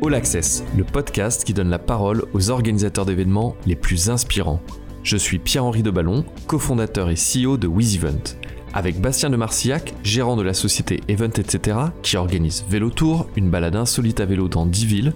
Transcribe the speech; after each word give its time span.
All 0.00 0.14
Access, 0.14 0.62
le 0.76 0.84
podcast 0.84 1.42
qui 1.42 1.52
donne 1.52 1.70
la 1.70 1.80
parole 1.80 2.24
aux 2.32 2.50
organisateurs 2.50 3.04
d'événements 3.04 3.56
les 3.66 3.74
plus 3.74 4.10
inspirants. 4.10 4.62
Je 5.02 5.16
suis 5.16 5.40
Pierre-Henri 5.40 5.82
Deballon, 5.82 6.24
cofondateur 6.46 7.10
et 7.10 7.16
CEO 7.16 7.56
de 7.56 7.66
WizEvent. 7.66 8.36
Avec 8.74 9.00
Bastien 9.00 9.28
de 9.28 9.36
Marcillac, 9.36 9.94
gérant 10.04 10.36
de 10.36 10.42
la 10.42 10.54
société 10.54 11.00
Event 11.08 11.30
etc., 11.30 11.78
qui 12.02 12.16
organise 12.16 12.64
Vélo 12.68 12.90
Tour, 12.90 13.26
une 13.34 13.50
balade 13.50 13.74
insolite 13.74 14.20
à 14.20 14.24
vélo 14.24 14.46
dans 14.46 14.66
10 14.66 14.86
villes, 14.86 15.14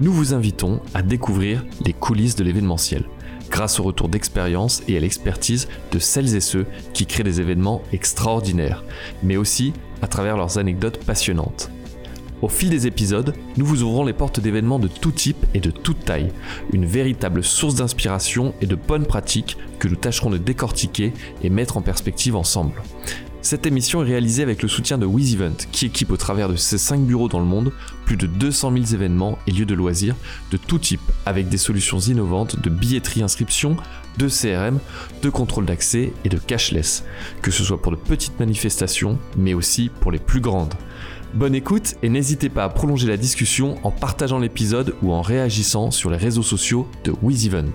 nous 0.00 0.12
vous 0.12 0.34
invitons 0.34 0.80
à 0.94 1.02
découvrir 1.02 1.64
les 1.84 1.92
coulisses 1.92 2.34
de 2.34 2.42
l'événementiel, 2.42 3.04
grâce 3.50 3.78
au 3.78 3.84
retour 3.84 4.08
d'expérience 4.08 4.82
et 4.88 4.96
à 4.96 5.00
l'expertise 5.00 5.68
de 5.92 6.00
celles 6.00 6.34
et 6.34 6.40
ceux 6.40 6.66
qui 6.92 7.06
créent 7.06 7.22
des 7.22 7.40
événements 7.40 7.82
extraordinaires, 7.92 8.82
mais 9.22 9.36
aussi 9.36 9.74
à 10.02 10.08
travers 10.08 10.36
leurs 10.36 10.58
anecdotes 10.58 11.04
passionnantes. 11.04 11.70
Au 12.42 12.48
fil 12.48 12.68
des 12.68 12.86
épisodes, 12.86 13.34
nous 13.56 13.64
vous 13.64 13.82
ouvrons 13.82 14.04
les 14.04 14.12
portes 14.12 14.40
d'événements 14.40 14.78
de 14.78 14.88
tout 14.88 15.12
type 15.12 15.46
et 15.54 15.60
de 15.60 15.70
toute 15.70 16.04
taille, 16.04 16.32
une 16.72 16.84
véritable 16.84 17.42
source 17.42 17.76
d'inspiration 17.76 18.54
et 18.60 18.66
de 18.66 18.74
bonnes 18.74 19.06
pratiques 19.06 19.56
que 19.78 19.88
nous 19.88 19.96
tâcherons 19.96 20.30
de 20.30 20.38
décortiquer 20.38 21.12
et 21.42 21.50
mettre 21.50 21.76
en 21.76 21.82
perspective 21.82 22.36
ensemble. 22.36 22.82
Cette 23.44 23.66
émission 23.66 24.02
est 24.02 24.06
réalisée 24.06 24.42
avec 24.42 24.62
le 24.62 24.68
soutien 24.68 24.96
de 24.96 25.04
WizEvent, 25.04 25.66
qui 25.70 25.84
équipe 25.84 26.10
au 26.10 26.16
travers 26.16 26.48
de 26.48 26.56
ses 26.56 26.78
5 26.78 27.00
bureaux 27.00 27.28
dans 27.28 27.40
le 27.40 27.44
monde 27.44 27.72
plus 28.06 28.16
de 28.16 28.26
200 28.26 28.72
000 28.72 28.84
événements 28.94 29.38
et 29.46 29.50
lieux 29.50 29.66
de 29.66 29.74
loisirs 29.74 30.16
de 30.50 30.56
tout 30.56 30.78
type, 30.78 31.02
avec 31.26 31.50
des 31.50 31.58
solutions 31.58 31.98
innovantes 31.98 32.58
de 32.58 32.70
billetterie 32.70 33.22
inscription, 33.22 33.76
de 34.16 34.28
CRM, 34.28 34.78
de 35.22 35.28
contrôle 35.28 35.66
d'accès 35.66 36.14
et 36.24 36.30
de 36.30 36.38
cashless, 36.38 37.04
que 37.42 37.50
ce 37.50 37.64
soit 37.64 37.82
pour 37.82 37.92
de 37.92 37.96
petites 37.96 38.40
manifestations, 38.40 39.18
mais 39.36 39.52
aussi 39.52 39.90
pour 40.00 40.10
les 40.10 40.18
plus 40.18 40.40
grandes. 40.40 40.72
Bonne 41.34 41.56
écoute 41.56 41.96
et 42.04 42.08
n'hésitez 42.08 42.48
pas 42.48 42.62
à 42.62 42.68
prolonger 42.68 43.08
la 43.08 43.16
discussion 43.16 43.74
en 43.82 43.90
partageant 43.90 44.38
l'épisode 44.38 44.94
ou 45.02 45.12
en 45.12 45.20
réagissant 45.20 45.90
sur 45.90 46.08
les 46.08 46.16
réseaux 46.16 46.44
sociaux 46.44 46.86
de 47.02 47.12
WizEvent. 47.22 47.72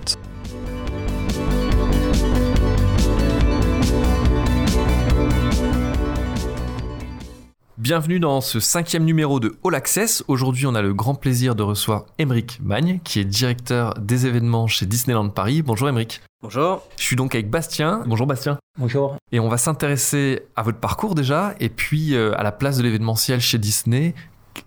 Bienvenue 7.90 8.20
dans 8.20 8.40
ce 8.40 8.60
cinquième 8.60 9.04
numéro 9.04 9.40
de 9.40 9.58
All 9.66 9.74
Access. 9.74 10.24
Aujourd'hui, 10.28 10.68
on 10.68 10.76
a 10.76 10.82
le 10.84 10.94
grand 10.94 11.16
plaisir 11.16 11.56
de 11.56 11.64
recevoir 11.64 12.06
Émeric 12.20 12.60
Magne, 12.62 13.00
qui 13.04 13.20
est 13.20 13.26
directeur 13.26 13.96
des 13.96 14.28
événements 14.28 14.68
chez 14.68 14.86
Disneyland 14.86 15.30
Paris. 15.30 15.64
Bonjour 15.64 15.90
Émeric. 15.90 16.22
Bonjour. 16.44 16.84
Je 16.98 17.04
suis 17.04 17.16
donc 17.16 17.34
avec 17.34 17.50
Bastien. 17.50 18.04
Bonjour 18.06 18.28
Bastien. 18.28 18.60
Bonjour. 18.78 19.18
Et 19.32 19.40
on 19.40 19.50
va 19.50 19.58
s'intéresser 19.58 20.44
à 20.56 20.62
votre 20.62 20.78
parcours 20.78 21.16
déjà, 21.16 21.56
et 21.60 21.70
puis 21.70 22.14
euh, 22.14 22.38
à 22.38 22.44
la 22.44 22.52
place 22.52 22.78
de 22.78 22.84
l'événementiel 22.84 23.42
chez 23.42 23.58
Disney. 23.58 24.14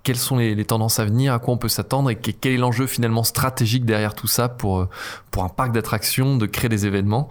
Quelles 0.03 0.17
sont 0.17 0.39
les, 0.39 0.65
tendances 0.65 0.99
à 0.99 1.05
venir, 1.05 1.33
à 1.33 1.39
quoi 1.39 1.55
on 1.55 1.59
peut 1.59 1.69
s'attendre? 1.69 2.11
Et 2.11 2.17
quel 2.17 2.55
est 2.55 2.57
l'enjeu 2.57 2.89
finalement 2.89 3.23
stratégique 3.23 3.85
derrière 3.85 4.17
tout 4.17 4.27
ça 4.27 4.49
pour, 4.49 4.81
euh, 4.81 4.89
pour 5.31 5.45
un 5.45 5.49
parc 5.49 5.71
d'attractions, 5.71 6.37
de 6.37 6.47
créer 6.47 6.69
des 6.69 6.87
événements? 6.87 7.29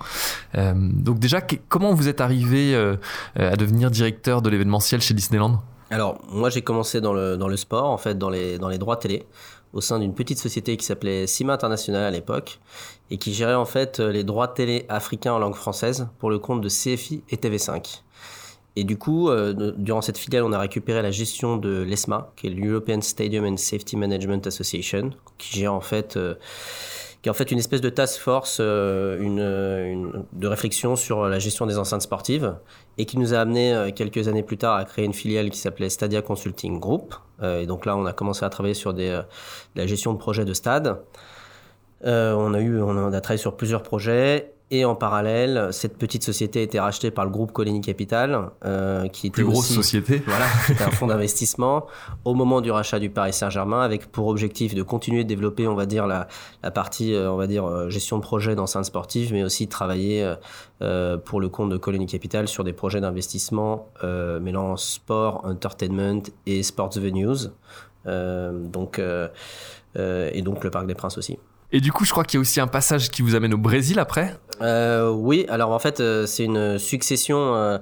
Euh, 0.55 0.73
donc 0.77 1.19
déjà, 1.19 1.41
comment 1.67 1.93
vous 1.93 2.07
êtes 2.07 2.21
arrivé 2.21 2.77
à 3.35 3.57
devenir 3.57 3.91
directeur 3.91 4.41
de 4.41 4.49
l'événementiel 4.49 5.01
chez 5.01 5.13
Disneyland? 5.13 5.61
Alors, 5.91 6.19
moi, 6.29 6.49
j'ai 6.49 6.61
commencé 6.61 7.01
dans 7.01 7.13
le, 7.13 7.37
dans 7.37 7.47
le 7.47 7.57
sport, 7.57 7.89
en 7.89 7.97
fait, 7.97 8.17
dans 8.17 8.29
les, 8.29 8.57
dans 8.57 8.69
les 8.69 8.77
droits 8.77 8.97
télé, 8.97 9.25
au 9.73 9.81
sein 9.81 9.99
d'une 9.99 10.13
petite 10.13 10.39
société 10.39 10.77
qui 10.77 10.85
s'appelait 10.85 11.27
Cima 11.27 11.53
International 11.53 12.03
à 12.03 12.11
l'époque, 12.11 12.59
et 13.09 13.17
qui 13.17 13.33
gérait, 13.33 13.55
en 13.55 13.65
fait, 13.65 13.99
les 13.99 14.23
droits 14.23 14.47
télé 14.47 14.85
africains 14.89 15.33
en 15.33 15.39
langue 15.39 15.55
française 15.55 16.07
pour 16.19 16.29
le 16.29 16.39
compte 16.39 16.61
de 16.61 16.69
CFI 16.69 17.23
et 17.29 17.35
TV5. 17.35 18.01
Et 18.77 18.85
du 18.85 18.97
coup, 18.97 19.29
euh, 19.29 19.73
durant 19.77 20.01
cette 20.01 20.17
filiale, 20.17 20.43
on 20.43 20.53
a 20.53 20.59
récupéré 20.59 21.01
la 21.01 21.11
gestion 21.11 21.57
de 21.57 21.81
l'ESMA, 21.81 22.31
qui 22.37 22.47
est 22.47 22.51
l'European 22.51 23.01
Stadium 23.01 23.45
and 23.45 23.57
Safety 23.57 23.97
Management 23.97 24.47
Association, 24.47 25.11
qui 25.37 25.59
gère, 25.59 25.73
en 25.73 25.81
fait... 25.81 26.17
Euh, 26.17 26.35
qui 27.21 27.29
est 27.29 27.31
en 27.31 27.35
fait 27.35 27.51
une 27.51 27.59
espèce 27.59 27.81
de 27.81 27.89
task 27.89 28.19
force 28.19 28.57
euh, 28.59 29.19
une, 29.19 30.25
de 30.33 30.47
réflexion 30.47 30.95
sur 30.95 31.27
la 31.27 31.37
gestion 31.37 31.67
des 31.67 31.77
enceintes 31.77 32.01
sportives 32.01 32.55
et 32.97 33.05
qui 33.05 33.19
nous 33.19 33.33
a 33.33 33.37
amené 33.37 33.73
euh, 33.73 33.91
quelques 33.91 34.27
années 34.27 34.41
plus 34.41 34.57
tard 34.57 34.75
à 34.75 34.85
créer 34.85 35.05
une 35.05 35.13
filiale 35.13 35.51
qui 35.51 35.59
s'appelait 35.59 35.89
Stadia 35.89 36.21
Consulting 36.21 36.79
Group. 36.79 37.13
Euh, 37.43 37.61
et 37.61 37.67
donc 37.67 37.85
là, 37.85 37.95
on 37.95 38.05
a 38.05 38.13
commencé 38.13 38.43
à 38.43 38.49
travailler 38.49 38.73
sur 38.73 38.93
des, 38.93 39.21
la 39.75 39.85
gestion 39.85 40.13
de 40.13 40.17
projets 40.17 40.45
de 40.45 40.53
stade. 40.53 40.97
on 42.03 42.53
a 42.53 42.59
eu, 42.59 42.81
on 42.81 43.13
a 43.13 43.21
travaillé 43.21 43.41
sur 43.41 43.55
plusieurs 43.55 43.83
projets 43.83 44.50
et 44.71 44.85
en 44.85 44.95
parallèle, 44.95 45.67
cette 45.71 45.97
petite 45.97 46.23
société 46.23 46.59
a 46.59 46.61
été 46.61 46.79
rachetée 46.79 47.11
par 47.11 47.25
le 47.25 47.31
groupe 47.31 47.51
Colony 47.51 47.81
Capital, 47.81 48.51
euh, 48.63 49.09
qui 49.09 49.27
était 49.27 49.43
plus 49.43 49.43
grosse 49.43 49.67
société. 49.67 50.23
Voilà, 50.25 50.45
c'était 50.65 50.85
un 50.85 50.91
fonds 50.91 51.07
d'investissement 51.07 51.87
au 52.25 52.33
moment 52.33 52.61
du 52.61 52.71
rachat 52.71 52.97
du 52.99 53.09
Paris 53.09 53.33
Saint-Germain, 53.33 53.81
avec 53.81 54.09
pour 54.13 54.27
objectif 54.27 54.73
de 54.73 54.81
continuer 54.81 55.25
de 55.25 55.27
développer, 55.27 55.67
on 55.67 55.75
va 55.75 55.85
dire 55.85 56.07
la, 56.07 56.29
la 56.63 56.71
partie, 56.71 57.13
euh, 57.13 57.29
on 57.29 57.35
va 57.35 57.47
dire 57.47 57.65
euh, 57.65 57.89
gestion 57.89 58.17
de 58.17 58.21
projet 58.21 58.55
d'enceinte 58.55 58.85
sportive, 58.85 59.33
mais 59.33 59.43
aussi 59.43 59.67
travailler 59.67 60.35
euh, 60.81 61.17
pour 61.17 61.41
le 61.41 61.49
compte 61.49 61.69
de 61.69 61.77
Colony 61.77 62.05
Capital 62.05 62.47
sur 62.47 62.63
des 62.63 62.73
projets 62.73 63.01
d'investissement 63.01 63.89
euh, 64.05 64.39
mêlant 64.39 64.77
sport, 64.77 65.43
entertainment 65.43 66.23
et 66.45 66.63
sports 66.63 66.91
venues. 66.95 67.49
donc 68.05 69.01
et 69.95 70.41
donc 70.41 70.63
le 70.63 70.71
Parc 70.71 70.87
des 70.87 70.95
Princes 70.95 71.17
aussi. 71.17 71.37
Et 71.71 71.79
du 71.79 71.91
coup, 71.91 72.05
je 72.05 72.11
crois 72.11 72.23
qu'il 72.23 72.37
y 72.37 72.39
a 72.39 72.41
aussi 72.41 72.59
un 72.59 72.67
passage 72.67 73.09
qui 73.09 73.21
vous 73.21 73.35
amène 73.35 73.53
au 73.53 73.57
Brésil 73.57 73.99
après. 73.99 74.35
Euh, 74.61 75.09
oui, 75.09 75.45
alors 75.49 75.71
en 75.71 75.79
fait, 75.79 75.99
euh, 75.99 76.25
c'est 76.25 76.43
une 76.43 76.77
succession. 76.77 77.55
Euh, 77.55 77.77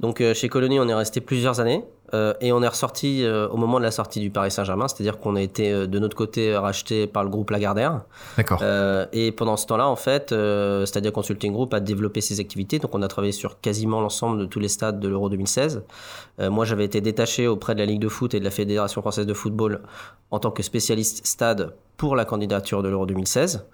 donc 0.00 0.22
chez 0.34 0.48
Colony, 0.48 0.80
on 0.80 0.88
est 0.88 0.94
resté 0.94 1.20
plusieurs 1.20 1.60
années. 1.60 1.84
Euh, 2.14 2.32
et 2.40 2.52
on 2.52 2.62
est 2.62 2.68
ressorti 2.68 3.22
euh, 3.22 3.48
au 3.48 3.56
moment 3.56 3.78
de 3.78 3.84
la 3.84 3.90
sortie 3.90 4.20
du 4.20 4.30
Paris 4.30 4.50
Saint-Germain, 4.50 4.88
c'est-à-dire 4.88 5.18
qu'on 5.18 5.36
a 5.36 5.42
été 5.42 5.70
euh, 5.70 5.86
de 5.86 5.98
notre 5.98 6.16
côté 6.16 6.56
racheté 6.56 7.06
par 7.06 7.22
le 7.22 7.28
groupe 7.28 7.50
Lagardère. 7.50 8.02
D'accord. 8.36 8.62
et 9.12 9.32
pendant 9.32 9.56
ce 9.56 9.66
temps-là, 9.66 9.88
en 9.88 9.96
fait, 9.96 10.34
Stadia 10.84 11.10
Consulting 11.10 11.52
Group 11.52 11.74
a 11.74 11.80
développé 11.80 12.20
ses 12.20 12.40
activités. 12.40 12.78
Donc 12.78 12.94
on 12.94 13.02
a 13.02 13.08
travaillé 13.08 13.32
sur 13.32 13.60
quasiment 13.60 14.00
l'ensemble 14.00 14.38
de 14.38 14.46
tous 14.46 14.60
les 14.60 14.68
stades 14.68 15.00
de 15.00 15.08
l'Euro 15.08 15.28
2016. 15.28 15.82
moi, 16.38 16.64
j'avais 16.64 16.84
été 16.84 17.00
détaché 17.00 17.46
auprès 17.46 17.74
de 17.74 17.80
la 17.80 17.86
Ligue 17.86 18.00
de 18.00 18.08
foot 18.08 18.34
et 18.34 18.40
de 18.40 18.44
la 18.44 18.50
Fédération 18.50 19.00
française 19.00 19.26
de 19.26 19.34
football 19.34 19.82
en 20.30 20.38
tant 20.38 20.50
que 20.50 20.62
spécialiste 20.62 21.26
stade 21.26 21.74
pour 21.98 22.16
la 22.16 22.24
candidature 22.24 22.82
de 22.82 22.88
l'Euro 22.88 23.04
2016 23.04 23.66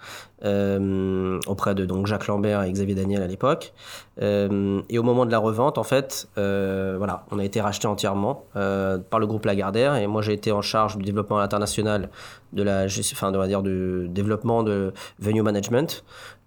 auprès 1.46 1.74
de 1.74 1.86
donc 1.86 2.06
Jacques 2.06 2.26
Lambert 2.26 2.62
et 2.64 2.72
Xavier 2.72 2.96
Daniel 2.96 3.22
à 3.22 3.26
l'époque. 3.26 3.72
et 4.20 4.98
au 4.98 5.02
moment 5.02 5.24
de 5.24 5.30
la 5.30 5.38
revente, 5.38 5.78
en 5.78 5.84
fait, 5.84 6.28
voilà, 6.36 7.24
on 7.30 7.38
a 7.38 7.44
été 7.44 7.60
racheté 7.60 7.86
entièrement 7.86 8.44
euh, 8.56 8.98
par 8.98 9.20
le 9.20 9.26
groupe 9.26 9.44
Lagardère 9.44 9.96
et 9.96 10.06
moi 10.06 10.22
j'ai 10.22 10.32
été 10.32 10.50
en 10.52 10.62
charge 10.62 10.96
du 10.96 11.04
développement 11.04 11.38
international 11.38 12.10
de 12.52 12.62
la 12.62 12.86
enfin 13.12 13.30
de, 13.30 13.46
dire 13.46 13.62
du 13.62 14.08
développement 14.08 14.62
de 14.62 14.92
venue 15.18 15.42
management 15.42 16.04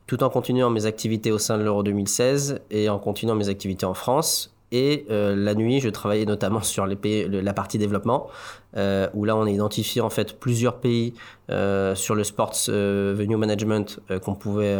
tout 0.07 0.23
en 0.23 0.29
continuant 0.29 0.69
mes 0.69 0.85
activités 0.85 1.31
au 1.31 1.37
sein 1.37 1.57
de 1.57 1.63
l'Euro 1.63 1.83
2016 1.83 2.61
et 2.71 2.89
en 2.89 2.97
continuant 2.97 3.35
mes 3.35 3.49
activités 3.49 3.85
en 3.85 3.93
France 3.93 4.56
et 4.71 5.05
euh, 5.09 5.35
la 5.35 5.55
nuit, 5.55 5.79
je 5.79 5.89
travaillais 5.89 6.25
notamment 6.25 6.61
sur 6.61 6.85
la 6.87 7.53
partie 7.53 7.77
développement, 7.77 8.27
euh, 8.75 9.07
où 9.13 9.25
là, 9.25 9.35
on 9.35 9.43
a 9.43 9.49
identifié 9.49 10.01
en 10.01 10.09
fait 10.09 10.39
plusieurs 10.39 10.79
pays 10.79 11.13
sur 11.49 12.15
le 12.15 12.23
sports 12.23 12.53
venue 12.67 13.37
management 13.37 13.99
qu'on 14.21 14.35
pouvait 14.35 14.77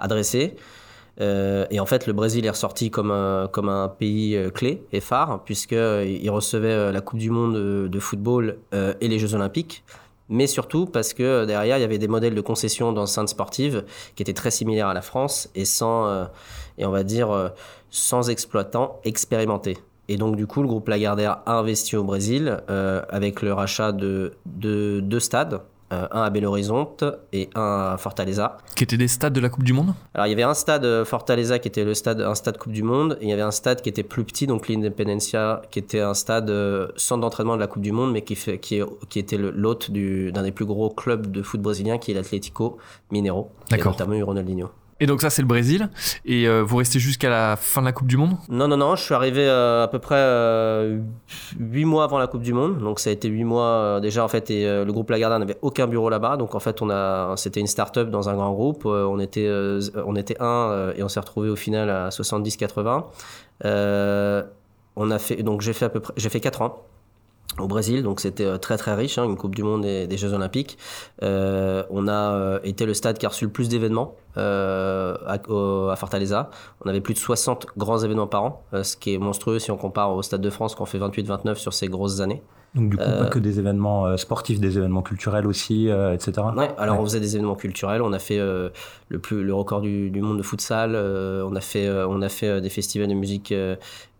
adresser. 0.00 0.56
Euh, 1.20 1.66
et 1.70 1.80
en 1.80 1.86
fait, 1.86 2.06
le 2.06 2.12
Brésil 2.12 2.44
est 2.44 2.50
ressorti 2.50 2.90
comme 2.90 3.10
un, 3.10 3.48
comme 3.50 3.68
un 3.68 3.88
pays 3.88 4.36
euh, 4.36 4.50
clé 4.50 4.82
et 4.92 5.00
phare, 5.00 5.42
puisqu'il 5.44 5.76
euh, 5.78 6.30
recevait 6.32 6.92
la 6.92 7.00
Coupe 7.00 7.18
du 7.18 7.30
Monde 7.30 7.54
de, 7.88 7.98
football 8.00 8.58
et 8.72 9.08
les 9.08 9.18
Jeux 9.18 9.34
Olympiques. 9.34 9.84
Mais 10.30 10.46
surtout 10.46 10.86
parce 10.86 11.12
que 11.12 11.44
derrière, 11.44 11.76
il 11.76 11.80
y 11.80 11.84
avait 11.84 11.98
des 11.98 12.08
modèles 12.08 12.34
de 12.34 12.40
concession 12.40 12.92
d'enceintes 12.92 13.28
sportives 13.28 13.84
qui 14.16 14.22
étaient 14.22 14.32
très 14.32 14.50
similaires 14.50 14.88
à 14.88 14.94
la 14.94 15.02
France 15.02 15.50
et 15.54 15.66
sans, 15.66 16.26
et 16.78 16.86
on 16.86 16.90
va 16.90 17.02
dire, 17.02 17.52
sans 17.94 18.28
exploitants 18.28 19.00
expérimentés. 19.04 19.78
Et 20.08 20.16
donc, 20.16 20.36
du 20.36 20.46
coup, 20.46 20.60
le 20.60 20.68
groupe 20.68 20.88
Lagardère 20.88 21.38
a 21.46 21.58
investi 21.58 21.96
au 21.96 22.04
Brésil 22.04 22.58
avec 22.68 23.40
le 23.40 23.54
rachat 23.54 23.92
de 23.92 24.34
deux 24.44 25.20
stades, 25.20 25.62
euh, 25.92 26.08
un 26.10 26.22
à 26.22 26.30
Belo 26.30 26.48
Horizonte 26.48 27.04
et 27.32 27.50
un 27.54 27.92
à 27.92 27.96
Fortaleza. 27.98 28.56
Qui 28.74 28.84
étaient 28.84 28.96
des 28.96 29.06
stades 29.06 29.34
de 29.34 29.40
la 29.40 29.50
Coupe 29.50 29.64
du 29.64 29.74
Monde? 29.74 29.92
Alors 30.14 30.26
il 30.26 30.30
y 30.30 30.32
avait 30.32 30.42
un 30.42 30.54
stade 30.54 30.84
euh, 30.86 31.04
Fortaleza 31.04 31.58
qui 31.58 31.68
était 31.68 31.84
le 31.84 31.92
stade, 31.92 32.22
un 32.22 32.34
stade 32.34 32.56
Coupe 32.56 32.72
du 32.72 32.82
Monde, 32.82 33.18
et 33.20 33.24
il 33.24 33.28
y 33.28 33.32
avait 33.32 33.42
un 33.42 33.50
stade 33.50 33.82
qui 33.82 33.90
était 33.90 34.02
plus 34.02 34.24
petit, 34.24 34.46
donc 34.46 34.68
l'Independencia, 34.68 35.60
qui 35.70 35.78
était 35.78 36.00
un 36.00 36.14
stade 36.14 36.48
euh, 36.48 36.88
centre 36.96 37.20
d'entraînement 37.20 37.54
de 37.54 37.60
la 37.60 37.66
Coupe 37.66 37.82
du 37.82 37.92
Monde, 37.92 38.12
mais 38.12 38.22
qui, 38.22 38.34
fait, 38.34 38.58
qui, 38.58 38.80
qui 39.10 39.18
était 39.18 39.36
l'hôte 39.36 39.90
d'un 39.90 40.42
des 40.42 40.52
plus 40.52 40.64
gros 40.64 40.88
clubs 40.88 41.30
de 41.30 41.42
foot 41.42 41.60
brésilien, 41.60 41.98
qui 41.98 42.12
est 42.12 42.14
l'Atlético 42.14 42.78
Mineiro, 43.10 43.50
qui 43.68 43.74
a 43.74 43.84
notamment 43.84 44.14
eu 44.14 44.22
Ronaldinho. 44.22 44.70
Et 45.00 45.06
donc 45.06 45.20
ça 45.20 45.30
c'est 45.30 45.42
le 45.42 45.48
Brésil. 45.48 45.88
Et 46.24 46.46
euh, 46.46 46.62
vous 46.62 46.76
restez 46.76 46.98
jusqu'à 46.98 47.28
la 47.28 47.56
fin 47.56 47.80
de 47.80 47.86
la 47.86 47.92
Coupe 47.92 48.06
du 48.06 48.16
Monde? 48.16 48.36
Non, 48.48 48.68
non, 48.68 48.76
non. 48.76 48.96
Je 48.96 49.02
suis 49.02 49.14
arrivé 49.14 49.46
euh, 49.46 49.84
à 49.84 49.88
peu 49.88 49.98
près 49.98 50.16
euh, 50.16 51.00
8 51.58 51.84
mois 51.84 52.04
avant 52.04 52.18
la 52.18 52.26
Coupe 52.26 52.42
du 52.42 52.52
Monde. 52.52 52.78
Donc 52.78 53.00
ça 53.00 53.10
a 53.10 53.12
été 53.12 53.28
8 53.28 53.44
mois 53.44 53.64
euh, 53.64 54.00
déjà 54.00 54.24
en 54.24 54.28
fait. 54.28 54.50
Le 54.50 54.90
groupe 54.90 55.10
Lagardère 55.10 55.38
n'avait 55.38 55.58
aucun 55.62 55.86
bureau 55.86 56.08
là-bas. 56.10 56.36
Donc 56.36 56.54
en 56.54 56.60
fait 56.60 56.80
on 56.82 56.90
a, 56.90 57.34
c'était 57.36 57.60
une 57.60 57.66
start-up 57.66 58.10
dans 58.10 58.28
un 58.28 58.34
grand 58.34 58.52
groupe. 58.52 58.84
on 58.86 59.18
était, 59.18 59.50
on 60.06 60.16
était 60.16 60.40
un 60.40 60.92
et 60.96 61.02
on 61.02 61.08
s'est 61.08 61.20
retrouvé 61.20 61.48
au 61.50 61.56
final 61.56 61.90
à 61.90 62.08
70-80. 62.10 63.04
on 64.96 65.10
a 65.10 65.18
fait, 65.18 65.42
donc 65.42 65.60
j'ai 65.60 65.72
fait 65.72 65.86
à 65.86 65.90
peu 65.90 66.00
près, 66.00 66.12
j'ai 66.16 66.28
fait 66.28 66.40
4 66.40 66.62
ans. 66.62 66.86
Au 67.58 67.66
Brésil, 67.66 68.02
donc 68.02 68.20
c'était 68.20 68.58
très 68.58 68.76
très 68.76 68.94
riche, 68.94 69.18
hein, 69.18 69.24
une 69.24 69.36
Coupe 69.36 69.54
du 69.54 69.62
Monde 69.62 69.84
et 69.84 70.06
des 70.06 70.16
Jeux 70.16 70.32
Olympiques. 70.32 70.78
on 71.22 72.08
a 72.08 72.60
été 72.64 72.86
le 72.86 72.94
stade 72.94 73.18
qui 73.18 73.26
a 73.26 73.28
reçu 73.28 73.44
le 73.44 73.50
plus 73.50 73.68
d'événements 73.68 74.16
à, 74.36 75.16
à, 75.26 75.96
Fortaleza. 75.96 76.50
On 76.84 76.88
avait 76.88 77.00
plus 77.00 77.14
de 77.14 77.18
60 77.18 77.66
grands 77.76 77.98
événements 77.98 78.26
par 78.26 78.44
an, 78.44 78.62
ce 78.82 78.96
qui 78.96 79.14
est 79.14 79.18
monstrueux 79.18 79.58
si 79.58 79.70
on 79.70 79.76
compare 79.76 80.14
au 80.14 80.22
Stade 80.22 80.40
de 80.40 80.50
France 80.50 80.74
qu'on 80.74 80.86
fait 80.86 80.98
28-29 80.98 81.54
sur 81.56 81.72
ces 81.72 81.88
grosses 81.88 82.20
années. 82.20 82.42
Donc 82.74 82.90
du 82.90 82.96
coup, 82.96 83.04
pas 83.04 83.10
euh, 83.10 83.28
que 83.28 83.38
des 83.38 83.60
événements 83.60 84.06
euh, 84.06 84.16
sportifs, 84.16 84.58
des 84.58 84.78
événements 84.78 85.02
culturels 85.02 85.46
aussi, 85.46 85.88
euh, 85.88 86.12
etc. 86.12 86.32
Ouais, 86.56 86.70
alors 86.76 86.98
on 86.98 87.04
faisait 87.04 87.20
des 87.20 87.36
événements 87.36 87.54
culturels, 87.54 88.02
on 88.02 88.12
a 88.12 88.18
fait 88.18 88.38
le, 88.38 89.18
plus, 89.20 89.44
le 89.44 89.54
record 89.54 89.80
du, 89.80 90.10
du 90.10 90.20
monde 90.20 90.38
de 90.38 90.42
futsal, 90.42 90.96
on 90.96 91.54
a 91.54 91.60
fait, 91.60 91.88
on 91.88 92.20
a 92.20 92.28
fait 92.28 92.60
des 92.60 92.70
festivals 92.70 93.08
de 93.08 93.14
musique 93.14 93.54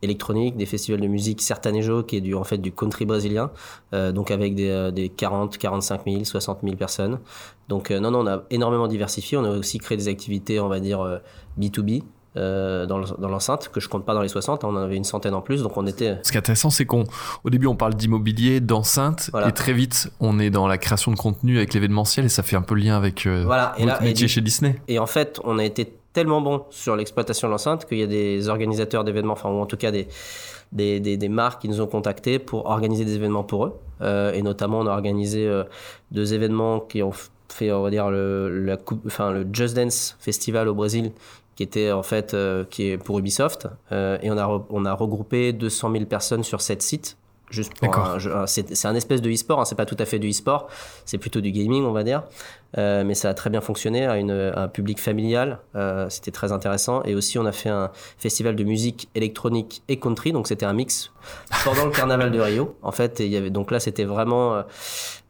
électronique, 0.03 0.57
des 0.57 0.67
festivals 0.67 1.01
de 1.01 1.09
musique 1.09 1.43
Sertanejo, 1.43 2.05
qui 2.05 2.17
est 2.19 2.21
du, 2.21 2.35
en 2.35 2.45
fait 2.45 2.59
du 2.59 2.71
country 2.71 3.07
brésilien, 3.07 3.51
donc 3.93 4.31
avec 4.31 4.55
des, 4.55 4.91
des 4.93 5.09
40, 5.09 5.59
45 5.59 6.03
000, 6.07 6.25
60 6.25 6.59
000 6.63 6.77
personnes. 6.77 7.19
Donc 7.69 7.91
non, 7.91 8.13
non, 8.13 8.21
on 8.21 8.27
a 8.27 8.45
énormément 8.51 8.87
diversifié, 8.87 9.37
on 9.37 9.45
a 9.45 9.51
aussi 9.51 9.79
créé 9.79 9.99
des 9.99 10.09
activités, 10.09 10.61
on 10.61 10.69
va 10.69 10.79
dire, 10.79 11.21
B2B, 11.59 12.05
euh, 12.37 12.87
dans 12.87 13.29
l'enceinte, 13.29 13.71
que 13.73 13.81
je 13.81 13.89
compte 13.89 14.05
pas 14.05 14.15
dans 14.15 14.23
les 14.23 14.29
60, 14.29 14.65
hein, 14.65 14.69
on 14.71 14.77
en 14.77 14.83
avait 14.83 14.97
une 14.97 15.05
centaine 15.05 15.35
en 15.35 15.41
plus, 15.41 15.63
donc 15.63 15.77
on 15.77 15.87
était... 15.87 16.19
Ce 16.23 16.31
qui 16.31 16.37
est 16.37 16.41
intéressant, 16.41 16.71
c'est 16.71 16.87
qu'au 16.87 17.05
début 17.47 17.67
on 17.67 17.77
parle 17.77 17.95
d'immobilier, 17.95 18.61
d'enceinte, 18.61 19.31
et 19.47 19.53
très 19.53 19.73
vite 19.73 20.11
on 20.21 20.39
est 20.39 20.51
dans 20.51 20.67
la 20.67 20.79
création 20.79 21.13
de 21.13 21.17
contenu 21.17 21.59
avec 21.59 21.75
l'événementiel, 21.75 22.27
et 22.27 22.29
ça 22.29 22.43
fait 22.43 22.57
un 22.57 22.63
peu 22.63 22.75
le 22.75 22.83
lien 22.83 22.97
avec 22.97 23.27
euh, 23.27 23.45
voilà. 23.45 23.75
et 23.79 23.85
votre 23.85 24.03
métier 24.03 24.29
chez 24.29 24.41
Disney. 24.41 24.77
Et 24.89 24.99
en 24.99 25.07
fait, 25.07 25.41
on 25.45 25.59
a 25.59 25.65
été 25.65 25.93
tellement 26.13 26.41
bon 26.41 26.65
sur 26.71 26.97
l'exploitation 26.97 27.49
de 27.49 27.53
l'enceinte 27.53 27.87
qu'il 27.87 27.99
y 27.99 28.03
a 28.03 28.07
des 28.07 28.49
organisateurs 28.49 29.05
d'événements, 29.05 29.35
enfin 29.35 29.51
ou 29.51 29.61
en 29.61 29.67
tout 29.67 29.77
cas 29.77 29.91
des, 29.91 30.09
des, 30.73 31.01
des, 31.01 31.29
marques 31.29 31.63
qui 31.63 31.69
nous 31.69 31.81
ont 31.81 31.87
contactés 31.87 32.39
pour 32.39 32.67
organiser 32.67 33.05
des 33.05 33.17
événements 33.17 33.45
pour 33.45 33.67
eux. 33.67 33.79
Euh, 34.01 34.33
et 34.33 34.43
notamment, 34.43 34.81
on 34.81 34.87
a 34.87 34.91
organisé 34.91 35.47
euh, 35.47 35.65
deux 36.11 36.35
événements 36.35 36.81
qui 36.81 37.03
ont 37.03 37.13
fait, 37.49 37.73
on 37.73 37.83
va 37.83 37.91
dire, 37.91 38.11
le, 38.11 38.65
la 38.65 38.77
coupe, 38.77 39.03
enfin, 39.07 39.33
le 39.33 39.47
Just 39.53 39.77
Dance 39.77 40.17
Festival 40.21 40.69
au 40.69 40.75
Brésil, 40.75 41.13
qui 41.57 41.63
était 41.63 41.93
en 41.93 42.03
fait 42.03 42.35
euh, 42.35 42.65
qui 42.65 42.91
est 42.91 42.99
pour 42.99 43.19
Ubisoft. 43.19 43.69
Euh, 43.93 44.19
et 44.23 44.31
on 44.31 44.39
a 44.39 44.67
on 44.71 44.85
a 44.85 44.93
regroupé 44.95 45.53
200 45.53 45.93
000 45.93 46.05
personnes 46.07 46.45
sur 46.45 46.61
sept 46.61 46.83
sites 46.83 47.17
juste 47.51 47.73
c'est 48.47 48.87
un 48.87 48.95
espèce 48.95 49.21
de 49.21 49.31
e-sport 49.31 49.61
hein, 49.61 49.65
c'est 49.65 49.75
pas 49.75 49.87
tout 49.87 49.97
à 49.99 50.07
fait 50.07 50.19
du 50.19 50.31
e-sport 50.31 50.67
c'est 51.05 51.19
plutôt 51.19 51.41
du 51.41 51.53
gaming 51.53 51.85
on 51.85 51.93
va 51.93 52.03
dire 52.03 52.23
euh, 52.79 53.05
mais 53.05 53.15
ça 53.15 53.31
a 53.31 53.35
très 53.35 53.51
bien 53.51 53.61
fonctionné 53.61 54.07
à, 54.07 54.17
une, 54.17 54.53
un 54.55 54.69
public 54.69 55.01
familial 55.01 55.59
c'était 56.09 56.31
très 56.31 56.53
intéressant 56.53 57.03
et 57.05 57.15
aussi 57.15 57.39
on 57.39 57.47
a 57.47 57.53
fait 57.53 57.69
un 57.69 57.91
festival 58.19 58.57
de 58.57 58.65
musique 58.65 59.09
électronique 59.15 59.83
et 59.89 59.99
country 59.99 60.33
donc 60.33 60.49
c'était 60.49 60.67
un 60.67 60.73
mix 60.73 61.13
pendant 61.65 61.87
le 61.87 61.91
carnaval 61.93 62.31
de 62.31 62.41
Rio 62.41 62.77
en 62.83 62.93
fait 62.93 63.21
il 63.21 63.29
y 63.29 63.37
avait 63.37 63.51
donc 63.51 63.71
là 63.71 63.81
c'était 63.81 64.05
vraiment 64.05 64.63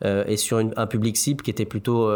et 0.02 0.36
sur 0.36 0.58
un 0.58 0.86
public 0.86 1.16
cible 1.16 1.42
qui 1.42 1.50
était 1.50 1.64
plutôt 1.64 2.10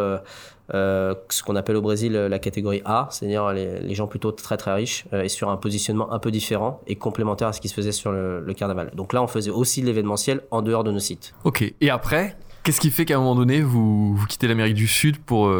euh, 0.74 1.14
ce 1.30 1.42
qu'on 1.42 1.56
appelle 1.56 1.76
au 1.76 1.80
Brésil 1.80 2.14
euh, 2.14 2.28
la 2.28 2.38
catégorie 2.38 2.82
A, 2.84 3.08
c'est-à-dire 3.10 3.52
les, 3.52 3.94
gens 3.94 4.06
plutôt 4.06 4.32
très 4.32 4.58
très 4.58 4.74
riches 4.74 5.06
euh, 5.14 5.22
et 5.22 5.28
sur 5.30 5.48
un 5.48 5.56
positionnement 5.56 6.12
un 6.12 6.18
peu 6.18 6.30
différent 6.30 6.82
et 6.86 6.96
complémentaire 6.96 7.48
à 7.48 7.52
ce 7.54 7.60
qui 7.60 7.68
se 7.68 7.74
faisait 7.74 7.92
sur 7.92 8.12
le, 8.12 8.44
carnaval. 8.54 8.90
Donc 8.94 9.12
là, 9.12 9.22
on 9.22 9.26
faisait 9.26 9.50
aussi 9.50 9.80
l'événementiel 9.82 10.42
en 10.50 10.62
dehors 10.62 10.84
de 10.84 10.90
nos 10.90 10.98
sites. 10.98 11.32
Ok. 11.44 11.72
Et 11.80 11.90
après, 11.90 12.36
Qu'est-ce 12.68 12.80
qui 12.82 12.90
fait 12.90 13.06
qu'à 13.06 13.14
un 13.14 13.20
moment 13.20 13.34
donné, 13.34 13.62
vous, 13.62 14.14
quittez 14.28 14.46
l'Amérique 14.46 14.74
du 14.74 14.86
Sud 14.86 15.16
pour, 15.16 15.50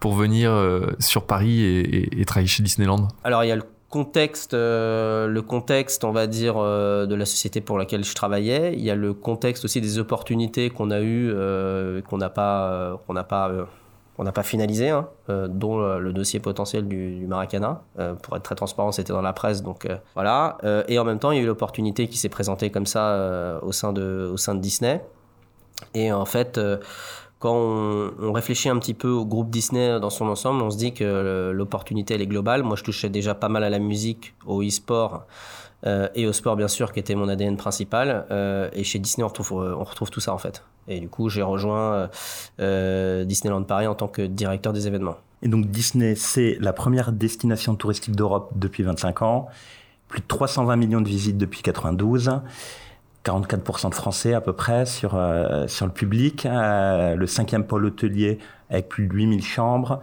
pour 0.00 0.14
venir 0.14 0.50
sur 1.00 1.26
Paris 1.26 1.60
et, 1.62 2.24
travailler 2.24 2.48
chez 2.48 2.62
Disneyland? 2.62 3.08
Alors, 3.24 3.44
il 3.44 3.48
y 3.48 3.52
a 3.52 3.56
le 3.56 3.64
contexte, 3.90 4.54
le 4.54 5.40
contexte, 5.42 6.02
on 6.02 6.12
va 6.12 6.26
dire, 6.26 6.54
de 6.54 7.14
la 7.14 7.26
société 7.26 7.60
pour 7.60 7.76
laquelle 7.76 8.04
je 8.04 8.14
travaillais. 8.14 8.72
Il 8.72 8.80
y 8.80 8.90
a 8.90 8.94
le 8.94 9.12
contexte 9.12 9.66
aussi 9.66 9.82
des 9.82 9.98
opportunités 9.98 10.70
qu'on 10.70 10.90
a 10.90 11.02
eues, 11.02 11.30
qu'on 12.08 12.16
n'a 12.16 12.30
pas, 12.30 13.02
qu'on 13.06 13.12
n'a 13.12 13.24
pas 13.24 13.68
on 14.18 14.24
n'a 14.24 14.32
pas 14.32 14.42
finalisé, 14.42 14.90
hein, 14.90 15.08
euh, 15.28 15.46
dont 15.48 15.80
euh, 15.80 15.98
le 15.98 16.12
dossier 16.12 16.40
potentiel 16.40 16.88
du, 16.88 17.18
du 17.18 17.26
Maracana. 17.26 17.82
Euh, 17.98 18.14
pour 18.14 18.36
être 18.36 18.42
très 18.42 18.54
transparent, 18.54 18.92
c'était 18.92 19.12
dans 19.12 19.22
la 19.22 19.32
presse, 19.32 19.62
donc 19.62 19.86
voilà. 20.14 20.56
et 20.88 20.98
en 20.98 21.04
même 21.04 21.18
temps, 21.18 21.30
il 21.30 21.36
y 21.36 21.40
a 21.40 21.42
eu 21.42 21.46
l'opportunité 21.46 22.08
qui 22.08 22.18
s'est 22.18 22.28
présentée 22.28 22.70
comme 22.70 22.86
ça 22.86 23.60
au, 23.62 23.72
sein 23.72 23.92
de, 23.92 24.30
au 24.32 24.36
sein 24.36 24.54
de 24.54 24.60
Disney. 24.60 25.02
Et 25.94 26.12
en 26.12 26.24
fait, 26.24 26.60
quand 27.38 27.54
on, 27.54 28.32
réfléchit 28.32 28.68
un 28.68 28.78
petit 28.78 28.94
peu 28.94 29.08
au 29.08 29.24
groupe 29.24 29.50
Disney 29.50 30.00
dans 30.00 30.10
son 30.10 30.26
ensemble, 30.26 30.62
on 30.62 30.70
se 30.70 30.78
dit 30.78 30.92
que 30.92 31.50
l'opportunité, 31.54 32.14
elle 32.14 32.22
est 32.22 32.26
globale. 32.26 32.62
Moi, 32.62 32.76
je 32.76 32.84
touchais 32.84 33.08
déjà 33.08 33.34
pas 33.34 33.48
mal 33.48 33.64
à 33.64 33.70
la 33.70 33.78
musique, 33.78 34.34
au 34.46 34.62
e-sport. 34.62 35.26
et 36.14 36.26
au 36.26 36.32
sport 36.32 36.56
bien 36.56 36.68
sûr 36.68 36.92
qui 36.92 37.00
était 37.00 37.14
mon 37.14 37.28
ADN 37.28 37.56
principal 37.56 38.26
et 38.72 38.84
chez 38.84 38.98
Disney 38.98 39.24
on 39.24 39.28
retrouve, 39.28 40.10
tout 40.10 40.20
ça 40.20 40.32
en 40.32 40.38
fait 40.38 40.62
et 40.88 41.00
du 41.00 41.08
coup, 41.08 41.28
j'ai 41.28 41.42
rejoint 41.42 41.92
euh, 41.92 42.08
euh, 42.60 43.24
Disneyland 43.24 43.62
Paris 43.64 43.86
en 43.86 43.94
tant 43.94 44.08
que 44.08 44.22
directeur 44.22 44.72
des 44.72 44.86
événements. 44.86 45.16
Et 45.42 45.48
donc 45.48 45.66
Disney, 45.66 46.14
c'est 46.14 46.56
la 46.60 46.72
première 46.72 47.12
destination 47.12 47.74
touristique 47.74 48.14
d'Europe 48.14 48.52
depuis 48.56 48.82
25 48.82 49.22
ans. 49.22 49.48
Plus 50.08 50.20
de 50.20 50.26
320 50.26 50.76
millions 50.76 51.00
de 51.00 51.08
visites 51.08 51.36
depuis 51.36 51.62
92. 51.62 52.40
44% 53.26 53.90
de 53.90 53.94
Français 53.94 54.34
à 54.34 54.40
peu 54.40 54.52
près 54.52 54.86
sur, 54.86 55.14
euh, 55.14 55.66
sur 55.66 55.86
le 55.86 55.92
public. 55.92 56.46
le 56.50 57.26
cinquième 57.26 57.64
pôle 57.64 57.86
hôtelier 57.86 58.38
avec 58.70 58.88
plus 58.88 59.06
de 59.06 59.14
8000 59.14 59.42
chambres. 59.44 60.00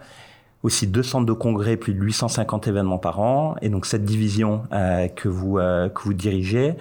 Aussi 0.62 0.86
deux 0.86 1.02
centres 1.02 1.26
de 1.26 1.32
congrès, 1.32 1.76
plus 1.76 1.92
de 1.92 2.00
850 2.00 2.68
événements 2.68 2.98
par 2.98 3.20
an. 3.20 3.54
Et 3.60 3.68
donc 3.68 3.84
cette 3.84 4.04
division 4.04 4.62
que, 4.70 5.28
vous, 5.28 5.56
que 5.56 6.02
vous 6.04 6.14
dirigez, 6.14 6.74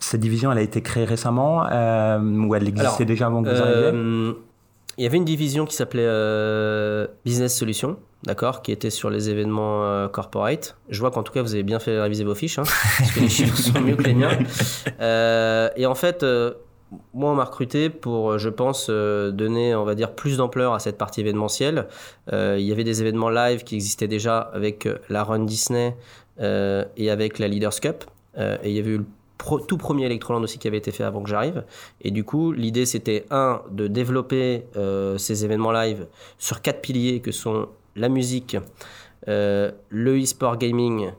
cette 0.00 0.20
division, 0.20 0.50
elle 0.50 0.58
a 0.58 0.62
été 0.62 0.80
créée 0.80 1.04
récemment 1.04 1.66
euh, 1.70 2.18
ou 2.18 2.54
elle 2.54 2.66
existait 2.66 3.04
déjà 3.04 3.26
avant 3.26 3.42
que 3.42 3.50
vous 3.50 3.62
arriviez? 3.62 3.90
euh, 3.94 4.32
Il 5.00 5.04
y 5.04 5.06
avait 5.06 5.16
une 5.16 5.24
division 5.24 5.64
qui 5.64 5.74
s'appelait 5.74 6.04
euh, 6.04 7.06
Business 7.24 7.56
Solutions, 7.56 7.96
d'accord, 8.24 8.60
qui 8.60 8.70
était 8.70 8.90
sur 8.90 9.08
les 9.08 9.30
événements 9.30 10.10
corporate. 10.10 10.76
Je 10.90 11.00
vois 11.00 11.10
qu'en 11.10 11.22
tout 11.22 11.32
cas, 11.32 11.40
vous 11.40 11.54
avez 11.54 11.62
bien 11.62 11.78
fait 11.78 11.98
réviser 11.98 12.22
vos 12.22 12.34
fiches, 12.34 12.58
hein, 12.58 12.64
parce 12.98 13.10
que 13.12 13.20
les 13.20 13.30
chiffres 13.30 13.56
sont 13.56 13.80
mieux 13.80 13.96
que 13.96 14.02
les 14.02 14.12
miens. 14.12 14.36
et 15.74 15.86
en 15.86 15.94
fait, 15.94 16.22
moi, 17.14 17.30
on 17.30 17.34
m'a 17.34 17.44
recruté 17.44 17.88
pour, 17.88 18.36
je 18.36 18.50
pense, 18.50 18.90
donner, 18.90 19.74
on 19.74 19.84
va 19.84 19.94
dire, 19.94 20.14
plus 20.14 20.36
d'ampleur 20.36 20.74
à 20.74 20.80
cette 20.80 20.98
partie 20.98 21.22
événementielle. 21.22 21.86
il 22.30 22.60
y 22.60 22.70
avait 22.70 22.84
des 22.84 23.00
événements 23.00 23.30
live 23.30 23.64
qui 23.64 23.76
existaient 23.76 24.06
déjà 24.06 24.38
avec 24.52 24.86
la 25.08 25.24
Run 25.24 25.46
Disney 25.46 25.96
et 26.38 27.10
avec 27.10 27.38
la 27.38 27.48
Leaders 27.48 27.80
Cup. 27.80 28.04
et 28.36 28.68
il 28.68 28.72
y 28.72 28.78
avait 28.78 28.96
eu 28.96 29.00
tout 29.66 29.76
premier 29.76 30.06
Electroland 30.06 30.42
aussi 30.42 30.58
qui 30.58 30.68
avait 30.68 30.78
été 30.78 30.92
fait 30.92 31.04
avant 31.04 31.22
que 31.22 31.28
j'arrive. 31.28 31.64
Et 32.00 32.10
du 32.10 32.24
coup, 32.24 32.52
l'idée 32.52 32.86
c'était 32.86 33.24
un 33.30 33.62
de 33.70 33.86
développer 33.86 34.64
euh, 34.76 35.18
ces 35.18 35.44
événements 35.44 35.72
live 35.72 36.06
sur 36.38 36.62
quatre 36.62 36.80
piliers 36.80 37.20
que 37.20 37.32
sont 37.32 37.68
la 37.96 38.08
musique, 38.08 38.56
euh, 39.28 39.70
le 39.88 40.20
e-sport 40.22 40.56
gaming, 40.56 41.10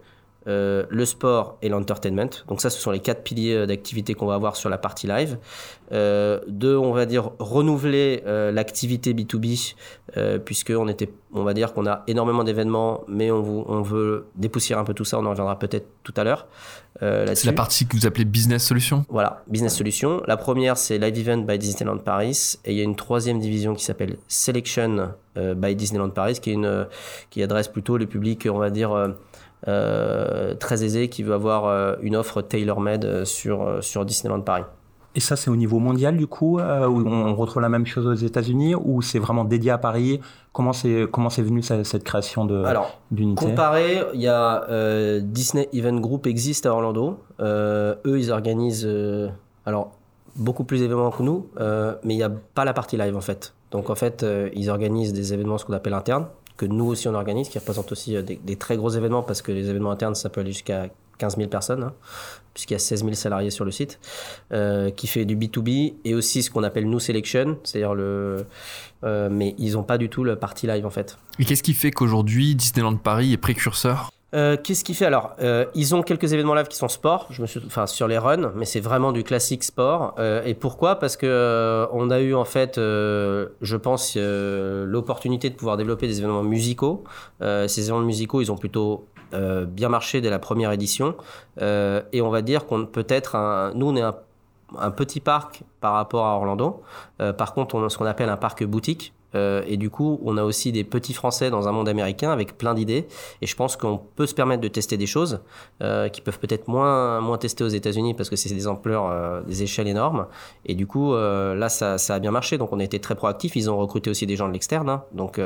euh, 0.47 0.85
le 0.89 1.05
sport 1.05 1.57
et 1.61 1.69
l'entertainment. 1.69 2.29
Donc 2.47 2.61
ça, 2.61 2.69
ce 2.69 2.79
sont 2.79 2.91
les 2.91 2.99
quatre 2.99 3.23
piliers 3.23 3.67
d'activité 3.67 4.13
qu'on 4.13 4.25
va 4.25 4.35
avoir 4.35 4.55
sur 4.55 4.69
la 4.69 4.77
partie 4.77 5.07
live. 5.07 5.37
Euh, 5.91 6.39
deux, 6.47 6.75
on 6.75 6.93
va 6.93 7.05
dire 7.05 7.31
renouveler 7.39 8.23
l'activité 8.25 9.13
B2B, 9.13 9.75
puisque 10.45 10.73
on 10.75 10.87
était, 10.87 11.11
on 11.33 11.43
va 11.43 11.53
dire 11.53 11.73
qu'on 11.73 11.85
a 11.85 12.03
énormément 12.07 12.43
d'événements, 12.43 13.03
mais 13.07 13.31
on, 13.31 13.69
on 13.69 13.81
veut 13.81 14.27
dépoussiérer 14.35 14.79
un 14.79 14.85
peu 14.85 14.93
tout 14.93 15.05
ça. 15.05 15.19
On 15.19 15.25
en 15.25 15.31
reviendra 15.31 15.59
peut-être 15.59 15.87
tout 16.03 16.13
à 16.17 16.23
l'heure. 16.23 16.47
Euh, 17.01 17.25
c'est 17.33 17.47
la 17.47 17.53
partie 17.53 17.87
que 17.87 17.95
vous 17.95 18.05
appelez 18.05 18.25
Business 18.25 18.65
Solutions 18.65 19.05
Voilà, 19.09 19.43
Business 19.47 19.75
Solutions. 19.75 20.21
La 20.27 20.37
première, 20.37 20.77
c'est 20.77 20.97
Live 20.97 21.17
Event 21.17 21.39
by 21.39 21.57
Disneyland 21.57 21.97
Paris. 21.97 22.57
Et 22.65 22.73
il 22.73 22.77
y 22.77 22.81
a 22.81 22.83
une 22.83 22.95
troisième 22.95 23.39
division 23.39 23.73
qui 23.73 23.83
s'appelle 23.83 24.17
Selection 24.27 25.13
euh, 25.37 25.55
by 25.55 25.75
Disneyland 25.75 26.09
Paris, 26.09 26.39
qui, 26.41 26.51
est 26.51 26.53
une, 26.53 26.87
qui 27.29 27.41
adresse 27.41 27.67
plutôt 27.67 27.97
le 27.97 28.05
public, 28.05 28.47
on 28.51 28.59
va 28.59 28.69
dire, 28.69 28.91
euh, 28.91 29.09
très 29.63 30.83
aisé, 30.83 31.09
qui 31.09 31.23
veut 31.23 31.33
avoir 31.33 31.97
une 32.01 32.15
offre 32.15 32.41
tailor-made 32.41 33.25
sur, 33.25 33.83
sur 33.83 34.05
Disneyland 34.05 34.41
Paris. 34.41 34.63
Et 35.13 35.19
ça, 35.19 35.35
c'est 35.35 35.49
au 35.49 35.57
niveau 35.57 35.79
mondial, 35.79 36.15
du 36.15 36.25
coup, 36.25 36.57
euh, 36.59 36.87
où 36.87 37.05
on 37.05 37.35
retrouve 37.35 37.61
la 37.61 37.67
même 37.67 37.85
chose 37.85 38.07
aux 38.07 38.13
États-Unis, 38.13 38.75
ou 38.75 39.01
c'est 39.01 39.19
vraiment 39.19 39.43
dédié 39.43 39.71
à 39.71 39.77
Paris? 39.77 40.21
Comment 40.53 40.71
c'est 40.71 41.05
comment 41.11 41.29
c'est 41.29 41.41
venu 41.41 41.61
cette, 41.61 41.85
cette 41.85 42.03
création 42.03 42.45
de 42.45 42.63
Alors, 42.63 42.97
comparé, 43.35 44.03
il 44.13 44.21
y 44.21 44.29
a 44.29 44.63
euh, 44.69 45.19
Disney 45.21 45.67
Event 45.73 45.99
Group 45.99 46.27
existe 46.27 46.65
à 46.65 46.73
Orlando. 46.73 47.19
Euh, 47.41 47.95
eux, 48.05 48.19
ils 48.19 48.31
organisent 48.31 48.87
euh, 48.87 49.27
alors 49.65 49.91
beaucoup 50.37 50.63
plus 50.63 50.79
d'événements 50.79 51.11
que 51.11 51.23
nous, 51.23 51.47
euh, 51.59 51.93
mais 52.05 52.13
il 52.13 52.17
n'y 52.17 52.23
a 52.23 52.31
pas 52.53 52.63
la 52.63 52.73
partie 52.73 52.95
live 52.95 53.17
en 53.17 53.21
fait. 53.21 53.53
Donc 53.71 53.89
en 53.89 53.95
fait, 53.95 54.23
euh, 54.23 54.49
ils 54.53 54.69
organisent 54.69 55.13
des 55.13 55.33
événements 55.33 55.57
ce 55.57 55.65
qu'on 55.65 55.73
appelle 55.73 55.93
internes, 55.93 56.27
que 56.61 56.67
nous 56.67 56.85
aussi 56.85 57.07
on 57.07 57.15
organise, 57.15 57.49
qui 57.49 57.57
représentent 57.57 57.91
aussi 57.91 58.21
des, 58.21 58.35
des, 58.35 58.55
très 58.55 58.77
gros 58.77 58.91
événements 58.91 59.23
parce 59.23 59.41
que 59.41 59.51
les 59.51 59.67
événements 59.67 59.89
internes, 59.89 60.13
ça 60.13 60.29
peut 60.29 60.41
aller 60.41 60.51
jusqu'à 60.51 60.89
15 61.17 61.37
000 61.37 61.49
personnes, 61.49 61.83
hein, 61.83 61.93
puisqu'il 62.53 62.73
y 62.73 62.75
a 62.75 62.79
16 62.79 62.99
000 63.01 63.13
salariés 63.13 63.49
sur 63.49 63.65
le 63.65 63.71
site, 63.71 63.99
euh, 64.53 64.91
qui 64.91 65.07
fait 65.07 65.25
du 65.25 65.35
B2B 65.35 65.95
et 66.05 66.13
aussi 66.13 66.43
ce 66.43 66.51
qu'on 66.51 66.61
appelle 66.61 66.87
New 66.87 66.99
Selection, 66.99 67.57
c'est-à-dire 67.63 67.95
le. 67.95 68.45
Euh, 69.03 69.29
mais 69.31 69.55
ils 69.57 69.73
n'ont 69.73 69.83
pas 69.83 69.97
du 69.97 70.07
tout 70.09 70.23
le 70.23 70.35
party 70.35 70.67
live 70.67 70.85
en 70.85 70.91
fait. 70.91 71.17
Et 71.39 71.45
qu'est-ce 71.45 71.63
qui 71.63 71.73
fait 71.73 71.89
qu'aujourd'hui 71.89 72.53
Disneyland 72.53 72.97
Paris 72.97 73.33
est 73.33 73.37
précurseur? 73.37 74.11
Euh, 74.33 74.55
qu'est-ce 74.61 74.83
qu'il 74.83 74.95
fait? 74.95 75.05
Alors 75.05 75.33
euh, 75.41 75.65
Ils 75.75 75.93
ont 75.93 76.03
quelques 76.03 76.31
événements 76.31 76.53
live 76.53 76.67
qui 76.67 76.77
sont 76.77 76.87
sport, 76.87 77.29
enfin 77.65 77.85
sur 77.85 78.07
les 78.07 78.17
runs, 78.17 78.51
mais 78.55 78.65
c'est 78.65 78.79
vraiment 78.79 79.11
du 79.11 79.23
classique 79.23 79.63
sport. 79.63 80.15
Euh, 80.19 80.43
et 80.45 80.53
pourquoi? 80.53 80.95
Parce 80.95 81.17
que 81.17 81.87
on 81.91 82.09
a 82.09 82.19
eu 82.21 82.33
en 82.33 82.45
fait, 82.45 82.75
je 82.77 83.75
pense, 83.75 84.15
l'opportunité 84.17 85.49
de 85.49 85.55
pouvoir 85.55 85.77
développer 85.77 86.07
des 86.07 86.19
événements 86.19 86.43
musicaux. 86.43 87.03
ces 87.41 87.81
événements 87.81 88.05
musicaux, 88.05 88.41
ils 88.41 88.51
ont 88.51 88.57
plutôt 88.57 89.05
bien 89.33 89.89
marché 89.89 90.21
dès 90.21 90.29
la 90.29 90.39
première 90.39 90.71
édition. 90.71 91.15
et 91.59 92.21
on 92.21 92.29
va 92.29 92.41
dire 92.41 92.65
qu'on 92.65 92.85
peut 92.85 93.05
être, 93.09 93.35
un, 93.35 93.73
nous 93.75 93.87
on 93.87 93.95
est 93.95 94.01
un, 94.01 94.15
un, 94.77 94.91
petit 94.91 95.19
parc 95.19 95.63
par 95.81 95.93
rapport 95.93 96.25
à 96.25 96.35
Orlando. 96.35 96.81
par 97.37 97.53
contre, 97.53 97.75
on 97.75 97.85
a 97.85 97.89
ce 97.89 97.97
qu'on 97.97 98.05
appelle 98.05 98.29
un 98.29 98.37
parc 98.37 98.63
boutique. 98.63 99.13
Euh, 99.35 99.63
et 99.67 99.77
du 99.77 99.89
coup, 99.89 100.19
on 100.23 100.37
a 100.37 100.43
aussi 100.43 100.71
des 100.71 100.83
petits 100.83 101.13
Français 101.13 101.49
dans 101.49 101.67
un 101.67 101.71
monde 101.71 101.89
américain 101.89 102.31
avec 102.31 102.57
plein 102.57 102.73
d'idées. 102.73 103.07
Et 103.41 103.47
je 103.47 103.55
pense 103.55 103.75
qu'on 103.75 103.99
peut 104.15 104.25
se 104.25 104.33
permettre 104.33 104.61
de 104.61 104.67
tester 104.67 104.97
des 104.97 105.05
choses 105.05 105.41
euh, 105.81 106.09
qui 106.09 106.21
peuvent 106.21 106.39
peut-être 106.39 106.67
moins, 106.67 107.21
moins 107.21 107.37
tester 107.37 107.63
aux 107.63 107.69
États-Unis 107.69 108.13
parce 108.13 108.29
que 108.29 108.35
c'est 108.35 108.53
des 108.53 108.67
ampleurs, 108.67 109.09
euh, 109.09 109.41
des 109.41 109.63
échelles 109.63 109.87
énormes. 109.87 110.27
Et 110.65 110.75
du 110.75 110.87
coup, 110.87 111.13
là, 111.13 111.69
ça, 111.69 111.97
ça, 111.97 112.15
a 112.15 112.19
bien 112.19 112.31
marché. 112.31 112.57
Donc, 112.57 112.71
on 112.73 112.79
a 112.79 112.83
été 112.83 112.99
très 112.99 113.15
proactifs. 113.15 113.55
Ils 113.55 113.69
ont 113.69 113.77
recruté 113.77 114.09
aussi 114.09 114.25
des 114.25 114.35
gens 114.35 114.47
de 114.47 114.53
l'externe, 114.53 114.89
hein, 114.89 115.03
donc, 115.13 115.39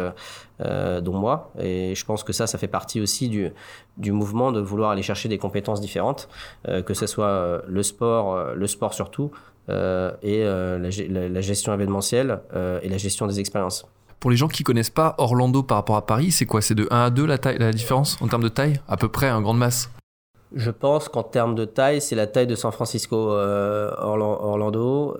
dont 0.59 1.13
moi. 1.13 1.51
Et 1.59 1.95
je 1.95 2.05
pense 2.05 2.23
que 2.23 2.33
ça, 2.33 2.47
ça 2.47 2.57
fait 2.57 2.67
partie 2.67 3.01
aussi 3.01 3.29
du, 3.29 3.51
du 3.97 4.11
mouvement 4.11 4.51
de 4.51 4.59
vouloir 4.59 4.91
aller 4.91 5.01
chercher 5.01 5.29
des 5.29 5.37
compétences 5.37 5.81
différentes, 5.81 6.27
que 6.65 6.93
ce 6.93 7.07
soit 7.07 7.61
le 7.67 7.83
sport, 7.83 8.53
le 8.55 8.67
sport 8.67 8.93
surtout, 8.93 9.31
euh, 9.69 10.11
et 10.21 10.43
euh, 10.43 10.77
la, 10.77 11.41
gestion 11.41 11.73
événementielle 11.73 12.39
euh, 12.55 12.79
et 12.83 12.89
la 12.89 12.97
gestion 12.97 13.25
des 13.25 13.39
expériences. 13.39 13.87
Pour 14.19 14.31
les 14.31 14.37
gens 14.37 14.47
qui 14.47 14.63
connaissent 14.63 14.91
pas 14.91 15.15
Orlando 15.17 15.63
par 15.63 15.77
rapport 15.77 15.95
à 15.95 16.05
Paris, 16.05 16.31
c'est 16.31 16.45
quoi? 16.45 16.61
C'est 16.61 16.75
de 16.75 16.87
1 16.91 17.05
à 17.05 17.09
2 17.09 17.25
la, 17.25 17.37
taille, 17.37 17.57
la 17.57 17.71
différence 17.71 18.17
en 18.21 18.27
termes 18.27 18.43
de 18.43 18.49
taille? 18.49 18.79
À 18.87 18.97
peu 18.97 19.09
près, 19.09 19.31
en 19.31 19.41
grande 19.41 19.57
masse 19.57 19.89
je 20.53 20.71
pense 20.71 21.09
qu'en 21.09 21.23
termes 21.23 21.53
de 21.53 21.65
taille, 21.65 21.99
c'est 21.99 22.15
la 22.15 22.27
taille 22.27 22.47
de 22.47 22.55
San 22.55 22.71
Francisco, 22.71 23.17
Orlando, 23.17 25.17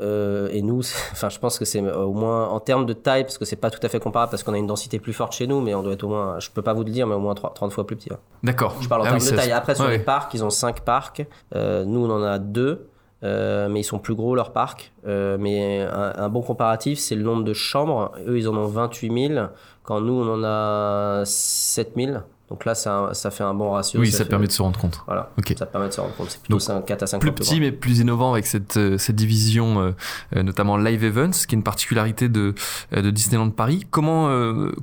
et 0.50 0.62
nous, 0.62 0.80
enfin, 1.12 1.28
je 1.28 1.40
pense 1.40 1.60
que 1.60 1.66
c'est 1.66 1.82
au 1.82 2.14
moins 2.14 2.48
en 2.48 2.62
termes 2.62 2.86
de 2.86 2.94
taille, 2.94 3.24
parce 3.24 3.38
que 3.38 3.44
c'est 3.44 3.58
pas 3.58 3.70
tout 3.70 3.80
à 3.84 3.90
fait 3.90 4.00
comparable, 4.00 4.30
parce 4.30 4.44
qu'on 4.44 4.54
a 4.54 4.58
une 4.58 4.68
densité 4.68 4.98
plus 4.98 5.12
forte 5.12 5.34
chez 5.34 5.46
nous, 5.46 5.60
mais 5.60 5.76
on 5.76 5.84
doit 5.84 5.94
être 5.94 6.06
au 6.06 6.10
moins, 6.10 6.40
je 6.40 6.50
peux 6.52 6.62
pas 6.62 6.72
vous 6.72 6.86
le 6.86 6.92
dire, 6.92 7.06
mais 7.06 7.16
au 7.16 7.20
moins 7.20 7.36
30 7.36 7.74
fois 7.74 7.86
plus 7.86 7.98
petit. 7.98 8.10
D'accord. 8.44 8.78
Je 8.80 8.88
parle 8.88 9.02
en 9.02 9.06
ah 9.06 9.18
termes 9.18 9.30
de 9.30 9.36
taille. 9.36 9.52
Après, 9.52 9.76
sur 9.76 9.90
les 9.90 10.00
parcs, 10.00 10.34
ils 10.36 10.44
ont 10.44 10.52
5 10.52 10.82
parcs. 10.82 11.26
nous, 11.54 12.06
on 12.06 12.12
en 12.12 12.24
a 12.24 12.40
2. 12.40 12.88
Euh, 13.24 13.70
mais 13.70 13.82
ils 13.82 13.86
sont 13.86 14.00
plus 14.00 14.16
gros 14.16 14.36
leur 14.36 14.52
parc. 14.52 14.92
Euh, 15.08 15.38
mais 15.40 15.82
un, 15.82 16.30
bon 16.30 16.42
comparatif, 16.42 17.00
c'est 17.00 17.16
le 17.16 17.24
nombre 17.24 17.44
de 17.44 17.54
chambres. 17.54 18.12
Eux, 18.28 18.38
ils 18.38 18.48
en 18.48 18.56
ont 18.56 18.68
28 18.68 19.28
000, 19.34 19.48
quand 19.84 20.02
nous, 20.02 20.14
on 20.14 20.34
en 20.34 20.44
a 20.44 21.24
7 21.26 21.94
000. 21.96 22.18
Donc 22.48 22.64
là, 22.66 22.76
ça, 22.76 23.10
ça 23.14 23.32
fait 23.32 23.44
un 23.44 23.56
bon 23.56 23.72
ratio. 23.72 24.00
Oui, 24.00 24.12
ça, 24.12 24.24
permet 24.24 24.46
de 24.46 24.52
se 24.52 24.62
rendre 24.62 24.80
compte. 24.80 25.02
Voilà, 25.08 25.32
ça 25.58 25.66
permet 25.66 25.88
de 25.88 25.94
se 25.94 26.00
rendre 26.00 26.14
compte. 26.16 26.30
C'est 26.30 26.40
plutôt 26.40 26.60
5, 26.60 26.86
4 26.86 27.02
à 27.02 27.08
5 27.08 27.20
Plus 27.20 27.32
petit, 27.32 27.60
mais 27.60 27.72
plus 27.72 28.02
innovant 28.02 28.34
avec 28.34 28.46
cette, 28.46 28.78
euh, 28.78 29.00
cette 29.00 29.16
division, 29.16 29.96
notamment 30.36 30.78
Live 30.78 31.04
Events, 31.04 31.32
qui 31.48 31.56
est 31.56 31.58
une 31.58 31.64
particularité 31.64 32.30
de, 32.30 32.54
de 32.92 33.10
Disneyland 33.10 33.50
Paris. 33.50 33.88
Comment, 33.90 34.30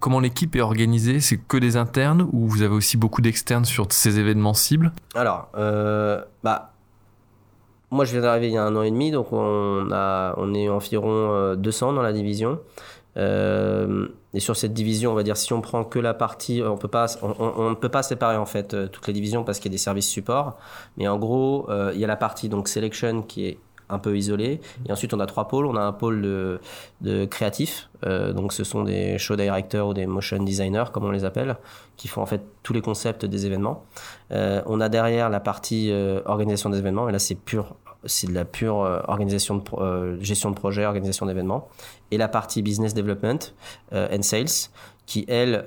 comment 0.00 0.18
l'équipe 0.18 0.56
est 0.56 0.60
organisée? 0.60 1.20
C'est 1.20 1.36
que 1.36 1.56
des 1.56 1.76
internes 1.76 2.28
ou 2.32 2.48
vous 2.48 2.62
avez 2.62 2.74
aussi 2.74 2.96
beaucoup 2.96 3.20
d'externes 3.20 3.64
sur 3.64 3.86
ces 3.90 4.18
événements 4.18 4.54
cibles? 4.54 4.90
Alors, 5.14 5.48
bah, 6.42 6.72
moi, 7.92 8.06
je 8.06 8.12
viens 8.12 8.22
d'arriver 8.22 8.48
il 8.48 8.54
y 8.54 8.56
a 8.56 8.64
un 8.64 8.74
an 8.74 8.82
et 8.82 8.90
demi, 8.90 9.10
donc 9.10 9.32
on, 9.32 9.90
a, 9.92 10.34
on 10.38 10.54
est 10.54 10.68
environ 10.68 11.54
200 11.54 11.90
euh, 11.90 11.94
dans 11.94 12.02
la 12.02 12.14
division. 12.14 12.58
Euh, 13.18 14.08
et 14.32 14.40
sur 14.40 14.56
cette 14.56 14.72
division, 14.72 15.12
on 15.12 15.14
va 15.14 15.22
dire, 15.22 15.36
si 15.36 15.52
on 15.52 15.60
prend 15.60 15.84
que 15.84 15.98
la 15.98 16.14
partie, 16.14 16.62
on 16.64 16.78
peut 16.78 16.88
on, 17.20 17.68
ne 17.68 17.74
peut 17.74 17.90
pas 17.90 18.02
séparer 18.02 18.38
en 18.38 18.46
fait 18.46 18.72
euh, 18.72 18.88
toutes 18.88 19.06
les 19.06 19.12
divisions 19.12 19.44
parce 19.44 19.58
qu'il 19.58 19.70
y 19.70 19.74
a 19.74 19.76
des 19.76 19.78
services 19.78 20.08
support. 20.08 20.56
Mais 20.96 21.06
en 21.06 21.18
gros, 21.18 21.68
il 21.92 22.00
y 22.00 22.04
a 22.04 22.06
la 22.06 22.16
partie 22.16 22.48
donc 22.48 22.66
selection 22.66 23.20
qui 23.20 23.46
est 23.46 23.58
un 23.90 23.98
peu 23.98 24.16
isolé. 24.16 24.62
Et 24.86 24.92
ensuite, 24.92 25.12
on 25.12 25.20
a 25.20 25.26
trois 25.26 25.48
pôles. 25.48 25.66
On 25.66 25.76
a 25.76 25.82
un 25.82 25.92
pôle 25.92 26.22
de, 26.22 26.60
de 27.02 27.26
créatifs, 27.26 27.90
donc 28.02 28.54
ce 28.54 28.64
sont 28.64 28.84
des 28.84 29.18
show 29.18 29.36
directors 29.36 29.88
ou 29.88 29.92
des 29.92 30.06
motion 30.06 30.42
designers, 30.42 30.84
comme 30.94 31.04
on 31.04 31.10
les 31.10 31.26
appelle, 31.26 31.56
qui 31.98 32.08
font 32.08 32.22
en 32.22 32.26
fait 32.26 32.40
tous 32.62 32.72
les 32.72 32.80
concepts 32.80 33.26
des 33.26 33.44
événements. 33.44 33.84
On 34.30 34.80
a 34.80 34.88
derrière 34.88 35.28
la 35.28 35.40
partie 35.40 35.92
organisation 36.24 36.70
des 36.70 36.78
événements, 36.78 37.06
et 37.10 37.12
là 37.12 37.18
c'est 37.18 37.34
pur, 37.34 37.76
c'est 38.04 38.26
de 38.26 38.34
la 38.34 38.44
pure 38.44 38.76
organisation 39.08 39.56
de 39.56 40.18
gestion 40.20 40.50
de 40.50 40.54
projet, 40.54 40.84
organisation 40.84 41.26
d'événements, 41.26 41.68
et 42.10 42.18
la 42.18 42.28
partie 42.28 42.62
business 42.62 42.94
development 42.94 43.54
and 43.92 44.22
sales 44.22 44.70
qui 45.06 45.24
elle 45.28 45.66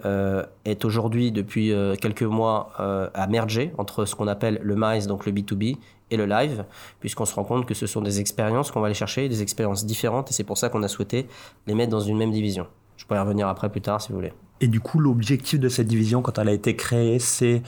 est 0.65 0.85
aujourd'hui 0.85 1.31
depuis 1.31 1.73
quelques 2.01 2.23
mois 2.23 2.71
à 3.13 3.27
merger 3.27 3.73
entre 3.77 4.05
ce 4.05 4.15
qu'on 4.15 4.27
appelle 4.27 4.59
le 4.61 4.75
MICE, 4.77 5.07
donc 5.07 5.25
le 5.25 5.31
B2B, 5.31 5.77
et 6.11 6.17
le 6.17 6.27
live, 6.27 6.65
puisqu'on 6.99 7.25
se 7.25 7.33
rend 7.33 7.43
compte 7.43 7.65
que 7.65 7.73
ce 7.73 7.87
sont 7.87 8.01
des 8.01 8.19
expériences 8.19 8.69
qu'on 8.69 8.79
va 8.79 8.85
aller 8.85 8.95
chercher, 8.95 9.27
des 9.27 9.41
expériences 9.41 9.85
différentes, 9.85 10.29
et 10.29 10.33
c'est 10.33 10.43
pour 10.43 10.57
ça 10.57 10.69
qu'on 10.69 10.83
a 10.83 10.87
souhaité 10.87 11.27
les 11.65 11.73
mettre 11.73 11.89
dans 11.89 11.99
une 11.99 12.17
même 12.17 12.31
division. 12.31 12.67
Je 12.95 13.05
pourrais 13.05 13.19
y 13.19 13.21
revenir 13.21 13.47
après 13.47 13.69
plus 13.69 13.81
tard 13.81 14.01
si 14.01 14.09
vous 14.09 14.15
voulez. 14.15 14.31
Et 14.61 14.67
du 14.67 14.79
coup, 14.79 14.99
l'objectif 14.99 15.59
de 15.59 15.67
cette 15.67 15.87
division, 15.87 16.21
quand 16.21 16.37
elle 16.37 16.47
a 16.47 16.53
été 16.53 16.75
créée, 16.75 17.17
c'est 17.19 17.63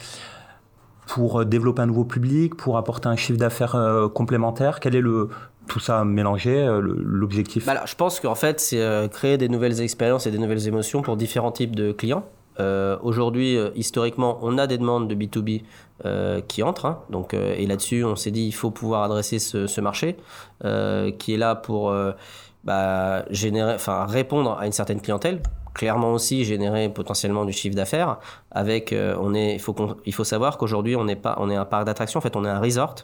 pour 1.07 1.39
euh, 1.39 1.45
développer 1.45 1.81
un 1.81 1.87
nouveau 1.87 2.03
public, 2.03 2.55
pour 2.55 2.77
apporter 2.77 3.07
un 3.07 3.15
chiffre 3.15 3.39
d'affaires 3.39 3.75
euh, 3.75 4.07
complémentaire? 4.07 4.79
Quel 4.79 4.95
est 4.95 5.01
le, 5.01 5.29
tout 5.67 5.79
ça 5.79 6.03
mélangé, 6.03 6.55
euh, 6.55 6.81
l'objectif? 6.81 7.65
Bah 7.65 7.81
Je 7.85 7.95
pense 7.95 8.19
qu'en 8.19 8.35
fait, 8.35 8.59
c'est 8.59 9.09
créer 9.11 9.37
des 9.37 9.49
nouvelles 9.49 9.81
expériences 9.81 10.27
et 10.27 10.31
des 10.31 10.37
nouvelles 10.37 10.67
émotions 10.67 11.01
pour 11.01 11.17
différents 11.17 11.51
types 11.51 11.75
de 11.75 11.91
clients. 11.91 12.25
Aujourd'hui, 13.03 13.55
historiquement, 13.75 14.39
on 14.41 14.57
a 14.57 14.65
des 14.65 14.79
demandes 14.79 15.07
de 15.07 15.13
B2B 15.13 15.61
euh, 16.05 16.41
qui 16.41 16.63
entrent. 16.63 16.87
Hein. 16.87 16.99
donc, 17.11 17.35
et 17.35 17.67
là-dessus, 17.67 18.03
on 18.03 18.15
s'est 18.15 18.31
dit 18.31 18.47
il 18.47 18.51
faut 18.51 18.71
pouvoir 18.71 19.03
adresser 19.03 19.37
ce, 19.37 19.79
marché 19.79 20.17
qui 21.19 21.33
est 21.35 21.37
là 21.37 21.53
pour 21.53 21.95
bah, 22.63 23.25
générer, 23.29 23.77
répondre 24.07 24.57
à 24.59 24.65
une 24.65 24.71
certaine 24.71 25.01
clientèle. 25.01 25.39
Clairement 25.77 26.11
aussi 26.11 26.43
générer 26.43 26.89
potentiellement 26.89 27.45
du 27.45 27.53
chiffre 27.53 27.75
d'affaires. 27.75 28.17
Avec, 28.51 28.93
on 29.19 29.33
est, 29.33 29.53
il 29.53 29.59
faut, 29.59 29.75
il 30.05 30.13
faut 30.13 30.23
savoir 30.23 30.57
qu'aujourd'hui 30.57 30.95
on 30.95 31.05
n'est 31.05 31.15
pas, 31.15 31.37
on 31.39 31.49
est 31.49 31.55
un 31.55 31.65
parc 31.65 31.85
d'attractions. 31.85 32.17
En 32.17 32.21
fait, 32.21 32.35
on 32.35 32.43
est 32.43 32.49
un 32.49 32.59
resort. 32.59 32.95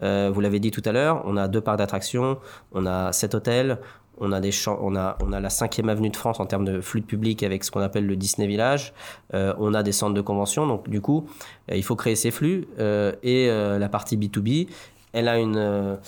vous 0.00 0.40
l'avez 0.40 0.60
dit 0.60 0.70
tout 0.70 0.82
à 0.84 0.92
l'heure, 0.92 1.22
on 1.26 1.36
a 1.36 1.48
deux 1.48 1.60
parcs 1.60 1.78
d'attractions, 1.78 2.38
on 2.72 2.86
a 2.86 3.12
sept 3.12 3.34
hôtels, 3.34 3.78
on 4.18 4.30
a, 4.32 4.40
des 4.40 4.50
on, 4.68 4.94
a, 4.94 5.16
on 5.20 5.32
a 5.32 5.40
la 5.40 5.50
cinquième 5.50 5.88
avenue 5.88 6.10
de 6.10 6.16
France 6.16 6.38
en 6.38 6.46
termes 6.46 6.64
de 6.64 6.80
flux 6.80 7.00
de 7.00 7.06
public 7.06 7.42
avec 7.42 7.64
ce 7.64 7.70
qu'on 7.70 7.80
appelle 7.80 8.06
le 8.06 8.14
Disney 8.14 8.46
Village. 8.46 8.92
Euh, 9.34 9.54
on 9.58 9.74
a 9.74 9.82
des 9.82 9.92
centres 9.92 10.14
de 10.14 10.20
convention. 10.20 10.66
Donc, 10.66 10.88
du 10.88 11.00
coup, 11.00 11.26
euh, 11.70 11.76
il 11.76 11.82
faut 11.82 11.96
créer 11.96 12.14
ces 12.14 12.30
flux. 12.30 12.68
Euh, 12.78 13.12
et 13.22 13.48
la 13.48 13.88
partie 13.88 14.16
B2B, 14.16 14.68
elle 15.12 15.28
a 15.28 15.38
une 15.38 15.98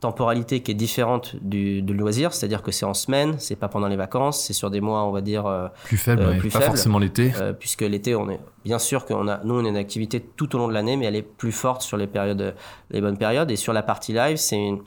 temporalité 0.00 0.60
qui 0.60 0.70
est 0.70 0.74
différente 0.74 1.36
du, 1.40 1.82
loisir, 1.82 2.32
c'est-à-dire 2.32 2.62
que 2.62 2.70
c'est 2.72 2.86
en 2.86 2.94
semaine, 2.94 3.36
c'est 3.38 3.56
pas 3.56 3.68
pendant 3.68 3.88
les 3.88 3.96
vacances, 3.96 4.40
c'est 4.40 4.52
sur 4.52 4.70
des 4.70 4.80
mois, 4.80 5.04
on 5.04 5.10
va 5.10 5.20
dire 5.20 5.70
plus 5.84 5.96
faibles, 5.96 6.38
plus 6.38 6.50
pas 6.50 6.60
forcément 6.60 6.98
l'été, 6.98 7.32
puisque 7.58 7.82
l'été, 7.82 8.14
on 8.14 8.30
est 8.30 8.40
bien 8.64 8.78
sûr 8.78 9.04
qu'on 9.04 9.28
a, 9.28 9.40
nous, 9.44 9.60
on 9.60 9.64
a 9.64 9.68
une 9.68 9.76
activité 9.76 10.20
tout 10.20 10.54
au 10.56 10.58
long 10.58 10.68
de 10.68 10.72
l'année, 10.72 10.96
mais 10.96 11.06
elle 11.06 11.16
est 11.16 11.22
plus 11.22 11.52
forte 11.52 11.82
sur 11.82 11.96
les 11.96 12.06
périodes, 12.06 12.54
les 12.90 13.00
bonnes 13.00 13.18
périodes, 13.18 13.50
et 13.50 13.56
sur 13.56 13.72
la 13.72 13.82
partie 13.82 14.12
live, 14.12 14.36
c'est 14.36 14.56
une 14.56 14.80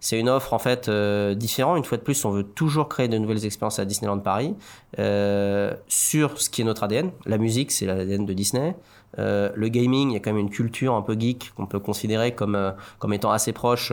c'est 0.00 0.18
une 0.18 0.28
offre 0.28 0.52
en 0.52 0.58
fait 0.58 0.88
euh, 0.88 1.34
différente. 1.34 1.78
Une 1.78 1.84
fois 1.84 1.98
de 1.98 2.02
plus, 2.02 2.24
on 2.24 2.30
veut 2.30 2.44
toujours 2.44 2.88
créer 2.88 3.08
de 3.08 3.18
nouvelles 3.18 3.44
expériences 3.44 3.78
à 3.78 3.84
Disneyland 3.84 4.18
Paris 4.20 4.54
euh, 4.98 5.74
sur 5.88 6.40
ce 6.40 6.50
qui 6.50 6.62
est 6.62 6.64
notre 6.64 6.84
ADN. 6.84 7.10
La 7.26 7.38
musique, 7.38 7.72
c'est 7.72 7.86
l'ADN 7.86 8.24
de 8.24 8.32
Disney. 8.32 8.76
Euh, 9.18 9.50
le 9.54 9.68
gaming, 9.68 10.10
il 10.10 10.14
y 10.14 10.16
a 10.16 10.20
quand 10.20 10.32
même 10.32 10.40
une 10.40 10.50
culture 10.50 10.94
un 10.94 11.02
peu 11.02 11.18
geek 11.18 11.52
qu'on 11.56 11.66
peut 11.66 11.80
considérer 11.80 12.34
comme 12.34 12.74
comme 12.98 13.12
étant 13.12 13.30
assez 13.30 13.52
proche, 13.52 13.92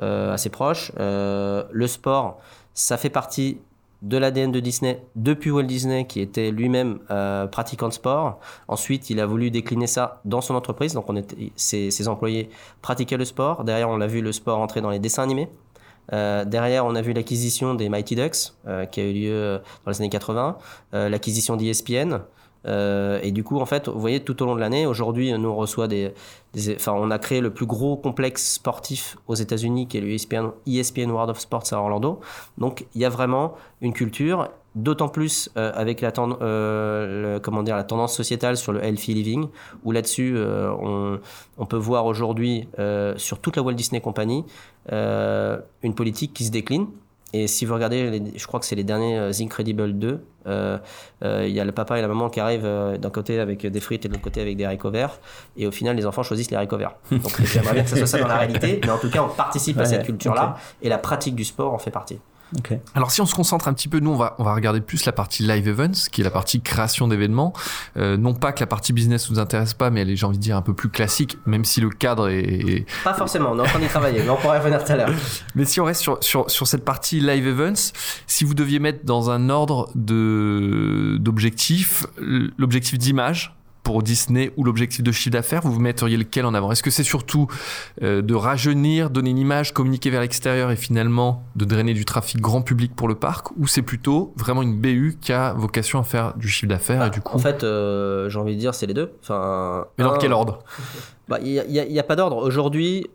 assez 0.00 0.50
proche. 0.50 0.92
le 0.98 1.86
sport, 1.86 2.40
ça 2.74 2.96
fait 2.96 3.10
partie 3.10 3.58
de 4.02 4.16
l'ADN 4.16 4.50
de 4.50 4.60
Disney 4.60 5.02
depuis 5.14 5.50
Walt 5.50 5.64
Disney, 5.64 6.06
qui 6.06 6.20
était 6.20 6.50
lui-même 6.50 7.00
euh, 7.10 7.46
pratiquant 7.46 7.88
de 7.88 7.92
sport. 7.92 8.40
Ensuite, 8.68 9.10
il 9.10 9.20
a 9.20 9.26
voulu 9.26 9.50
décliner 9.50 9.86
ça 9.86 10.20
dans 10.24 10.40
son 10.40 10.54
entreprise. 10.54 10.94
Donc, 10.94 11.08
on 11.08 11.16
était, 11.16 11.52
ses, 11.56 12.08
employés 12.08 12.48
pratiquaient 12.82 13.18
le 13.18 13.24
sport. 13.24 13.64
Derrière, 13.64 13.90
on 13.90 14.00
a 14.00 14.06
vu 14.06 14.22
le 14.22 14.32
sport 14.32 14.58
entrer 14.58 14.80
dans 14.80 14.90
les 14.90 14.98
dessins 14.98 15.22
animés. 15.22 15.48
Euh, 16.12 16.44
derrière, 16.44 16.86
on 16.86 16.94
a 16.94 17.02
vu 17.02 17.12
l'acquisition 17.12 17.74
des 17.74 17.88
Mighty 17.88 18.16
Ducks, 18.16 18.54
euh, 18.66 18.86
qui 18.86 19.00
a 19.00 19.04
eu 19.04 19.12
lieu 19.12 19.60
dans 19.84 19.90
les 19.90 20.00
années 20.00 20.08
80, 20.08 20.56
l'acquisition 20.92 21.56
d'ESPN, 21.56 22.20
euh, 22.66 23.20
et 23.22 23.32
du 23.32 23.42
coup, 23.42 23.58
en 23.58 23.66
fait, 23.66 23.88
vous 23.88 24.00
voyez, 24.00 24.20
tout 24.20 24.42
au 24.42 24.46
long 24.46 24.54
de 24.54 24.60
l'année, 24.60 24.86
aujourd'hui, 24.86 25.32
nous 25.32 25.48
on 25.48 25.56
reçoit 25.56 25.88
des, 25.88 26.12
enfin, 26.74 26.92
on 26.92 27.10
a 27.10 27.18
créé 27.18 27.40
le 27.40 27.50
plus 27.50 27.66
gros 27.66 27.96
complexe 27.96 28.54
sportif 28.54 29.16
aux 29.28 29.34
États-Unis, 29.34 29.86
qui 29.86 29.98
est 29.98 30.00
le 30.00 30.10
ESPN, 30.10 30.50
ESPN 30.66 31.10
World 31.10 31.30
of 31.30 31.40
Sports 31.40 31.72
à 31.72 31.76
Orlando. 31.76 32.20
Donc, 32.58 32.86
il 32.94 33.00
y 33.00 33.04
a 33.04 33.08
vraiment 33.08 33.54
une 33.80 33.92
culture, 33.92 34.48
d'autant 34.74 35.08
plus 35.08 35.50
euh, 35.56 35.72
avec 35.74 36.00
la, 36.00 36.12
euh, 36.18 37.40
comment 37.40 37.62
dire, 37.62 37.76
la 37.76 37.84
tendance 37.84 38.14
sociétale 38.14 38.56
sur 38.56 38.72
le 38.72 38.84
healthy 38.84 39.14
living, 39.14 39.48
où 39.84 39.92
là-dessus, 39.92 40.36
on, 40.38 41.18
on, 41.58 41.66
peut 41.66 41.76
voir 41.76 42.06
aujourd'hui 42.06 42.68
sur 43.16 43.38
toute 43.38 43.56
la 43.56 43.62
Walt 43.62 43.74
Disney 43.74 44.00
Company 44.00 44.44
une 44.90 45.94
politique 45.94 46.34
qui 46.34 46.44
se 46.44 46.50
décline 46.50 46.86
Et 47.32 47.46
si 47.46 47.64
vous 47.64 47.74
regardez, 47.74 48.22
je 48.34 48.46
crois 48.46 48.58
que 48.58 48.66
c'est 48.66 48.76
les 48.76 48.84
derniers 48.84 49.30
Incredible 49.40 49.92
2, 49.92 50.20
il 50.46 51.48
y 51.48 51.60
a 51.60 51.64
le 51.64 51.72
papa 51.72 51.98
et 51.98 52.02
la 52.02 52.08
maman 52.08 52.28
qui 52.28 52.40
arrivent 52.40 52.68
d'un 52.98 53.10
côté 53.10 53.38
avec 53.38 53.66
des 53.66 53.80
frites 53.80 54.04
et 54.04 54.08
de 54.08 54.14
l'autre 54.14 54.24
côté 54.24 54.40
avec 54.40 54.56
des 54.56 54.64
haricots 54.64 54.90
verts. 54.90 55.20
Et 55.56 55.66
au 55.66 55.70
final, 55.70 55.96
les 55.96 56.06
enfants 56.06 56.22
choisissent 56.22 56.50
les 56.50 56.56
haricots 56.56 56.78
verts. 56.78 56.96
Donc 57.10 57.40
j'aimerais 57.44 57.74
bien 57.74 57.82
que 57.84 57.90
ça 57.90 57.96
soit 57.96 58.06
ça 58.06 58.18
dans 58.18 58.28
la 58.28 58.38
réalité. 58.38 58.80
Mais 58.82 58.90
en 58.90 58.98
tout 58.98 59.10
cas, 59.10 59.22
on 59.22 59.28
participe 59.28 59.78
à 59.78 59.84
cette 59.84 60.04
culture-là. 60.04 60.56
Et 60.82 60.88
la 60.88 60.98
pratique 60.98 61.34
du 61.34 61.44
sport 61.44 61.72
en 61.72 61.78
fait 61.78 61.90
partie. 61.90 62.18
Alors 62.94 63.10
si 63.10 63.20
on 63.20 63.26
se 63.26 63.34
concentre 63.34 63.68
un 63.68 63.72
petit 63.72 63.88
peu, 63.88 64.00
nous 64.00 64.10
on 64.10 64.16
va, 64.16 64.34
on 64.38 64.44
va 64.44 64.54
regarder 64.54 64.80
plus 64.80 65.04
la 65.04 65.12
partie 65.12 65.42
live 65.42 65.68
events, 65.68 66.08
qui 66.10 66.20
est 66.20 66.24
la 66.24 66.30
partie 66.30 66.60
création 66.60 67.08
d'événements. 67.08 67.52
Euh, 67.96 68.16
non 68.16 68.34
pas 68.34 68.52
que 68.52 68.60
la 68.60 68.66
partie 68.66 68.92
business 68.92 69.30
nous 69.30 69.38
intéresse 69.38 69.74
pas, 69.74 69.90
mais 69.90 70.00
elle 70.00 70.10
est, 70.10 70.16
j'ai 70.16 70.26
envie 70.26 70.38
de 70.38 70.42
dire, 70.42 70.56
un 70.56 70.62
peu 70.62 70.74
plus 70.74 70.88
classique, 70.88 71.38
même 71.46 71.64
si 71.64 71.80
le 71.80 71.90
cadre 71.90 72.28
est... 72.28 72.86
Pas 73.04 73.14
forcément, 73.14 73.50
on 73.52 73.58
est 73.58 73.62
en 73.62 73.64
train 73.64 73.78
d'y 73.78 73.88
travailler, 73.88 74.22
mais 74.22 74.30
on 74.30 74.36
pourra 74.36 74.56
y 74.56 74.58
revenir 74.58 74.82
tout 74.84 74.92
à 74.92 74.96
l'heure. 74.96 75.10
Mais 75.54 75.64
si 75.64 75.80
on 75.80 75.84
reste 75.84 76.00
sur, 76.00 76.22
sur, 76.22 76.50
sur 76.50 76.66
cette 76.66 76.84
partie 76.84 77.20
live 77.20 77.46
events, 77.46 77.92
si 78.26 78.44
vous 78.44 78.54
deviez 78.54 78.78
mettre 78.78 79.04
dans 79.04 79.30
un 79.30 79.48
ordre 79.48 79.90
de, 79.94 81.16
d'objectifs, 81.20 82.06
l'objectif 82.18 82.98
d'image, 82.98 83.54
pour 83.82 84.02
Disney 84.02 84.52
ou 84.56 84.64
l'objectif 84.64 85.02
de 85.02 85.12
chiffre 85.12 85.32
d'affaires, 85.32 85.62
vous 85.62 85.72
vous 85.72 85.80
metteriez 85.80 86.16
lequel 86.16 86.46
en 86.46 86.54
avant? 86.54 86.70
Est-ce 86.72 86.82
que 86.82 86.90
c'est 86.90 87.04
surtout 87.04 87.46
euh, 88.02 88.22
de 88.22 88.34
rajeunir, 88.34 89.10
donner 89.10 89.30
une 89.30 89.38
image, 89.38 89.72
communiquer 89.72 90.10
vers 90.10 90.20
l'extérieur 90.20 90.70
et 90.70 90.76
finalement 90.76 91.44
de 91.56 91.64
drainer 91.64 91.94
du 91.94 92.04
trafic 92.04 92.40
grand 92.40 92.62
public 92.62 92.94
pour 92.94 93.08
le 93.08 93.14
parc? 93.14 93.50
Ou 93.58 93.66
c'est 93.66 93.82
plutôt 93.82 94.32
vraiment 94.36 94.62
une 94.62 94.76
BU 94.76 95.18
qui 95.20 95.32
a 95.32 95.52
vocation 95.54 95.98
à 95.98 96.04
faire 96.04 96.34
du 96.36 96.48
chiffre 96.48 96.68
d'affaires 96.68 97.04
et 97.06 97.10
du 97.10 97.20
coup... 97.20 97.36
En 97.36 97.38
fait, 97.38 97.64
euh, 97.64 98.28
j'ai 98.28 98.38
envie 98.38 98.54
de 98.54 98.60
dire 98.60 98.74
c'est 98.74 98.86
les 98.86 98.94
deux. 98.94 99.12
Enfin, 99.22 99.86
Mais 99.98 100.04
dans 100.04 100.18
quel 100.18 100.32
ordre? 100.32 100.60
Bah, 101.28 101.38
Il 101.40 101.62
n'y 101.68 101.98
a, 102.00 102.02
pas 102.02 102.16
d'ordre. 102.16 102.38
Aujourd'hui, 102.38 103.06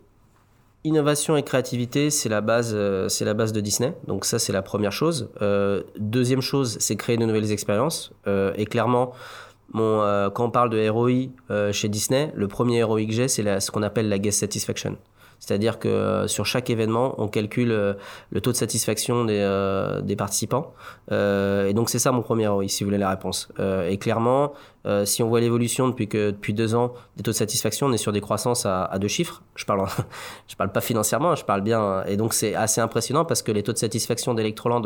innovation 0.84 1.36
et 1.36 1.42
créativité, 1.42 2.08
c'est 2.08 2.30
la 2.30 2.40
base, 2.40 2.72
euh, 2.74 3.10
c'est 3.10 3.26
la 3.26 3.34
base 3.34 3.52
de 3.52 3.60
Disney. 3.60 3.94
Donc 4.06 4.24
ça, 4.24 4.38
c'est 4.38 4.54
la 4.54 4.62
première 4.62 4.92
chose. 4.92 5.28
deuxième 5.98 6.40
chose, 6.40 6.78
c'est 6.80 6.96
créer 6.96 7.18
de 7.18 7.26
nouvelles 7.26 7.52
expériences. 7.52 8.12
et 8.56 8.64
clairement, 8.64 9.12
euh, 9.74 10.30
quand 10.30 10.46
on 10.46 10.50
parle 10.50 10.70
de 10.70 10.88
ROI 10.88 11.30
euh, 11.50 11.72
chez 11.72 11.88
Disney, 11.88 12.32
le 12.34 12.48
premier 12.48 12.82
ROI 12.82 13.04
que 13.06 13.12
j'ai, 13.12 13.28
c'est 13.28 13.60
ce 13.60 13.70
qu'on 13.70 13.82
appelle 13.82 14.08
la 14.08 14.18
guest 14.18 14.40
satisfaction. 14.40 14.96
C'est-à-dire 15.38 15.78
que 15.78 15.88
euh, 15.88 16.26
sur 16.26 16.46
chaque 16.46 16.70
événement, 16.70 17.14
on 17.18 17.28
calcule 17.28 17.68
le 17.68 18.40
taux 18.40 18.52
de 18.52 18.56
satisfaction 18.56 19.24
des, 19.24 20.00
des 20.02 20.16
participants. 20.16 20.74
et 21.10 21.72
donc 21.74 21.90
c'est 21.90 21.98
ça 21.98 22.12
mon 22.12 22.22
premier 22.22 22.46
ROI, 22.46 22.68
si 22.68 22.84
vous 22.84 22.88
voulez 22.88 22.98
la 22.98 23.10
réponse. 23.10 23.48
et 23.58 23.98
clairement, 23.98 24.52
si 25.04 25.22
on 25.22 25.28
voit 25.28 25.40
l'évolution 25.40 25.88
depuis 25.88 26.08
que 26.08 26.30
depuis 26.30 26.54
deux 26.54 26.74
ans 26.74 26.94
des 27.16 27.22
taux 27.22 27.32
de 27.32 27.36
satisfaction, 27.36 27.86
on 27.88 27.92
est 27.92 27.98
sur 27.98 28.12
des 28.12 28.20
croissances 28.20 28.66
à, 28.66 28.84
à 28.84 28.98
deux 28.98 29.08
chiffres. 29.08 29.42
Je 29.54 29.64
parle, 29.64 29.86
je 30.48 30.56
parle 30.56 30.72
pas 30.72 30.80
financièrement, 30.80 31.34
je 31.34 31.44
parle 31.44 31.62
bien. 31.62 32.04
Et 32.04 32.16
donc 32.16 32.34
c'est 32.34 32.54
assez 32.54 32.80
impressionnant 32.80 33.24
parce 33.24 33.42
que 33.42 33.52
les 33.52 33.62
taux 33.62 33.72
de 33.72 33.78
satisfaction 33.78 34.34
d'Electroland 34.34 34.82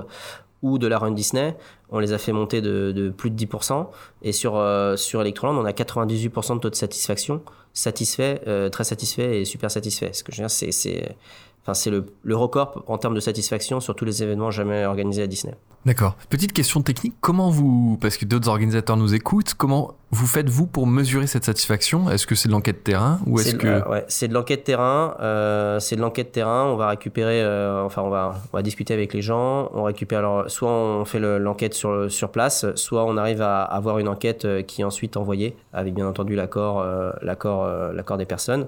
ou 0.62 0.78
de 0.78 0.86
la 0.86 0.98
Run 0.98 1.12
Disney, 1.12 1.56
on 1.90 1.98
les 1.98 2.12
a 2.12 2.18
fait 2.18 2.32
monter 2.32 2.60
de, 2.60 3.12
plus 3.16 3.30
de 3.30 3.44
10%. 3.44 3.86
Et 4.22 4.32
sur, 4.32 4.56
euh, 4.56 4.96
sur 4.96 5.22
Electroland, 5.22 5.56
on 5.56 5.64
a 5.64 5.72
98% 5.72 6.56
de 6.56 6.60
taux 6.60 6.70
de 6.70 6.74
satisfaction, 6.74 7.42
satisfait, 7.72 8.40
euh, 8.46 8.68
très 8.68 8.84
satisfait 8.84 9.40
et 9.40 9.44
super 9.44 9.70
satisfait. 9.70 10.12
Ce 10.12 10.24
que 10.24 10.32
je 10.32 10.42
veux 10.42 10.48
dire, 10.48 10.72
c'est, 10.72 11.16
enfin, 11.62 11.74
c'est 11.74 11.90
le, 11.90 12.06
le 12.22 12.36
record 12.36 12.84
en 12.86 12.98
termes 12.98 13.14
de 13.14 13.20
satisfaction 13.20 13.80
sur 13.80 13.94
tous 13.94 14.04
les 14.04 14.22
événements 14.22 14.50
jamais 14.50 14.84
organisés 14.84 15.22
à 15.22 15.26
Disney. 15.26 15.54
D'accord. 15.86 16.14
Petite 16.28 16.52
question 16.52 16.82
technique, 16.82 17.14
comment 17.22 17.48
vous, 17.48 17.96
parce 18.02 18.18
que 18.18 18.26
d'autres 18.26 18.48
organisateurs 18.48 18.98
nous 18.98 19.14
écoutent, 19.14 19.54
comment 19.54 19.94
vous 20.10 20.26
faites-vous 20.26 20.66
pour 20.66 20.86
mesurer 20.86 21.26
cette 21.26 21.44
satisfaction? 21.44 22.10
Est-ce 22.10 22.26
que 22.26 22.34
c'est 22.34 22.48
de 22.48 22.52
l'enquête 22.52 22.84
terrain 22.84 23.18
ou 23.26 23.40
est-ce 23.40 23.54
que... 23.54 23.88
ouais, 23.88 24.04
c'est 24.06 24.28
de 24.28 24.34
l'enquête 24.34 24.64
terrain. 24.64 25.16
Euh, 25.20 25.80
c'est 25.80 25.96
de 25.96 26.02
l'enquête 26.02 26.32
terrain. 26.32 26.66
On 26.66 26.76
va 26.76 26.88
récupérer, 26.88 27.42
euh, 27.42 27.82
enfin 27.82 28.02
on 28.02 28.10
va, 28.10 28.34
on 28.52 28.56
va 28.58 28.62
discuter 28.62 28.92
avec 28.92 29.14
les 29.14 29.22
gens. 29.22 29.70
On 29.72 29.84
récupère 29.84 30.18
alors, 30.18 30.50
soit 30.50 30.70
on 30.70 31.06
fait 31.06 31.18
l'enquête 31.18 31.72
sur, 31.72 32.10
sur 32.10 32.30
place, 32.30 32.66
soit 32.74 33.06
on 33.06 33.16
arrive 33.16 33.40
à 33.40 33.62
avoir 33.62 33.98
une 33.98 34.08
enquête 34.08 34.44
euh, 34.44 34.60
qui 34.60 34.82
est 34.82 34.84
ensuite 34.84 35.16
envoyée 35.16 35.56
avec 35.72 35.94
bien 35.94 36.06
entendu 36.06 36.34
l'accord, 36.34 36.84
l'accord, 37.22 37.66
l'accord 37.94 38.18
des 38.18 38.26
personnes. 38.26 38.66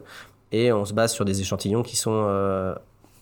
Et 0.52 0.73
on 0.73 0.85
se 0.85 0.92
base 0.92 1.12
sur 1.12 1.25
des 1.25 1.40
échantillons 1.40 1.82
qui 1.82 1.97
sont 1.97 2.26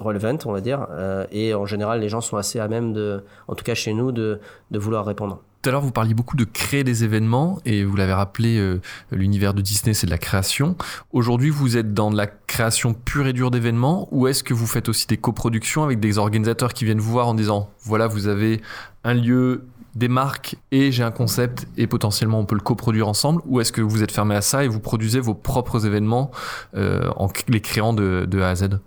relevant, 0.00 0.38
on 0.46 0.52
va 0.52 0.60
dire. 0.60 0.86
Euh, 0.90 1.26
et 1.30 1.54
en 1.54 1.66
général, 1.66 2.00
les 2.00 2.08
gens 2.08 2.20
sont 2.20 2.36
assez 2.36 2.58
à 2.58 2.68
même 2.68 2.92
de, 2.92 3.22
en 3.46 3.54
tout 3.54 3.64
cas 3.64 3.74
chez 3.74 3.92
nous, 3.92 4.10
de, 4.12 4.40
de 4.70 4.78
vouloir 4.78 5.04
répondre. 5.04 5.40
Tout 5.62 5.68
à 5.68 5.72
l'heure, 5.72 5.82
vous 5.82 5.92
parliez 5.92 6.14
beaucoup 6.14 6.38
de 6.38 6.44
créer 6.44 6.84
des 6.84 7.04
événements 7.04 7.58
et 7.66 7.84
vous 7.84 7.94
l'avez 7.94 8.14
rappelé, 8.14 8.56
euh, 8.56 8.80
l'univers 9.12 9.52
de 9.52 9.60
Disney, 9.60 9.92
c'est 9.92 10.06
de 10.06 10.10
la 10.10 10.16
création. 10.16 10.74
Aujourd'hui, 11.12 11.50
vous 11.50 11.76
êtes 11.76 11.92
dans 11.92 12.10
de 12.10 12.16
la 12.16 12.26
création 12.26 12.94
pure 12.94 13.26
et 13.26 13.34
dure 13.34 13.50
d'événements 13.50 14.08
ou 14.10 14.26
est-ce 14.26 14.42
que 14.42 14.54
vous 14.54 14.66
faites 14.66 14.88
aussi 14.88 15.06
des 15.06 15.18
coproductions 15.18 15.84
avec 15.84 16.00
des 16.00 16.16
organisateurs 16.16 16.72
qui 16.72 16.86
viennent 16.86 16.98
vous 16.98 17.12
voir 17.12 17.28
en 17.28 17.34
disant, 17.34 17.68
voilà, 17.82 18.06
vous 18.06 18.26
avez 18.26 18.62
un 19.04 19.12
lieu, 19.12 19.66
des 19.94 20.08
marques 20.08 20.56
et 20.70 20.92
j'ai 20.92 21.02
un 21.02 21.10
concept 21.10 21.66
et 21.76 21.86
potentiellement 21.86 22.38
on 22.38 22.44
peut 22.44 22.54
le 22.54 22.60
coproduire 22.60 23.08
ensemble 23.08 23.42
ou 23.46 23.60
est-ce 23.60 23.72
que 23.72 23.80
vous 23.80 24.02
êtes 24.02 24.12
fermé 24.12 24.34
à 24.34 24.40
ça 24.40 24.64
et 24.64 24.68
vous 24.68 24.80
produisez 24.80 25.20
vos 25.20 25.34
propres 25.34 25.86
événements 25.86 26.30
euh, 26.76 27.10
en 27.16 27.28
les 27.48 27.60
créant 27.60 27.92
de, 27.92 28.40
A 28.40 28.48
à 28.48 28.54
Z? 28.54 28.80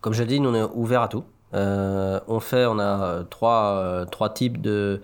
Comme 0.00 0.12
je 0.12 0.22
l'ai 0.22 0.28
dit, 0.28 0.40
nous 0.40 0.50
on 0.50 0.54
est 0.54 0.70
ouvert 0.74 1.02
à 1.02 1.08
tout. 1.08 1.24
Euh, 1.52 2.20
on 2.28 2.40
fait, 2.40 2.66
on 2.66 2.78
a 2.78 3.02
euh, 3.02 3.24
trois, 3.24 4.06
trois 4.10 4.30
types 4.30 4.60
de, 4.60 5.00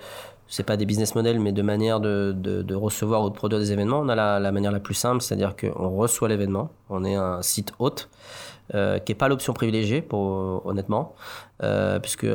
c'est 0.49 0.63
pas 0.63 0.77
des 0.77 0.87
business 0.87 1.15
models, 1.15 1.41
mais 1.41 1.53
de 1.53 1.63
manière 1.63 1.99
de, 2.01 2.33
de, 2.37 2.75
recevoir 2.75 3.23
ou 3.25 3.31
de 3.31 3.35
produire 3.35 3.59
des 3.59 3.73
événements. 3.73 4.01
On 4.01 4.09
a 4.09 4.15
la, 4.15 4.39
la 4.39 4.53
manière 4.53 4.73
la 4.73 4.81
plus 4.81 4.95
simple, 4.95 5.23
c'est-à-dire 5.23 5.57
qu'on 5.57 5.97
reçoit 5.97 6.29
l'événement. 6.29 6.71
On 6.89 7.05
est 7.05 7.17
un 7.17 7.43
site 7.43 7.73
hôte, 7.79 8.09
qui 8.73 8.77
n'est 8.77 9.15
pas 9.17 9.29
l'option 9.29 9.55
privilégiée, 9.55 10.03
pour, 10.03 10.65
honnêtement, 10.67 11.15
puisque 12.01 12.27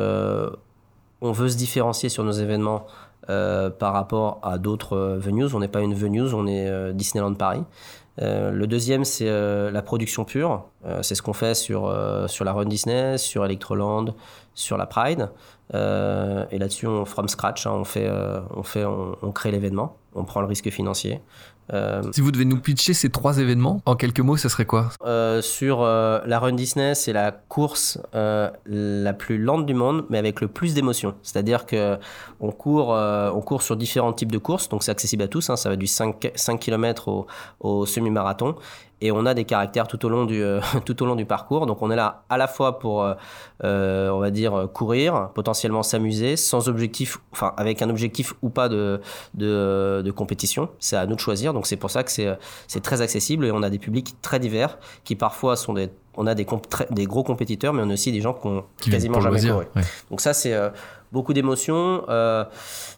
on 1.22 1.32
veut 1.32 1.50
se 1.50 1.58
différencier 1.58 2.10
sur 2.10 2.24
nos 2.24 2.32
événements 2.32 2.86
par 3.28 3.94
rapport 3.94 4.40
à 4.44 4.58
d'autres 4.58 4.98
venues. 4.98 5.54
On 5.54 5.60
n'est 5.60 5.70
pas 5.70 5.82
une 5.82 5.94
venue, 5.94 6.34
on 6.34 6.48
est 6.48 6.94
Disneyland 6.94 7.34
Paris. 7.36 7.64
Euh, 8.22 8.52
le 8.52 8.68
deuxième, 8.68 9.06
c'est 9.06 9.30
euh, 9.30 9.72
la 9.72 9.82
production 9.82 10.26
pure. 10.26 10.66
Euh, 10.86 11.02
c'est 11.02 11.16
ce 11.16 11.22
qu'on 11.22 11.34
fait 11.34 11.56
sur, 11.56 11.94
sur 12.28 12.46
la 12.46 12.54
Run 12.54 12.66
Disney, 12.66 13.18
sur 13.18 13.46
Electroland, 13.46 14.16
sur 14.54 14.78
la 14.78 14.86
Pride. 14.86 15.30
et 15.74 16.58
là-dessus, 16.60 16.88
on 16.88 17.06
from 17.06 17.28
scratch, 17.28 17.66
hein, 17.66 17.72
on, 17.72 17.84
fait, 17.84 18.12
on, 18.56 18.64
fait, 18.64 18.86
on 18.86 19.32
crée 19.32 19.52
l'événement, 19.52 19.98
on 20.14 20.26
prend 20.26 20.42
le 20.42 20.48
risque 20.48 20.70
financier. 20.70 21.22
Euh, 21.74 22.02
si 22.12 22.22
vous 22.22 22.32
devez 22.32 22.46
nous 22.46 22.60
pitcher 22.60 22.94
ces 22.94 23.10
trois 23.10 23.38
événements, 23.40 23.82
en 23.86 23.96
quelques 23.96 24.20
mots, 24.20 24.38
ce 24.38 24.50
serait 24.50 24.66
quoi 24.66 24.90
euh, 25.06 25.42
Sur 25.42 25.82
euh, 25.82 26.20
la 26.26 26.40
Run 26.40 26.54
Disney, 26.54 26.96
c'est 26.96 27.14
la 27.14 27.32
course 27.32 28.00
la 28.14 29.14
plus 29.14 29.38
lente 29.38 29.66
du 29.66 29.74
monde, 29.74 30.06
mais 30.10 30.18
avec 30.18 30.42
le 30.42 30.48
plus 30.48 30.74
d'émotion. 30.74 31.16
C'est-à-dire 31.24 31.66
que 31.66 31.98
on 32.40 32.52
court, 32.52 32.90
on 32.90 33.42
court 33.42 33.62
sur 33.62 33.76
différents 33.76 34.14
types 34.14 34.32
de 34.32 34.38
courses, 34.38 34.70
donc 34.70 34.84
c'est 34.84 34.92
accessible 34.92 35.24
à 35.24 35.28
tous. 35.28 35.50
Hein, 35.50 35.56
ça 35.56 35.70
va 35.70 35.76
du 35.76 35.88
5, 35.88 36.32
5 36.36 36.60
km 36.60 37.08
au, 37.08 37.28
au 37.60 37.86
semi-marathon 37.86 38.56
et 39.02 39.12
on 39.12 39.26
a 39.26 39.34
des 39.34 39.46
caractères 39.46 39.88
tout 39.88 40.06
au 40.06 40.10
long 40.10 40.26
du 40.26 40.42
euh, 40.42 40.62
tout 40.86 41.02
au 41.04 41.06
long 41.06 41.16
du 41.16 41.26
parcours. 41.26 41.66
Donc 41.66 41.82
on 41.82 41.92
est 41.92 41.96
là 41.96 42.24
à 42.30 42.38
la 42.38 42.48
fois 42.48 42.80
pour 42.80 43.04
euh, 43.04 43.16
euh, 43.64 44.10
on 44.10 44.20
va 44.20 44.30
dire 44.30 44.68
courir, 44.74 45.30
potentiellement 45.34 45.84
s'amuser, 45.84 46.36
sans 46.36 46.70
objectif, 46.70 47.18
enfin 47.32 47.54
avec 47.58 47.82
un 47.82 47.90
objectif 47.90 48.34
ou 48.42 48.50
pas 48.50 48.70
de 48.70 49.02
de, 49.34 50.02
de 50.06 50.12
compétition. 50.12 50.70
C'est 50.80 50.96
à 50.96 51.06
nous 51.06 51.16
de 51.16 51.20
choisir. 51.20 51.54
Donc 51.54 51.68
c'est 51.68 51.78
pour 51.78 51.90
ça 51.90 52.04
que 52.04 52.12
c'est 52.12 52.30
c'est 52.68 52.82
très 52.82 53.02
accessible 53.02 53.46
et 53.46 53.52
on 53.52 53.64
a 53.64 53.70
des 53.70 53.80
publics 53.80 54.16
très 54.22 54.40
divers 54.40 54.78
qui 55.04 55.16
parfois 55.16 55.56
sont 55.56 55.74
des 55.74 55.90
on 56.18 56.28
a 56.28 56.36
des, 56.36 56.46
des 56.90 57.06
gros 57.06 57.24
compétiteurs, 57.24 57.72
mais 57.74 57.82
on 57.84 57.90
a 57.90 57.94
aussi 57.94 58.12
des 58.12 58.20
gens 58.20 58.34
qui 58.34 58.46
ont 58.46 58.66
quasiment 58.82 59.22
jamais 59.22 59.40
couru. 59.40 59.66
Donc 60.10 60.20
ça, 60.20 60.34
c'est 60.34 60.54
beaucoup 61.12 61.34
d'émotions. 61.34 62.04
Euh, 62.10 62.46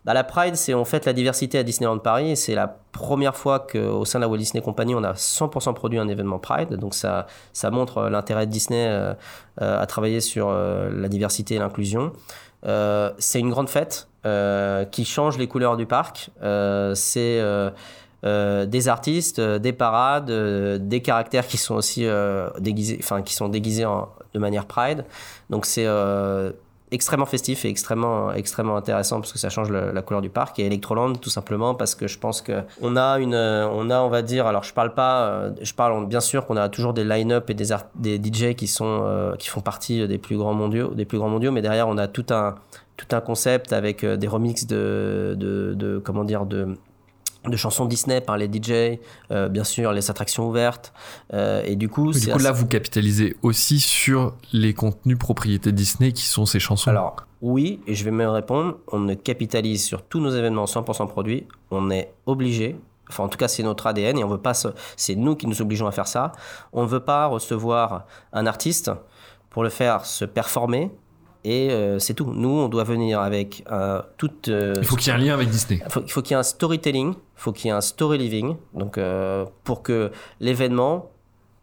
bah, 0.05 0.13
la 0.13 0.23
Pride, 0.23 0.55
c'est 0.55 0.73
en 0.73 0.85
fait 0.85 1.05
la 1.05 1.13
diversité 1.13 1.57
à 1.57 1.63
Disneyland 1.63 1.99
Paris. 1.99 2.35
C'est 2.37 2.55
la 2.55 2.67
première 2.91 3.35
fois 3.35 3.59
qu'au 3.59 4.05
sein 4.05 4.19
de 4.19 4.23
la 4.23 4.29
Walt 4.29 4.37
Disney 4.37 4.63
Company, 4.63 4.95
on 4.95 5.03
a 5.03 5.13
100% 5.13 5.73
produit 5.73 5.99
un 5.99 6.07
événement 6.07 6.39
Pride. 6.39 6.75
Donc 6.75 6.93
ça, 6.93 7.27
ça 7.51 7.71
montre 7.71 7.97
euh, 7.97 8.09
l'intérêt 8.09 8.45
de 8.45 8.51
Disney 8.51 8.87
euh, 8.87 9.13
euh, 9.61 9.81
à 9.81 9.85
travailler 9.85 10.21
sur 10.21 10.51
la 10.51 11.07
diversité 11.09 11.55
et 11.55 11.59
l'inclusion. 11.59 12.13
c'est 12.63 13.39
une 13.39 13.49
grande 13.49 13.69
fête 13.69 14.07
qui 14.91 15.05
change 15.05 15.37
les 15.37 15.47
couleurs 15.47 15.77
du 15.77 15.85
parc. 15.85 16.29
c'est 16.95 17.41
des 18.23 18.87
artistes, 18.87 19.41
des 19.41 19.73
parades, 19.73 20.31
des 20.87 21.01
caractères 21.01 21.45
qui 21.45 21.57
sont 21.57 21.75
aussi 21.75 22.07
déguisés, 22.59 22.97
enfin 22.99 23.21
qui 23.21 23.33
sont 23.33 23.49
déguisés 23.49 23.85
de 24.33 24.39
manière 24.39 24.65
Pride. 24.65 25.05
Donc 25.49 25.65
c'est 25.65 25.87
extrêmement 26.93 27.25
festif 27.25 27.65
et 27.65 27.69
extrêmement 27.69 28.31
extrêmement 28.31 28.77
intéressant 28.77 29.19
parce 29.19 29.33
que 29.33 29.39
ça 29.39 29.49
change 29.49 29.69
la 29.71 30.01
couleur 30.01 30.21
du 30.21 30.29
parc 30.29 30.59
et 30.59 30.65
Electroland 30.65 31.13
tout 31.13 31.29
simplement 31.29 31.73
parce 31.73 31.95
que 31.95 32.07
je 32.07 32.19
pense 32.19 32.41
que 32.41 32.61
on 32.81 32.95
a 32.95 33.19
une 33.19 33.35
on 33.35 33.89
a 33.89 33.99
on 34.01 34.09
va 34.09 34.21
dire 34.21 34.45
alors 34.45 34.63
je 34.63 34.73
parle 34.73 34.93
pas 34.93 35.23
euh, 35.23 35.51
je 35.61 35.73
parle 35.73 36.05
bien 36.05 36.21
sûr 36.21 36.45
qu'on 36.45 36.55
a 36.55 36.69
toujours 36.69 36.93
des 36.93 37.03
line-up 37.03 37.49
et 37.49 37.55
des 37.55 37.69
des 37.95 38.21
DJ 38.23 38.53
qui 38.55 38.67
sont 38.67 39.01
euh, 39.03 39.35
qui 39.35 39.49
font 39.49 39.61
partie 39.61 40.07
des 40.07 40.17
plus 40.19 40.37
grands 40.37 40.53
mondiaux 40.53 40.93
des 40.93 41.05
plus 41.05 41.17
grands 41.17 41.29
mondiaux 41.29 41.51
mais 41.51 41.61
derrière 41.61 41.87
on 41.87 41.97
a 41.97 42.07
tout 42.07 42.27
un 42.29 42.55
tout 42.95 43.07
un 43.15 43.21
concept 43.21 43.73
avec 43.73 44.03
euh, 44.03 44.15
des 44.15 44.27
remixes 44.27 44.67
de, 44.67 45.35
de 45.37 46.01
comment 46.03 46.23
dire 46.23 46.45
de 46.45 46.77
de 47.45 47.57
chansons 47.57 47.85
Disney 47.85 48.21
par 48.21 48.37
les 48.37 48.47
DJ, 48.47 48.99
euh, 49.31 49.49
bien 49.49 49.63
sûr 49.63 49.91
les 49.91 50.09
attractions 50.09 50.47
ouvertes. 50.47 50.93
Euh, 51.33 51.63
et 51.65 51.75
du 51.75 51.89
coup, 51.89 52.11
du 52.11 52.27
coup 52.27 52.39
là, 52.39 52.51
vous 52.51 52.67
capitalisez 52.67 53.35
aussi 53.41 53.79
sur 53.79 54.35
les 54.51 54.73
contenus 54.73 55.17
propriétés 55.17 55.71
Disney 55.71 56.11
qui 56.11 56.25
sont 56.25 56.45
ces 56.45 56.59
chansons. 56.59 56.89
Alors 56.89 57.15
oui, 57.41 57.81
et 57.87 57.93
je 57.93 58.05
vais 58.05 58.11
me 58.11 58.27
répondre. 58.27 58.77
On 58.91 58.99
ne 58.99 59.13
capitalise 59.15 59.83
sur 59.83 60.03
tous 60.03 60.21
nos 60.21 60.29
événements 60.29 60.65
100% 60.65 61.07
produits. 61.07 61.45
On 61.71 61.91
est 61.91 62.13
obligé. 62.25 62.77
Enfin, 63.09 63.25
en 63.25 63.27
tout 63.27 63.37
cas, 63.37 63.49
c'est 63.49 63.63
notre 63.63 63.85
ADN 63.85 64.17
et 64.17 64.23
on 64.23 64.29
veut 64.29 64.37
pas. 64.37 64.53
C'est 64.95 65.15
nous 65.15 65.35
qui 65.35 65.47
nous 65.47 65.61
obligeons 65.61 65.87
à 65.87 65.91
faire 65.91 66.07
ça. 66.07 66.31
On 66.71 66.83
ne 66.83 66.87
veut 66.87 67.01
pas 67.01 67.27
recevoir 67.27 68.05
un 68.31 68.45
artiste 68.45 68.91
pour 69.49 69.63
le 69.63 69.69
faire 69.69 70.05
se 70.05 70.25
performer 70.25 70.89
et 71.43 71.71
euh, 71.71 71.99
c'est 71.99 72.13
tout. 72.13 72.31
Nous, 72.33 72.49
on 72.49 72.69
doit 72.69 72.83
venir 72.83 73.19
avec 73.19 73.63
euh, 73.71 74.01
toute. 74.17 74.47
Euh, 74.47 74.75
il 74.77 74.85
faut 74.85 74.95
qu'il 74.95 75.07
y 75.07 75.15
ait 75.15 75.19
un 75.19 75.21
lien 75.21 75.33
avec 75.33 75.49
Disney. 75.49 75.81
Il 75.83 75.91
faut, 76.11 76.21
qu'il 76.21 76.31
y 76.31 76.33
ait 76.33 76.39
un 76.39 76.43
storytelling, 76.43 77.13
il 77.13 77.17
faut 77.35 77.51
qu'il 77.51 77.67
y 77.67 77.69
ait 77.69 77.75
un 77.75 77.81
story 77.81 78.17
living, 78.17 78.55
donc 78.73 78.99
pour 79.63 79.83
que 79.83 80.11
l'événement, 80.39 81.11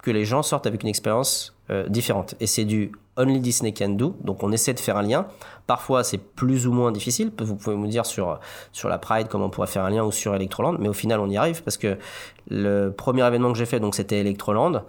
que 0.03 0.11
les 0.11 0.25
gens 0.25 0.43
sortent 0.43 0.67
avec 0.67 0.83
une 0.83 0.89
expérience 0.89 1.57
différente. 1.89 2.35
Et 2.41 2.47
c'est 2.47 2.65
du 2.65 2.93
Only 3.21 3.41
Disney 3.41 3.73
Can 3.73 3.91
Do, 3.91 4.17
donc 4.25 4.43
on 4.43 4.51
essaie 4.51 4.75
de 4.75 4.81
faire 4.81 4.97
un 4.97 5.03
lien. 5.03 5.27
Parfois, 5.67 6.03
c'est 6.03 6.19
plus 6.19 6.67
ou 6.67 6.73
moins 6.73 6.91
difficile. 6.91 7.31
Vous 7.39 7.55
pouvez 7.55 7.77
me 7.77 7.87
dire 7.87 8.05
sur, 8.05 8.41
sur 8.73 8.89
la 8.89 8.99
Pride 8.99 9.29
comment 9.29 9.47
on 9.47 9.51
pourrait 9.51 9.69
faire 9.69 9.85
un 9.85 9.91
lien 9.91 10.03
ou 10.03 10.11
sur 10.11 10.35
Electroland, 10.35 10.77
mais 10.81 10.89
au 10.89 10.93
final, 10.93 11.21
on 11.21 11.29
y 11.29 11.37
arrive 11.37 11.63
parce 11.63 11.77
que 11.77 11.97
le 12.49 12.91
premier 12.91 13.25
événement 13.27 13.53
que 13.53 13.59
j'ai 13.59 13.67
fait, 13.67 13.79
donc 13.79 13.95
c'était 13.95 14.19
Electroland. 14.21 14.83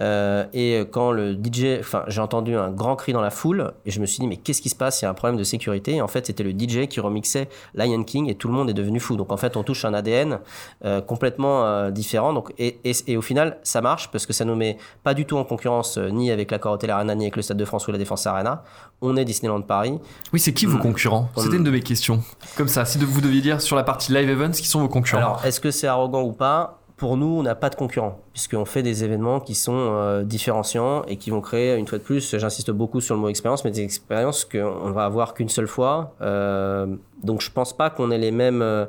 Euh, 0.00 0.46
et 0.52 0.80
quand 0.90 1.12
le 1.12 1.34
DJ, 1.34 1.78
enfin, 1.80 2.04
j'ai 2.08 2.20
entendu 2.20 2.56
un 2.56 2.70
grand 2.70 2.96
cri 2.96 3.12
dans 3.12 3.20
la 3.20 3.30
foule 3.30 3.72
et 3.84 3.90
je 3.90 4.00
me 4.00 4.06
suis 4.06 4.20
dit, 4.20 4.26
mais 4.26 4.38
qu'est-ce 4.38 4.62
qui 4.62 4.70
se 4.70 4.74
passe? 4.74 5.02
Il 5.02 5.04
y 5.04 5.08
a 5.08 5.10
un 5.10 5.14
problème 5.14 5.38
de 5.38 5.44
sécurité. 5.44 5.96
Et 5.96 6.02
en 6.02 6.08
fait, 6.08 6.26
c'était 6.26 6.42
le 6.42 6.52
DJ 6.52 6.88
qui 6.88 7.00
remixait 7.00 7.48
Lion 7.74 8.02
King 8.02 8.30
et 8.30 8.34
tout 8.34 8.48
le 8.48 8.54
monde 8.54 8.70
est 8.70 8.74
devenu 8.74 9.00
fou. 9.00 9.16
Donc 9.16 9.30
en 9.30 9.36
fait, 9.36 9.56
on 9.56 9.62
touche 9.62 9.84
un 9.84 9.92
ADN 9.92 10.40
euh, 10.84 11.00
complètement 11.00 11.64
euh, 11.64 11.90
différent. 11.90 12.32
Donc, 12.32 12.52
et, 12.58 12.80
et, 12.84 13.16
au 13.16 13.22
final, 13.22 13.58
ça 13.62 13.82
marche 13.82 14.10
parce 14.10 14.24
que 14.24 14.32
ça 14.32 14.44
nous 14.44 14.56
met 14.56 14.78
pas 15.02 15.12
du 15.14 15.26
tout 15.26 15.36
en 15.36 15.44
concurrence 15.44 15.98
ni 15.98 16.30
avec 16.30 16.50
la 16.50 16.58
Hotel 16.64 16.90
Arena 16.90 17.14
ni 17.14 17.24
avec 17.24 17.36
le 17.36 17.42
Stade 17.42 17.58
de 17.58 17.64
France 17.64 17.71
ou 17.88 17.92
la 17.92 17.98
Défense 17.98 18.26
Arena. 18.26 18.64
On 19.00 19.16
est 19.16 19.24
Disneyland 19.24 19.62
Paris. 19.62 19.98
Oui, 20.32 20.40
c'est 20.40 20.52
qui 20.52 20.66
vos 20.66 20.78
mm. 20.78 20.82
concurrents? 20.82 21.28
C'était 21.36 21.56
une 21.56 21.64
de 21.64 21.70
mes 21.70 21.80
questions. 21.80 22.22
Comme 22.56 22.68
ça, 22.68 22.84
si 22.84 22.98
vous 22.98 23.20
deviez 23.20 23.40
dire 23.40 23.60
sur 23.60 23.76
la 23.76 23.82
partie 23.82 24.12
live 24.12 24.28
events, 24.28 24.52
qui 24.52 24.66
sont 24.66 24.80
vos 24.80 24.88
concurrents? 24.88 25.22
Alors, 25.22 25.44
est-ce 25.44 25.60
que 25.60 25.70
c'est 25.70 25.86
arrogant 25.86 26.22
ou 26.22 26.32
pas? 26.32 26.78
Pour 27.02 27.16
nous, 27.16 27.26
on 27.26 27.42
n'a 27.42 27.56
pas 27.56 27.68
de 27.68 27.74
concurrents, 27.74 28.20
puisqu'on 28.32 28.64
fait 28.64 28.84
des 28.84 29.02
événements 29.02 29.40
qui 29.40 29.56
sont 29.56 29.74
euh, 29.74 30.22
différenciants 30.22 31.02
et 31.08 31.16
qui 31.16 31.30
vont 31.30 31.40
créer, 31.40 31.76
une 31.76 31.88
fois 31.88 31.98
de 31.98 32.04
plus, 32.04 32.36
j'insiste 32.38 32.70
beaucoup 32.70 33.00
sur 33.00 33.16
le 33.16 33.20
mot 33.20 33.28
expérience, 33.28 33.64
mais 33.64 33.72
des 33.72 33.82
expériences 33.82 34.44
qu'on 34.44 34.92
va 34.92 35.04
avoir 35.04 35.34
qu'une 35.34 35.48
seule 35.48 35.66
fois. 35.66 36.14
Euh, 36.20 36.86
donc 37.24 37.40
je 37.40 37.50
pense 37.50 37.76
pas 37.76 37.90
qu'on 37.90 38.12
ait 38.12 38.18
les 38.18 38.30
mêmes 38.30 38.62
euh, 38.62 38.86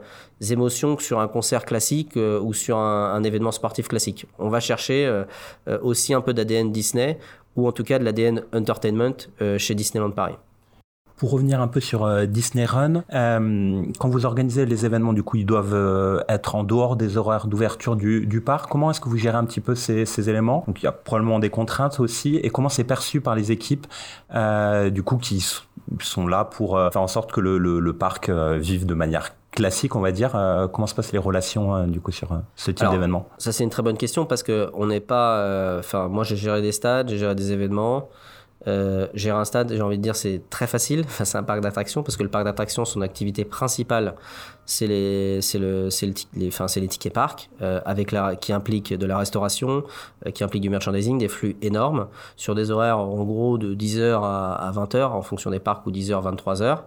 émotions 0.47 0.95
que 0.95 1.01
sur 1.01 1.21
un 1.21 1.27
concert 1.27 1.65
classique 1.65 2.15
ou 2.15 2.53
sur 2.53 2.77
un, 2.77 3.15
un, 3.15 3.23
événement 3.23 3.51
sportif 3.51 3.87
classique. 3.87 4.27
On 4.37 4.49
va 4.49 4.59
chercher 4.59 5.23
aussi 5.81 6.13
un 6.13 6.21
peu 6.21 6.35
d'ADN 6.35 6.71
Disney, 6.71 7.17
ou 7.55 7.67
en 7.67 7.71
tout 7.71 7.83
cas 7.83 7.99
de 7.99 8.03
l'ADN 8.03 8.43
Entertainment 8.53 9.15
chez 9.57 9.75
Disneyland 9.75 10.11
Paris. 10.11 10.35
Pour 11.15 11.31
revenir 11.31 11.61
un 11.61 11.67
peu 11.67 11.79
sur 11.79 12.03
euh, 12.03 12.25
Disney 12.25 12.65
Run, 12.65 13.03
euh, 13.13 13.83
quand 13.99 14.09
vous 14.09 14.25
organisez 14.25 14.65
les 14.65 14.85
événements, 14.85 15.13
du 15.13 15.21
coup, 15.21 15.37
ils 15.37 15.45
doivent 15.45 15.73
euh, 15.73 16.21
être 16.27 16.55
en 16.55 16.63
dehors 16.63 16.95
des 16.95 17.17
horaires 17.17 17.45
d'ouverture 17.45 17.95
du, 17.95 18.41
parc. 18.43 18.69
Comment 18.69 18.89
est-ce 18.89 18.99
que 18.99 19.09
vous 19.09 19.17
gérez 19.17 19.37
un 19.37 19.45
petit 19.45 19.61
peu 19.61 19.75
ces, 19.75 20.29
éléments? 20.29 20.63
Donc, 20.65 20.81
il 20.81 20.85
y 20.85 20.87
a 20.87 20.91
probablement 20.91 21.37
des 21.37 21.51
contraintes 21.51 21.99
aussi. 21.99 22.37
Et 22.37 22.49
comment 22.49 22.67
c'est 22.67 22.83
perçu 22.83 23.21
par 23.21 23.35
les 23.35 23.51
équipes, 23.51 23.85
du 24.91 25.03
coup, 25.03 25.17
qui 25.17 25.45
sont 26.01 26.27
là 26.27 26.45
pour 26.45 26.77
faire 26.91 27.01
en 27.01 27.07
sorte 27.07 27.31
que 27.31 27.39
le 27.39 27.93
parc 27.93 28.29
vive 28.29 28.85
de 28.85 28.93
manière 28.93 29.33
classique, 29.53 29.95
on 29.95 30.01
va 30.01 30.11
dire. 30.11 30.31
comment 30.73 30.87
se 30.87 30.95
passent 30.95 31.13
les 31.13 31.19
relations 31.19 31.87
du 31.87 32.01
coup 32.01 32.11
sur 32.11 32.29
ce 32.55 32.71
type 32.71 32.89
d'événement? 32.89 33.27
Ça 33.37 33.51
c'est 33.51 33.63
une 33.63 33.69
très 33.69 33.83
bonne 33.83 33.97
question 33.97 34.25
parce 34.25 34.43
que 34.43 34.69
on 34.73 34.87
n'est 34.87 34.99
pas. 34.99 35.77
Enfin, 35.79 36.07
moi 36.07 36.23
j'ai 36.23 36.35
géré 36.35 36.61
des 36.61 36.71
stades, 36.71 37.09
j'ai 37.09 37.17
géré 37.17 37.35
des 37.35 37.51
événements. 37.51 38.09
Euh, 38.65 39.07
gérer 39.13 39.37
un 39.37 39.45
stade, 39.45 39.73
j'ai 39.73 39.81
envie 39.81 39.97
de 39.97 40.03
dire, 40.03 40.15
c'est 40.15 40.41
très 40.49 40.67
facile. 40.67 41.05
c'est 41.09 41.37
un 41.37 41.43
parc 41.43 41.61
d'attractions 41.61 42.03
parce 42.03 42.17
que 42.17 42.23
le 42.23 42.29
parc 42.29 42.45
d'attractions, 42.45 42.85
son 42.85 43.01
activité 43.01 43.45
principale, 43.45 44.15
c'est 44.65 44.87
les, 44.87 45.41
c'est 45.41 45.59
le, 45.59 45.89
c'est 45.89 46.05
le, 46.05 46.13
les, 46.35 46.51
c'est 46.51 46.87
tickets 46.87 47.13
parcs, 47.13 47.49
euh, 47.61 47.81
avec 47.85 48.11
la, 48.11 48.35
qui 48.35 48.53
implique 48.53 48.93
de 48.93 49.05
la 49.05 49.17
restauration, 49.17 49.83
euh, 50.25 50.31
qui 50.31 50.43
implique 50.43 50.61
du 50.61 50.69
merchandising, 50.69 51.17
des 51.17 51.27
flux 51.27 51.57
énormes 51.61 52.07
sur 52.35 52.55
des 52.55 52.71
horaires 52.71 52.99
en 52.99 53.23
gros 53.23 53.57
de 53.57 53.75
10h 53.75 54.21
à, 54.23 54.53
à 54.53 54.71
20h 54.71 55.03
en 55.11 55.21
fonction 55.21 55.51
des 55.51 55.59
parcs 55.59 55.85
ou 55.85 55.91
10h, 55.91 56.35
23h. 56.35 56.79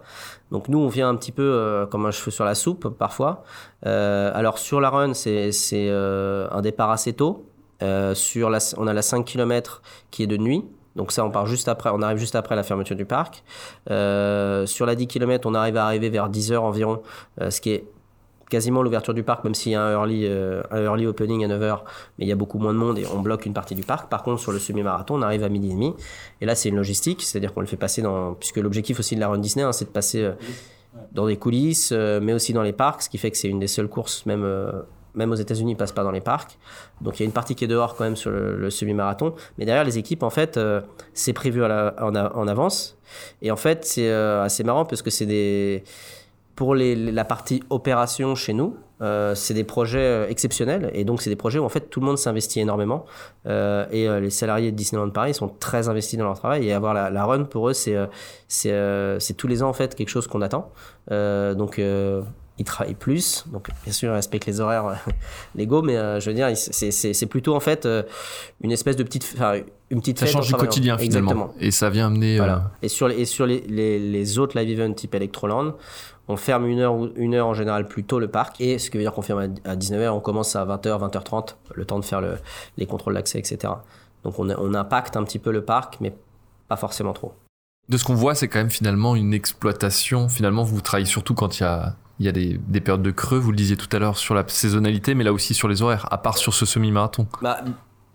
Donc 0.51 0.69
nous, 0.69 0.79
on 0.79 0.87
vient 0.87 1.09
un 1.09 1.15
petit 1.15 1.31
peu 1.31 1.43
euh, 1.43 1.85
comme 1.85 2.05
un 2.05 2.11
cheveu 2.11 2.31
sur 2.31 2.45
la 2.45 2.55
soupe 2.55 2.89
parfois. 2.89 3.43
Alors 3.83 4.57
sur 4.57 4.81
la 4.81 4.89
run, 4.89 5.13
c'est, 5.13 5.51
c'est 5.51 5.89
un 5.89 6.61
départ 6.61 6.91
assez 6.91 7.13
tôt. 7.13 7.45
sur 8.13 8.49
la, 8.49 8.59
on 8.77 8.87
a 8.87 8.93
la 8.93 9.01
5 9.01 9.23
km 9.23 9.81
qui 10.11 10.23
est 10.23 10.27
de 10.27 10.37
nuit. 10.37 10.65
Donc 10.97 11.11
ça, 11.11 11.23
on 11.23 11.29
part 11.29 11.45
juste 11.45 11.67
après, 11.67 11.91
on 11.93 12.01
arrive 12.01 12.17
juste 12.17 12.35
après 12.35 12.55
la 12.55 12.63
fermeture 12.63 12.95
du 12.95 13.05
parc. 13.05 13.43
Euh, 13.89 14.65
sur 14.65 14.85
la 14.85 14.95
10 14.95 15.07
km, 15.07 15.47
on 15.47 15.53
arrive 15.53 15.77
à 15.77 15.85
arriver 15.85 16.09
vers 16.09 16.27
10 16.27 16.51
heures 16.51 16.63
environ, 16.63 17.01
euh, 17.39 17.51
ce 17.51 17.61
qui 17.61 17.69
est 17.69 17.85
quasiment 18.49 18.81
l'ouverture 18.81 19.13
du 19.13 19.23
parc, 19.23 19.43
même 19.43 19.53
s'il 19.53 19.73
y 19.73 19.75
a 19.75 19.83
un 19.83 19.91
early, 19.91 20.25
euh, 20.25 20.63
un 20.71 20.81
early 20.81 21.05
opening 21.05 21.45
à 21.45 21.47
9h, 21.47 21.81
mais 22.17 22.25
il 22.25 22.27
y 22.27 22.31
a 22.31 22.35
beaucoup 22.35 22.57
moins 22.57 22.73
de 22.73 22.79
monde 22.79 22.97
et 22.97 23.05
on 23.13 23.19
bloque 23.19 23.45
une 23.45 23.53
partie 23.53 23.75
du 23.75 23.83
parc. 23.83 24.09
Par 24.09 24.23
contre, 24.23 24.41
sur 24.41 24.51
le 24.51 24.59
semi-marathon, 24.59 25.15
on 25.15 25.21
arrive 25.21 25.43
à 25.43 25.49
midi 25.49 25.67
et 25.69 25.73
demi. 25.73 25.93
Et 26.41 26.45
là, 26.45 26.55
c'est 26.55 26.69
une 26.69 26.77
logistique, 26.77 27.21
c'est-à-dire 27.21 27.53
qu'on 27.53 27.61
le 27.61 27.67
fait 27.67 27.77
passer 27.77 28.01
dans... 28.01 28.33
Puisque 28.33 28.57
l'objectif 28.57 28.99
aussi 28.99 29.15
de 29.15 29.19
la 29.19 29.27
Run 29.27 29.37
Disney, 29.37 29.63
hein, 29.63 29.73
c'est 29.73 29.85
de 29.85 29.89
passer 29.89 30.31
dans 31.11 31.27
des 31.27 31.37
coulisses, 31.37 31.91
mais 31.91 32.33
aussi 32.33 32.53
dans 32.53 32.63
les 32.63 32.73
parcs, 32.73 33.03
ce 33.03 33.09
qui 33.09 33.17
fait 33.17 33.29
que 33.29 33.37
c'est 33.37 33.49
une 33.49 33.59
des 33.59 33.67
seules 33.67 33.89
courses, 33.89 34.25
même 34.25 34.45
même 35.17 35.31
aux 35.31 35.35
États-Unis, 35.35 35.73
ils 35.73 35.77
passent 35.77 35.91
pas 35.91 36.03
dans 36.03 36.11
les 36.11 36.21
parcs. 36.21 36.57
Donc 37.01 37.19
il 37.19 37.23
y 37.23 37.25
a 37.25 37.25
une 37.25 37.33
partie 37.33 37.55
qui 37.55 37.65
est 37.65 37.67
dehors 37.67 37.95
quand 37.95 38.03
même 38.03 38.15
sur 38.15 38.31
le, 38.31 38.69
semi-marathon. 38.69 39.33
Mais 39.57 39.65
derrière, 39.65 39.83
les 39.83 39.97
équipes, 39.97 40.23
en 40.23 40.29
fait, 40.29 40.57
euh, 40.57 40.81
c'est 41.13 41.33
prévu 41.33 41.63
en, 41.63 42.47
avance. 42.47 42.97
Et 43.41 43.51
en 43.51 43.55
fait, 43.55 43.83
c'est 43.83 44.09
euh, 44.09 44.43
assez 44.43 44.63
marrant 44.63 44.85
parce 44.85 45.01
que 45.01 45.09
c'est 45.09 45.25
des. 45.25 45.83
Pour 46.55 46.73
la 46.73 47.23
partie 47.23 47.61
opération 47.69 48.33
chez 48.33 48.51
nous, 48.51 48.75
euh, 49.03 49.35
c'est 49.35 49.53
des 49.53 49.63
projets 49.63 50.25
exceptionnels 50.31 50.89
et 50.95 51.03
donc 51.03 51.21
c'est 51.21 51.29
des 51.29 51.35
projets 51.35 51.59
où 51.59 51.63
en 51.63 51.69
fait 51.69 51.91
tout 51.91 51.99
le 51.99 52.07
monde 52.07 52.17
s'investit 52.17 52.59
énormément 52.59 53.05
et 53.45 54.07
les 54.09 54.31
salariés 54.31 54.71
de 54.71 54.75
Disneyland 54.75 55.11
Paris 55.11 55.35
sont 55.35 55.49
très 55.49 55.87
investis 55.87 56.17
dans 56.17 56.25
leur 56.25 56.39
travail 56.39 56.67
et 56.67 56.73
avoir 56.73 56.95
la, 56.95 57.11
la 57.11 57.25
run 57.25 57.43
pour 57.43 57.69
eux 57.69 57.73
c'est 57.73 57.95
c'est 58.47 59.37
tous 59.37 59.45
les 59.45 59.61
ans 59.61 59.69
en 59.69 59.73
fait 59.73 59.93
quelque 59.93 60.09
chose 60.09 60.25
qu'on 60.25 60.41
attend 60.41 60.71
donc 61.11 61.79
ils 62.59 62.65
travaillent 62.65 62.95
plus. 62.95 63.45
Donc, 63.51 63.69
bien 63.83 63.93
sûr, 63.93 64.11
ils 64.11 64.15
respectent 64.15 64.45
les 64.45 64.59
horaires 64.59 64.85
euh, 64.87 64.95
légaux, 65.55 65.81
mais 65.81 65.95
euh, 65.95 66.19
je 66.19 66.29
veux 66.29 66.35
dire, 66.35 66.49
c'est 66.55 67.25
plutôt 67.27 67.55
en 67.55 67.59
fait 67.59 67.85
euh, 67.85 68.03
une 68.61 68.71
espèce 68.71 68.95
de 68.95 69.03
petite, 69.03 69.35
une 69.89 69.99
petite. 69.99 70.19
Ça 70.19 70.25
change 70.25 70.47
du 70.47 70.53
quotidien 70.53 70.97
finalement, 70.97 71.53
et 71.59 71.71
ça 71.71 71.89
vient 71.89 72.07
amener. 72.07 72.37
Voilà. 72.37 72.71
Et 72.81 72.89
sur 72.89 73.07
les, 73.07 73.19
et 73.19 73.25
sur 73.25 73.45
les, 73.45 73.61
les, 73.67 73.99
les, 73.99 74.39
autres 74.39 74.59
live 74.59 74.79
events 74.79 74.93
type 74.93 75.13
Electroland, 75.13 75.75
on 76.27 76.35
ferme 76.35 76.65
une 76.65 76.79
heure 76.79 76.95
une 77.15 77.35
heure 77.35 77.47
en 77.47 77.53
général 77.53 77.87
plus 77.87 78.03
tôt 78.03 78.19
le 78.19 78.27
parc, 78.27 78.59
et 78.59 78.79
ce 78.79 78.89
qui 78.89 78.97
veut 78.97 79.03
dire 79.03 79.13
qu'on 79.13 79.21
ferme 79.21 79.55
à 79.63 79.75
19h, 79.75 80.09
on 80.09 80.19
commence 80.19 80.55
à 80.55 80.65
20h, 80.65 81.09
20h30, 81.09 81.55
le 81.75 81.85
temps 81.85 81.99
de 81.99 82.05
faire 82.05 82.21
le, 82.21 82.37
les 82.77 82.85
contrôles 82.85 83.13
d'accès, 83.13 83.39
etc. 83.39 83.73
Donc 84.23 84.39
on, 84.39 84.49
on 84.49 84.73
impacte 84.73 85.15
un 85.15 85.23
petit 85.23 85.39
peu 85.39 85.51
le 85.51 85.63
parc, 85.63 85.97
mais 86.01 86.13
pas 86.67 86.75
forcément 86.75 87.13
trop. 87.13 87.33
De 87.89 87.95
ce 87.95 88.03
qu'on 88.03 88.15
voit, 88.15 88.35
c'est 88.35 88.49
quand 88.49 88.59
même 88.59 88.69
finalement 88.69 89.15
une 89.15 89.33
exploitation. 89.33 90.27
Finalement, 90.27 90.63
vous 90.63 90.81
travaillez 90.81 91.05
surtout 91.05 91.33
quand 91.33 91.59
il 91.59 91.63
y 91.63 91.65
a 91.65 91.95
il 92.19 92.25
y 92.25 92.29
a 92.29 92.31
des, 92.31 92.59
des, 92.67 92.81
périodes 92.81 93.03
de 93.03 93.11
creux, 93.11 93.37
vous 93.37 93.51
le 93.51 93.57
disiez 93.57 93.77
tout 93.77 93.89
à 93.95 93.99
l'heure, 93.99 94.17
sur 94.17 94.33
la 94.33 94.43
saisonnalité, 94.47 95.13
mais 95.15 95.23
là 95.23 95.33
aussi 95.33 95.53
sur 95.53 95.67
les 95.67 95.81
horaires, 95.81 96.07
à 96.11 96.17
part 96.17 96.37
sur 96.37 96.53
ce 96.53 96.65
semi-marathon. 96.65 97.27
Bah, 97.41 97.59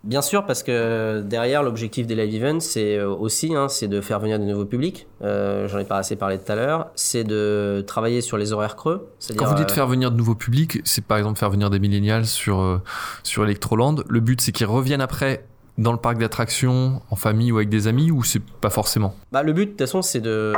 bien 0.05 0.23
sûr, 0.23 0.45
parce 0.45 0.63
que 0.63 1.21
derrière, 1.21 1.63
l'objectif 1.63 2.07
des 2.07 2.15
live 2.15 2.43
events, 2.43 2.61
c'est 2.61 2.97
euh, 2.97 3.09
aussi 3.09 3.55
hein, 3.55 3.69
c'est 3.69 3.89
de 3.89 4.01
faire 4.01 4.19
venir 4.19 4.39
de 4.39 4.45
nouveaux 4.45 4.65
publics. 4.65 5.07
Euh, 5.23 5.69
J'en 5.69 5.79
ai 5.79 5.85
pas 5.85 5.99
assez 5.99 6.17
parlé 6.17 6.39
tout 6.39 6.51
à 6.51 6.57
l'heure. 6.57 6.91
C'est 6.95 7.25
de 7.25 7.85
travailler 7.87 8.21
sur 8.21 8.37
les 8.37 8.53
horaires 8.53 8.77
creux. 8.77 9.09
Quand 9.37 9.47
vous 9.47 9.55
dites 9.55 9.71
euh, 9.71 9.75
faire 9.75 9.87
venir 9.87 10.11
de 10.11 10.17
nouveaux 10.17 10.35
publics, 10.35 10.81
c'est 10.85 11.05
par 11.05 11.19
exemple 11.19 11.39
faire 11.39 11.51
venir 11.51 11.71
des 11.71 11.79
millénials 11.79 12.27
sur, 12.27 12.61
euh, 12.61 12.79
sur 13.23 13.45
Electroland. 13.45 13.97
Le 14.09 14.21
but, 14.21 14.41
c'est 14.41 14.53
qu'ils 14.53 14.67
reviennent 14.67 15.01
après 15.01 15.45
dans 15.79 15.93
le 15.93 15.99
parc 15.99 16.19
d'attractions, 16.19 17.01
en 17.11 17.17
famille 17.17 17.51
ou 17.51 17.57
avec 17.57 17.69
des 17.69 17.89
amis, 17.89 18.11
ou 18.11 18.23
c'est 18.23 18.43
pas 18.43 18.71
forcément? 18.71 19.15
Bah, 19.33 19.43
Le 19.43 19.53
but, 19.53 19.65
de 19.67 19.71
toute 19.71 19.79
façon, 19.79 20.03
c'est 20.03 20.21
de. 20.21 20.53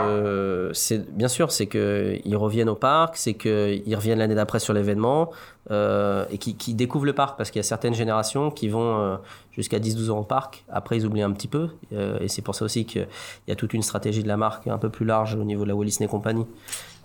Bien 1.13 1.29
sûr, 1.29 1.53
c'est 1.53 1.67
qu'ils 1.67 2.37
reviennent 2.37 2.69
au 2.69 2.75
parc, 2.75 3.17
c'est 3.17 3.35
qu'ils 3.35 3.95
reviennent 3.95 4.19
l'année 4.19 4.35
d'après 4.35 4.59
sur 4.59 4.73
l'événement, 4.73 5.31
euh, 5.71 6.27
et 6.31 6.37
qu'ils 6.37 6.77
découvrent 6.77 7.07
le 7.07 7.15
parc, 7.15 7.39
parce 7.39 7.51
qu'il 7.51 7.59
y 7.59 7.65
a 7.65 7.67
certaines 7.67 7.95
générations 7.95 8.51
qui 8.51 8.69
vont 8.69 8.99
euh, 8.99 9.17
jusqu'à 9.51 9.79
10-12 9.79 10.11
ans 10.11 10.19
au 10.19 10.25
parc, 10.25 10.65
après 10.69 10.99
ils 10.99 11.07
oublient 11.07 11.23
un 11.23 11.33
petit 11.33 11.49
peu, 11.49 11.71
euh, 11.95 12.19
et 12.21 12.29
c'est 12.29 12.43
pour 12.43 12.55
ça 12.55 12.67
aussi 12.67 12.85
qu'il 12.85 13.09
y 13.49 13.53
a 13.53 13.55
toute 13.57 13.73
une 13.73 13.83
stratégie 13.83 14.23
de 14.23 14.29
la 14.29 14.37
marque 14.37 14.67
un 14.67 14.77
peu 14.77 14.91
plus 14.91 15.07
large 15.07 15.37
au 15.37 15.45
niveau 15.45 15.63
de 15.63 15.69
la 15.69 15.75
Walt 15.75 15.87
Disney 15.87 16.07
Company, 16.07 16.45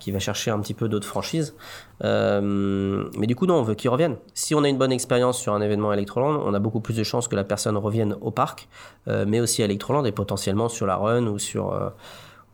qui 0.00 0.10
va 0.10 0.18
chercher 0.18 0.50
un 0.50 0.58
petit 0.58 0.74
peu 0.74 0.88
d'autres 0.88 1.06
franchises. 1.06 1.54
Euh, 2.02 3.04
mais 3.16 3.26
du 3.26 3.36
coup, 3.36 3.46
non, 3.46 3.54
on 3.54 3.62
veut 3.62 3.74
qu'ils 3.74 3.90
reviennent. 3.90 4.16
Si 4.34 4.54
on 4.54 4.64
a 4.64 4.68
une 4.68 4.78
bonne 4.78 4.92
expérience 4.92 5.38
sur 5.38 5.54
un 5.54 5.60
événement 5.60 5.92
Electroland, 5.92 6.42
on 6.44 6.54
a 6.54 6.58
beaucoup 6.58 6.80
plus 6.80 6.96
de 6.96 7.04
chances 7.04 7.28
que 7.28 7.36
la 7.36 7.44
personne 7.44 7.76
revienne 7.76 8.16
au 8.20 8.30
parc, 8.30 8.68
euh, 9.06 9.24
mais 9.28 9.38
aussi 9.40 9.62
à 9.62 9.66
Electroland 9.66 10.04
et 10.04 10.12
potentiellement 10.12 10.68
sur 10.68 10.86
la 10.86 10.96
Run 10.96 11.26
ou 11.26 11.38
sur, 11.38 11.72
euh, 11.72 11.90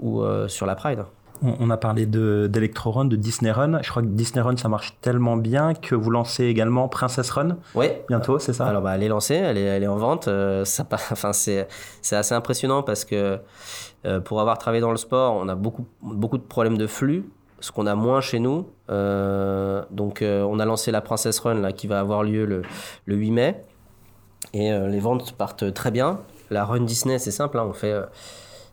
ou, 0.00 0.22
sur 0.48 0.66
la 0.66 0.74
Pride. 0.74 1.04
On, 1.42 1.70
a 1.70 1.76
parlé 1.76 2.06
d'Electro 2.06 2.90
Run, 2.92 3.06
de 3.06 3.16
Disney 3.16 3.50
Run. 3.50 3.82
Je 3.82 3.90
crois 3.90 4.02
que 4.02 4.08
Disney 4.08 4.40
Run, 4.40 4.56
ça 4.56 4.68
marche 4.68 4.96
tellement 5.00 5.36
bien 5.36 5.74
que 5.74 5.94
vous 5.94 6.10
lancez 6.10 6.44
également 6.44 6.88
Princess 6.88 7.30
Run. 7.30 7.58
Oui. 7.74 7.88
Bientôt, 8.08 8.38
c'est 8.38 8.52
ça? 8.52 8.66
Alors, 8.66 8.82
bah, 8.82 8.94
elle 8.94 9.02
est 9.02 9.08
lancée, 9.08 9.34
elle 9.34 9.58
est, 9.58 9.64
elle 9.64 9.82
est 9.82 9.88
en 9.88 9.96
vente. 9.96 10.28
Euh, 10.28 10.64
ça, 10.64 10.86
enfin, 10.92 11.32
c'est 11.32 11.66
assez 12.10 12.34
impressionnant 12.34 12.82
parce 12.82 13.04
que 13.04 13.38
euh, 14.06 14.20
pour 14.20 14.40
avoir 14.40 14.58
travaillé 14.58 14.80
dans 14.80 14.90
le 14.90 14.96
sport, 14.96 15.34
on 15.34 15.48
a 15.48 15.54
beaucoup, 15.54 15.86
beaucoup 16.02 16.38
de 16.38 16.42
problèmes 16.42 16.78
de 16.78 16.86
flux 16.86 17.28
ce 17.60 17.72
qu'on 17.72 17.86
a 17.86 17.94
moins 17.94 18.20
chez 18.20 18.38
nous. 18.38 18.68
Euh, 18.90 19.82
donc, 19.90 20.22
on 20.22 20.58
a 20.58 20.64
lancé 20.64 20.90
la 20.90 21.00
Princess 21.00 21.38
Run 21.40 21.54
là, 21.54 21.72
qui 21.72 21.86
va 21.86 22.00
avoir 22.00 22.22
lieu 22.22 22.44
le, 22.44 22.62
le 23.04 23.16
8 23.16 23.30
mai. 23.30 23.64
Et 24.52 24.70
les 24.70 25.00
ventes 25.00 25.32
partent 25.32 25.72
très 25.74 25.90
bien. 25.90 26.20
La 26.50 26.64
Run 26.64 26.82
Disney, 26.82 27.18
c'est 27.18 27.30
simple. 27.30 27.58
Hein, 27.58 27.66
on 27.68 27.72
fait 27.72 27.94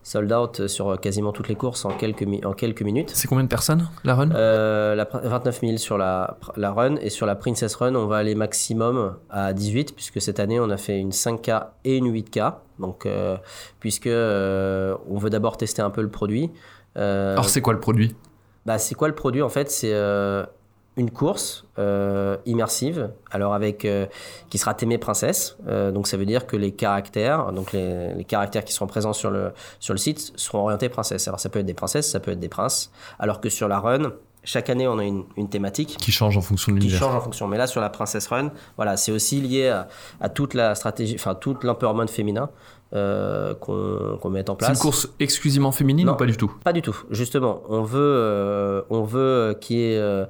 sold 0.04 0.32
out 0.32 0.66
sur 0.68 1.00
quasiment 1.00 1.32
toutes 1.32 1.48
les 1.48 1.54
courses 1.56 1.84
en 1.84 1.90
quelques, 1.90 2.26
en 2.44 2.52
quelques 2.52 2.82
minutes. 2.82 3.10
C'est 3.14 3.26
combien 3.26 3.42
de 3.42 3.48
personnes 3.48 3.88
la 4.04 4.14
run? 4.14 4.30
Euh, 4.32 4.94
la, 4.94 5.04
29 5.04 5.60
000 5.60 5.76
sur 5.78 5.98
la, 5.98 6.38
la 6.56 6.72
run 6.72 6.96
et 6.96 7.10
sur 7.10 7.26
la 7.26 7.34
Princess 7.34 7.74
Run 7.74 7.94
on 7.94 8.06
va 8.06 8.18
aller 8.18 8.34
maximum 8.34 9.16
à 9.30 9.52
18 9.52 9.94
puisque 9.96 10.20
cette 10.20 10.38
année 10.38 10.60
on 10.60 10.70
a 10.70 10.76
fait 10.76 10.98
une 10.98 11.10
5K 11.10 11.68
et 11.84 11.96
une 11.96 12.12
8K 12.12 12.54
donc 12.78 13.06
euh, 13.06 13.36
puisque 13.80 14.06
euh, 14.06 14.94
on 15.08 15.18
veut 15.18 15.30
d'abord 15.30 15.56
tester 15.56 15.82
un 15.82 15.90
peu 15.90 16.02
le 16.02 16.10
produit. 16.10 16.52
Alors 16.94 17.48
c'est 17.48 17.60
quoi 17.60 17.72
le 17.72 17.80
produit? 17.80 18.14
Bah, 18.66 18.78
c'est 18.78 18.94
quoi 18.94 19.08
le 19.08 19.14
produit 19.14 19.42
en 19.42 19.48
fait? 19.48 19.70
C'est 19.70 19.92
une 20.96 21.10
course 21.10 21.64
euh, 21.78 22.36
immersive, 22.46 23.10
alors 23.30 23.54
avec 23.54 23.84
euh, 23.84 24.06
qui 24.48 24.58
sera 24.58 24.74
thème 24.74 24.96
princesse. 24.98 25.56
Euh, 25.66 25.90
donc 25.90 26.06
ça 26.06 26.16
veut 26.16 26.26
dire 26.26 26.46
que 26.46 26.56
les 26.56 26.70
caractères, 26.70 27.52
donc 27.52 27.72
les, 27.72 28.14
les, 28.14 28.24
caractères 28.24 28.64
qui 28.64 28.72
seront 28.72 28.86
présents 28.86 29.12
sur 29.12 29.30
le 29.30 29.52
sur 29.80 29.92
le 29.92 29.98
site 29.98 30.32
seront 30.36 30.60
orientés 30.60 30.88
princesse. 30.88 31.26
Alors 31.26 31.40
ça 31.40 31.48
peut 31.48 31.58
être 31.58 31.66
des 31.66 31.74
princesses, 31.74 32.10
ça 32.10 32.20
peut 32.20 32.30
être 32.30 32.40
des 32.40 32.48
princes. 32.48 32.92
Alors 33.18 33.40
que 33.40 33.48
sur 33.48 33.66
la 33.66 33.80
run, 33.80 34.12
chaque 34.44 34.70
année 34.70 34.86
on 34.86 34.98
a 34.98 35.04
une, 35.04 35.24
une 35.36 35.48
thématique 35.48 35.96
qui 35.98 36.12
change 36.12 36.36
en 36.36 36.42
fonction 36.42 36.70
de 36.70 36.76
l'univers. 36.76 36.98
Qui 36.98 37.04
change 37.04 37.14
en 37.16 37.20
fonction. 37.20 37.48
Mais 37.48 37.58
là 37.58 37.66
sur 37.66 37.80
la 37.80 37.90
princesse 37.90 38.28
run, 38.28 38.52
voilà, 38.76 38.96
c'est 38.96 39.10
aussi 39.10 39.40
lié 39.40 39.68
à, 39.68 39.88
à, 40.20 40.28
toute 40.28 40.54
la 40.54 40.76
stratégie, 40.76 41.16
enfin 41.18 41.34
tout 41.34 41.56
l'empowerment 41.62 42.06
féminin. 42.06 42.50
Euh, 42.94 43.54
qu'on 43.54 44.30
met 44.30 44.48
en 44.48 44.54
place. 44.54 44.70
C'est 44.70 44.76
une 44.76 44.80
course 44.80 45.08
exclusivement 45.18 45.72
féminine 45.72 46.08
ou 46.08 46.14
pas 46.14 46.26
du 46.26 46.36
tout? 46.36 46.52
Pas 46.62 46.72
du 46.72 46.80
tout. 46.80 46.96
Justement, 47.10 47.62
on 47.68 47.82
veut, 47.82 47.98
euh, 48.00 48.82
on 48.88 49.02
veut 49.02 49.56
qu'il 49.60 49.78
y 49.78 49.80
ait 49.82 49.98
euh, 49.98 50.26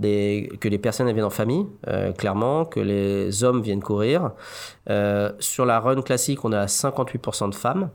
que 0.00 0.68
les 0.68 0.78
personnes 0.78 1.10
viennent 1.12 1.24
en 1.24 1.30
famille, 1.30 1.66
euh, 1.88 2.12
clairement, 2.12 2.64
que 2.64 2.80
les 2.80 3.42
hommes 3.44 3.62
viennent 3.62 3.82
courir. 3.82 4.30
Euh, 4.90 5.32
sur 5.40 5.66
la 5.66 5.80
run 5.80 6.02
classique, 6.02 6.44
on 6.44 6.52
a 6.52 6.66
58% 6.66 7.50
de 7.50 7.54
femmes. 7.54 7.90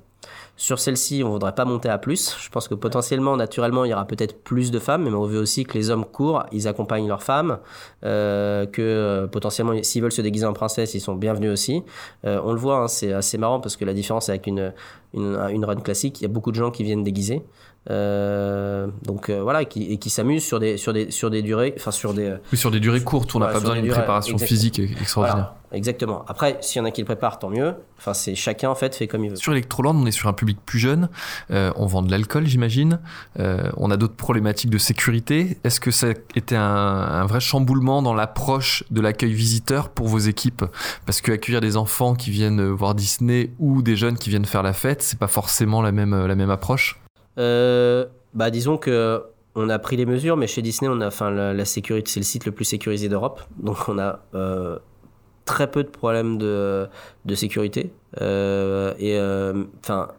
Sur 0.60 0.78
celle-ci, 0.78 1.24
on 1.24 1.30
voudrait 1.30 1.56
pas 1.56 1.64
monter 1.64 1.88
à 1.88 1.98
plus. 1.98 2.36
Je 2.38 2.50
pense 2.50 2.68
que 2.68 2.74
potentiellement, 2.74 3.38
naturellement, 3.38 3.86
il 3.86 3.92
y 3.92 3.94
aura 3.94 4.06
peut-être 4.06 4.44
plus 4.44 4.72
de 4.72 4.80
femmes, 4.80 5.04
mais 5.04 5.10
on 5.12 5.24
veut 5.24 5.40
aussi 5.40 5.64
que 5.64 5.78
les 5.78 5.90
hommes 5.90 6.04
courent, 6.04 6.44
ils 6.52 6.68
accompagnent 6.68 7.08
leurs 7.08 7.24
femmes, 7.24 7.60
euh, 8.04 8.66
que 8.66 8.82
euh, 8.82 9.28
potentiellement, 9.28 9.82
s'ils 9.82 10.02
veulent 10.02 10.12
se 10.12 10.22
déguiser 10.22 10.46
en 10.46 10.52
princesse, 10.52 10.94
ils 10.96 11.00
sont 11.00 11.16
bienvenus 11.16 11.50
aussi. 11.50 11.82
Euh, 12.26 12.42
on 12.44 12.52
le 12.52 12.60
voit, 12.60 12.80
hein, 12.80 12.88
c'est 12.90 13.14
assez 13.14 13.38
marrant 13.38 13.62
parce 13.62 13.78
que 13.78 13.86
la 13.86 13.94
différence 13.94 14.28
avec 14.28 14.48
une, 14.48 14.74
une, 15.14 15.40
une 15.50 15.64
run 15.64 15.78
classique, 15.78 16.20
il 16.20 16.24
y 16.24 16.26
a 16.26 16.30
beaucoup 16.30 16.52
de 16.52 16.58
gens 16.58 16.72
qui 16.72 16.84
viennent 16.84 17.06
déguiser. 17.06 17.42
Euh, 17.90 18.88
donc 19.04 19.30
euh, 19.30 19.42
voilà, 19.42 19.62
et 19.64 19.66
qui, 19.66 20.10
s'amusent 20.10 20.44
sur 20.44 20.60
des, 20.60 20.78
sur, 20.78 20.94
des, 20.94 21.12
sur 21.12 21.30
des 21.30 21.42
durées, 21.42 21.74
enfin 21.78 21.92
sur 21.92 22.14
des. 22.14 22.36
Oui, 22.52 22.58
sur 22.58 22.72
des 22.72 22.80
durées 22.80 23.02
courtes, 23.02 23.34
on 23.36 23.40
n'a 23.40 23.48
pas 23.48 23.60
besoin 23.60 23.76
d'une 23.76 23.92
préparation 23.92 24.38
physique 24.38 24.80
extraordinaire. 24.80 25.54
exactement. 25.72 26.24
Après, 26.28 26.58
s'il 26.62 26.80
y 26.80 26.82
en 26.82 26.86
a 26.86 26.92
qui 26.92 27.02
le 27.02 27.06
préparent, 27.06 27.40
tant 27.40 27.50
mieux. 27.50 27.74
Enfin, 27.98 28.14
c'est 28.14 28.36
chacun 28.36 28.70
en 28.70 28.76
fait 28.76 28.96
fait 28.96 29.08
comme 29.08 29.24
il 29.24 29.32
veut. 29.32 29.36
Sur 29.38 29.54
Electroland, 29.54 29.96
on 29.96 30.06
est 30.06 30.12
sur 30.12 30.28
un 30.30 30.34
public 30.34 30.60
plus 30.66 30.78
jeune. 30.78 31.10
Euh, 31.52 31.72
on 31.78 31.86
vend 31.86 32.02
de 32.02 32.12
l'alcool, 32.12 32.46
j'imagine. 32.46 33.00
on 33.38 33.92
a 33.92 33.98
d'autres 33.98 34.16
problématiques 34.16 34.70
de 34.70 34.78
sécurité. 34.78 35.58
Est-ce 35.64 35.80
que 35.80 35.92
ça 35.92 36.08
a 36.08 36.14
été 36.36 36.56
un, 36.56 36.64
un 36.64 37.26
vrai 37.26 37.40
chamboulement 37.40 38.02
dans 38.02 38.14
l'approche 38.14 38.84
de 38.92 39.02
l'accueil 39.02 39.34
visiteur 39.34 39.90
pour 39.90 40.08
vos 40.08 40.20
équipes? 40.20 40.66
Parce 41.06 41.22
que 41.22 41.32
accueillir 41.32 41.62
des 41.62 41.78
enfants 41.78 42.14
qui 42.14 42.30
viennent 42.30 42.70
voir 42.70 42.94
Disney 42.94 43.52
ou 43.58 43.82
des 43.82 43.96
jeunes 43.96 44.18
qui 44.18 44.30
viennent 44.30 44.46
faire 44.46 44.64
la 44.64 44.74
fête, 44.74 45.02
c'est 45.02 45.20
pas 45.20 45.28
forcément 45.28 45.82
la 45.82 45.92
même, 45.92 46.28
la 46.28 46.36
même 46.36 46.52
approche. 46.52 47.00
Euh, 47.40 48.06
bah, 48.34 48.52
disons 48.52 48.78
que 48.78 49.24
on 49.56 49.70
a 49.70 49.80
pris 49.80 49.98
les 49.98 50.06
mesures, 50.06 50.38
mais 50.38 50.48
chez 50.48 50.62
Disney, 50.62 50.90
on 50.92 51.02
a, 51.02 51.08
enfin, 51.08 51.32
la, 51.32 51.66
sécurité, 51.66 52.12
c'est 52.12 52.20
le 52.20 52.26
site 52.26 52.46
le 52.46 52.52
plus 52.52 52.66
sécurisé 52.66 53.10
d'Europe, 53.10 53.42
donc 53.58 53.90
on 53.90 53.98
a 53.98 54.20
euh, 54.36 54.78
très 55.46 55.70
peu 55.70 55.84
de 55.84 55.90
problèmes 55.90 56.38
de, 56.38 56.88
de 57.26 57.36
sécurité. 57.36 57.92
Euh, 58.22 58.94
et 59.00 59.20
enfin, 59.82 60.10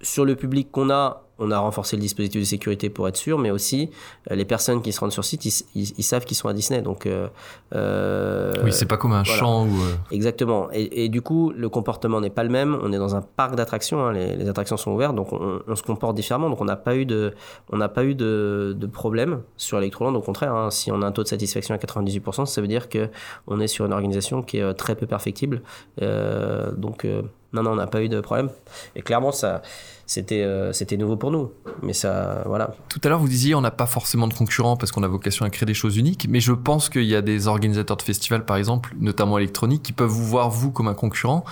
sur 0.00 0.24
le 0.24 0.34
public 0.36 0.70
qu'on 0.72 0.90
a, 0.90 1.22
on 1.42 1.50
a 1.50 1.58
renforcé 1.58 1.96
le 1.96 2.02
dispositif 2.02 2.40
de 2.40 2.46
sécurité 2.46 2.88
pour 2.88 3.08
être 3.08 3.16
sûr, 3.16 3.38
mais 3.38 3.50
aussi 3.50 3.90
euh, 4.30 4.36
les 4.36 4.44
personnes 4.44 4.80
qui 4.80 4.92
se 4.92 5.00
rendent 5.00 5.12
sur 5.12 5.24
site, 5.24 5.44
ils, 5.74 6.02
savent 6.02 6.24
qu'ils 6.24 6.36
sont 6.36 6.48
à 6.48 6.52
Disney. 6.52 6.82
Donc, 6.82 7.06
euh, 7.06 7.26
euh, 7.74 8.52
oui, 8.62 8.72
c'est 8.72 8.86
pas 8.86 8.96
comme 8.96 9.12
un 9.12 9.24
champ. 9.24 9.66
Ou... 9.66 9.70
Exactement. 10.12 10.68
Et, 10.72 11.08
du 11.08 11.20
coup, 11.20 11.52
le 11.54 11.68
comportement 11.68 12.20
n'est 12.20 12.30
pas 12.30 12.44
le 12.44 12.48
même. 12.48 12.78
On 12.82 12.92
est 12.92 12.98
dans 12.98 13.16
un 13.16 13.22
parc 13.22 13.56
d'attractions. 13.56 14.06
Hein. 14.06 14.12
les, 14.12 14.48
attractions 14.48 14.76
sont 14.76 14.92
ouvertes, 14.92 15.16
donc 15.16 15.32
on, 15.32 15.74
se 15.74 15.82
comporte 15.82 16.14
différemment. 16.14 16.48
Donc, 16.48 16.60
on 16.60 16.64
n'a 16.64 16.76
pas 16.76 16.94
eu 16.94 17.04
de, 17.04 17.34
on 17.70 17.76
n'a 17.76 17.88
pas 17.88 18.04
eu 18.04 18.14
de, 18.14 18.76
de, 18.78 18.86
problème 18.86 19.42
sur 19.56 19.78
Electroland. 19.78 20.14
Au 20.14 20.22
contraire, 20.22 20.54
hein. 20.54 20.70
si 20.70 20.92
on 20.92 21.02
a 21.02 21.06
un 21.06 21.12
taux 21.12 21.24
de 21.24 21.28
satisfaction 21.28 21.74
à 21.74 21.78
98%, 21.78 22.46
ça 22.46 22.60
veut 22.60 22.68
dire 22.68 22.88
que 22.88 23.08
on 23.48 23.58
est 23.58 23.66
sur 23.66 23.84
une 23.84 23.92
organisation 23.92 24.42
qui 24.42 24.58
est 24.58 24.74
très 24.74 24.94
peu 24.94 25.06
perfectible. 25.06 25.62
donc 25.98 27.04
non, 27.52 27.62
non, 27.62 27.72
on 27.72 27.76
n'a 27.76 27.86
pas 27.86 28.02
eu 28.02 28.08
de 28.08 28.20
problème. 28.20 28.48
Et 28.96 29.02
clairement, 29.02 29.32
ça, 29.32 29.62
c'était, 30.06 30.42
euh, 30.42 30.72
c'était 30.72 30.96
nouveau 30.96 31.16
pour 31.16 31.30
nous. 31.30 31.50
Mais 31.82 31.92
ça, 31.92 32.42
voilà. 32.46 32.74
Tout 32.88 33.00
à 33.04 33.08
l'heure, 33.08 33.18
vous 33.18 33.28
disiez, 33.28 33.54
on 33.54 33.60
n'a 33.60 33.70
pas 33.70 33.86
forcément 33.86 34.28
de 34.28 34.34
concurrents 34.34 34.76
parce 34.76 34.92
qu'on 34.92 35.02
a 35.02 35.08
vocation 35.08 35.44
à 35.44 35.50
créer 35.50 35.66
des 35.66 35.74
choses 35.74 35.96
uniques. 35.96 36.26
Mais 36.28 36.40
je 36.40 36.52
pense 36.52 36.88
qu'il 36.88 37.04
y 37.04 37.14
a 37.14 37.22
des 37.22 37.48
organisateurs 37.48 37.96
de 37.96 38.02
festivals, 38.02 38.44
par 38.44 38.56
exemple, 38.56 38.94
notamment 39.00 39.38
électroniques, 39.38 39.82
qui 39.82 39.92
peuvent 39.92 40.10
vous 40.10 40.24
voir, 40.24 40.50
vous, 40.50 40.70
comme 40.70 40.88
un 40.88 40.94
concurrent. 40.94 41.44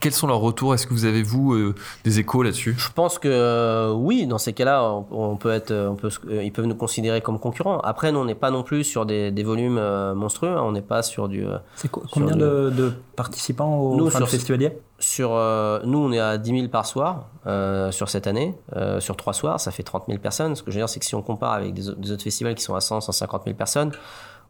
Quels 0.00 0.12
sont 0.12 0.26
leurs 0.26 0.40
retours? 0.40 0.74
Est-ce 0.74 0.86
que 0.86 0.94
vous 0.94 1.04
avez, 1.04 1.22
vous, 1.22 1.54
euh, 1.54 1.74
des 2.04 2.18
échos 2.18 2.42
là-dessus? 2.42 2.74
Je 2.78 2.90
pense 2.90 3.18
que 3.18 3.28
euh, 3.28 3.92
oui, 3.92 4.26
dans 4.26 4.38
ces 4.38 4.52
cas-là, 4.52 5.04
on, 5.10 5.36
peut 5.36 5.52
être, 5.52 5.72
on 5.72 5.96
peut, 5.96 6.10
ils 6.42 6.52
peuvent 6.52 6.66
nous 6.66 6.74
considérer 6.74 7.20
comme 7.20 7.38
concurrents. 7.38 7.80
Après, 7.80 8.12
nous, 8.12 8.18
on 8.18 8.24
n'est 8.24 8.34
pas 8.34 8.50
non 8.50 8.62
plus 8.62 8.84
sur 8.84 9.06
des, 9.06 9.30
des 9.30 9.42
volumes 9.42 9.80
monstrueux. 10.14 10.50
Hein. 10.50 10.62
on 10.62 10.72
n'est 10.72 10.82
pas 10.82 11.02
sur 11.02 11.28
du. 11.28 11.44
C'est 11.74 11.90
combien 11.90 12.36
de, 12.36 12.70
de, 12.70 12.92
participants 13.16 13.76
au 13.76 13.96
nous, 13.96 14.10
sur, 14.10 14.28
festivalier? 14.28 14.72
sur, 14.98 15.34
euh, 15.34 15.80
nous, 15.84 15.98
on 15.98 16.12
est 16.12 16.20
à 16.20 16.38
10 16.38 16.50
000 16.50 16.68
par 16.68 16.86
soir 16.86 17.26
euh, 17.46 17.90
sur 17.90 18.08
cette 18.08 18.26
année. 18.26 18.54
Euh, 18.76 19.00
sur 19.00 19.16
trois 19.16 19.32
soirs, 19.32 19.60
ça 19.60 19.70
fait 19.70 19.82
30 19.82 20.04
000 20.08 20.18
personnes. 20.18 20.56
Ce 20.56 20.62
que 20.62 20.70
je 20.70 20.76
veux 20.76 20.80
dire, 20.80 20.88
c'est 20.88 21.00
que 21.00 21.06
si 21.06 21.14
on 21.14 21.22
compare 21.22 21.52
avec 21.52 21.74
des, 21.74 21.88
autres 21.88 22.22
festivals 22.22 22.54
qui 22.54 22.62
sont 22.62 22.74
à 22.74 22.80
100, 22.80 23.02
150 23.02 23.44
000 23.44 23.56
personnes, 23.56 23.92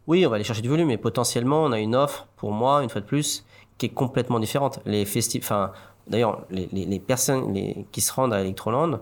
oui, 0.07 0.25
on 0.25 0.29
va 0.29 0.35
aller 0.35 0.45
chercher 0.45 0.61
du 0.61 0.69
volume, 0.69 0.87
mais 0.87 0.97
potentiellement, 0.97 1.63
on 1.63 1.71
a 1.73 1.79
une 1.79 1.95
offre, 1.95 2.27
pour 2.37 2.51
moi, 2.51 2.81
une 2.81 2.89
fois 2.89 3.01
de 3.01 3.05
plus, 3.05 3.43
qui 3.77 3.87
est 3.87 3.89
complètement 3.89 4.39
différente. 4.39 4.79
Les 4.85 5.05
enfin, 5.37 5.71
d'ailleurs, 6.07 6.41
les, 6.49 6.99
personnes 6.99 7.53
qui 7.91 8.01
se 8.01 8.11
rendent 8.11 8.33
à 8.33 8.41
Electroland, 8.41 8.99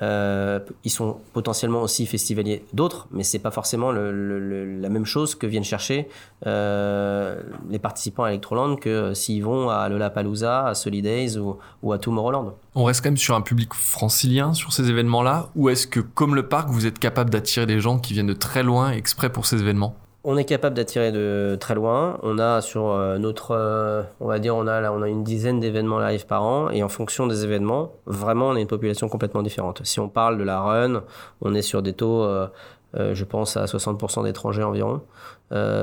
euh, 0.00 0.60
ils 0.84 0.90
sont 0.90 1.16
potentiellement 1.32 1.82
aussi 1.82 2.06
festivaliers 2.06 2.64
d'autres, 2.72 3.08
mais 3.10 3.24
c'est 3.24 3.40
pas 3.40 3.50
forcément 3.50 3.90
la 3.90 4.88
même 4.88 5.04
chose 5.04 5.34
que 5.34 5.46
viennent 5.46 5.64
chercher 5.64 6.08
euh, 6.46 7.40
les 7.68 7.80
participants 7.80 8.24
à 8.24 8.30
Electroland 8.30 8.76
que 8.76 9.12
s'ils 9.14 9.42
vont 9.42 9.70
à 9.70 9.88
Lollapalooza, 9.88 10.66
à 10.66 10.74
Solidays 10.74 11.36
ou, 11.36 11.58
ou 11.82 11.92
à 11.92 11.98
Tomorrowland. 11.98 12.54
On 12.74 12.84
reste 12.84 13.02
quand 13.02 13.10
même 13.10 13.16
sur 13.16 13.34
un 13.34 13.40
public 13.40 13.74
francilien 13.74 14.54
sur 14.54 14.72
ces 14.72 14.88
événements-là, 14.88 15.48
ou 15.56 15.68
est-ce 15.68 15.86
que, 15.86 16.00
comme 16.00 16.34
le 16.34 16.46
parc, 16.46 16.68
vous 16.68 16.86
êtes 16.86 16.98
capable 16.98 17.30
d'attirer 17.30 17.66
des 17.66 17.80
gens 17.80 17.98
qui 17.98 18.12
viennent 18.12 18.26
de 18.26 18.34
très 18.34 18.62
loin 18.62 18.92
exprès 18.92 19.30
pour 19.30 19.46
ces 19.46 19.60
événements? 19.60 19.96
On 20.24 20.36
est 20.36 20.44
capable 20.44 20.74
d'attirer 20.74 21.12
de 21.12 21.56
très 21.60 21.74
loin. 21.74 22.18
On 22.22 22.38
a 22.38 22.60
sur 22.60 22.88
euh, 22.88 23.18
notre, 23.18 23.52
euh, 23.52 24.02
on 24.20 24.26
va 24.26 24.38
dire, 24.38 24.56
on 24.56 24.66
a 24.66 24.80
là, 24.80 24.92
on 24.92 25.02
a 25.02 25.08
une 25.08 25.22
dizaine 25.22 25.60
d'événements 25.60 26.00
live 26.00 26.26
par 26.26 26.42
an, 26.42 26.70
et 26.70 26.82
en 26.82 26.88
fonction 26.88 27.26
des 27.26 27.44
événements, 27.44 27.92
vraiment, 28.06 28.48
on 28.48 28.56
a 28.56 28.60
une 28.60 28.66
population 28.66 29.08
complètement 29.08 29.42
différente. 29.42 29.80
Si 29.84 30.00
on 30.00 30.08
parle 30.08 30.38
de 30.38 30.44
la 30.44 30.60
run, 30.60 31.04
on 31.40 31.54
est 31.54 31.62
sur 31.62 31.82
des 31.82 31.92
taux, 31.92 32.24
euh, 32.24 32.48
je 32.94 33.24
pense, 33.24 33.56
à 33.56 33.66
60% 33.66 34.24
d'étrangers 34.24 34.62
environ. 34.62 35.02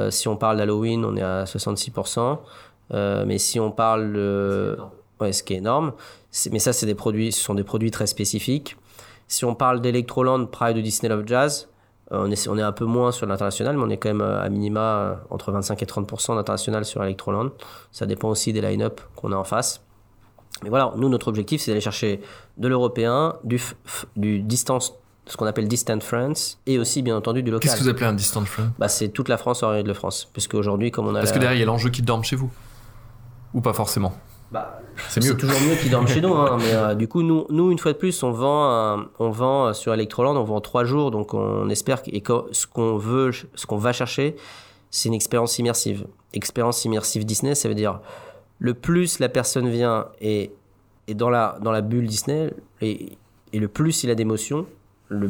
si 0.09 0.27
on 0.27 0.35
parle 0.35 0.57
d'Halloween, 0.57 1.05
on 1.05 1.15
est 1.15 1.21
à 1.21 1.45
66%. 1.45 2.39
mais 2.91 3.37
si 3.37 3.59
on 3.59 3.71
parle 3.71 4.13
de, 4.13 4.77
ouais, 5.21 5.31
ce 5.31 5.43
qui 5.43 5.53
est 5.53 5.57
énorme. 5.57 5.93
mais 6.51 6.59
ça, 6.59 6.73
c'est 6.73 6.85
des 6.85 6.95
produits, 6.95 7.31
ce 7.31 7.41
sont 7.41 7.55
des 7.55 7.63
produits 7.63 7.91
très 7.91 8.07
spécifiques. 8.07 8.75
Si 9.27 9.45
on 9.45 9.55
parle 9.55 9.81
d'Electroland, 9.81 10.45
Pride 10.45 10.77
ou 10.77 10.81
Disney 10.81 11.09
Love 11.09 11.23
Jazz, 11.25 11.67
on 12.11 12.29
est, 12.31 12.47
on 12.47 12.57
est 12.57 12.61
un 12.61 12.71
peu 12.71 12.85
moins 12.85 13.11
sur 13.11 13.25
l'international, 13.25 13.77
mais 13.77 13.83
on 13.83 13.89
est 13.89 13.97
quand 13.97 14.09
même 14.09 14.21
euh, 14.21 14.41
à 14.41 14.49
minima 14.49 14.79
euh, 14.81 15.15
entre 15.29 15.51
25 15.51 15.81
et 15.81 15.85
30% 15.85 16.35
d'international 16.35 16.85
sur 16.85 17.03
Electroland. 17.03 17.49
Ça 17.91 18.05
dépend 18.05 18.29
aussi 18.29 18.53
des 18.53 18.61
line-up 18.61 19.01
qu'on 19.15 19.31
a 19.31 19.35
en 19.35 19.43
face. 19.43 19.81
Mais 20.63 20.69
voilà, 20.69 20.93
nous, 20.95 21.09
notre 21.09 21.27
objectif, 21.27 21.61
c'est 21.61 21.71
d'aller 21.71 21.81
chercher 21.81 22.21
de 22.57 22.67
l'européen, 22.67 23.35
du, 23.43 23.59
du 24.15 24.41
distance 24.41 24.93
ce 25.27 25.37
qu'on 25.37 25.47
appelle 25.47 25.67
distant 25.67 25.99
France 25.99 26.59
et 26.67 26.77
aussi 26.77 27.01
bien 27.01 27.17
entendu 27.17 27.41
du 27.41 27.51
local. 27.51 27.69
Qu'est-ce 27.69 27.79
que 27.79 27.83
vous 27.83 27.89
appelez 27.89 28.05
un 28.05 28.13
distant 28.13 28.45
France? 28.45 28.67
Bah, 28.77 28.87
C'est 28.87 29.09
toute 29.09 29.27
la 29.27 29.37
France 29.37 29.63
hors 29.63 29.83
de 29.83 29.93
France. 29.93 30.29
Puisque 30.31 30.53
aujourd'hui, 30.53 30.91
comme 30.91 31.07
on 31.07 31.15
a. 31.15 31.19
Parce 31.19 31.31
que 31.31 31.39
derrière, 31.39 31.57
il 31.57 31.59
y 31.59 31.63
a 31.63 31.65
l'enjeu 31.65 31.89
qui 31.89 32.01
dorme 32.01 32.23
chez 32.23 32.35
vous 32.35 32.51
Ou 33.53 33.61
pas 33.61 33.73
forcément 33.73 34.13
Bah, 34.51 34.79
c'est 35.09 35.37
toujours 35.37 35.59
mieux 35.61 35.75
qu'ils 35.75 35.91
dorment 35.91 36.07
chez 36.07 36.21
nous, 36.21 36.33
hein, 36.33 36.57
mais 36.59 36.73
euh, 36.73 36.95
du 36.95 37.07
coup, 37.07 37.21
nous, 37.21 37.45
nous, 37.49 37.71
une 37.71 37.79
fois 37.79 37.93
de 37.93 37.97
plus, 37.97 38.23
on 38.23 38.31
vend, 38.31 39.05
on 39.19 39.29
vend 39.29 39.73
sur 39.73 39.93
Electroland, 39.93 40.35
on 40.35 40.43
vend 40.43 40.61
trois 40.61 40.83
jours, 40.83 41.11
donc 41.11 41.33
on 41.33 41.69
espère 41.69 42.03
que, 42.03 42.09
et 42.11 42.23
ce 42.51 42.67
qu'on 42.67 42.97
veut, 42.97 43.31
ce 43.55 43.65
qu'on 43.65 43.77
va 43.77 43.93
chercher, 43.93 44.35
c'est 44.91 45.09
une 45.09 45.15
expérience 45.15 45.59
immersive. 45.59 46.05
Expérience 46.33 46.85
immersive 46.85 47.25
Disney, 47.25 47.55
ça 47.55 47.67
veut 47.67 47.75
dire 47.75 47.99
le 48.59 48.73
plus 48.73 49.19
la 49.19 49.29
personne 49.29 49.69
vient 49.69 50.07
et 50.21 50.51
est 51.07 51.13
dans 51.13 51.29
la, 51.29 51.57
dans 51.61 51.71
la 51.71 51.81
bulle 51.81 52.07
Disney, 52.07 52.51
et, 52.81 53.17
et 53.53 53.59
le 53.59 53.67
plus 53.67 54.03
il 54.03 54.09
a 54.09 54.15
d'émotions, 54.15 54.65
le, 55.09 55.27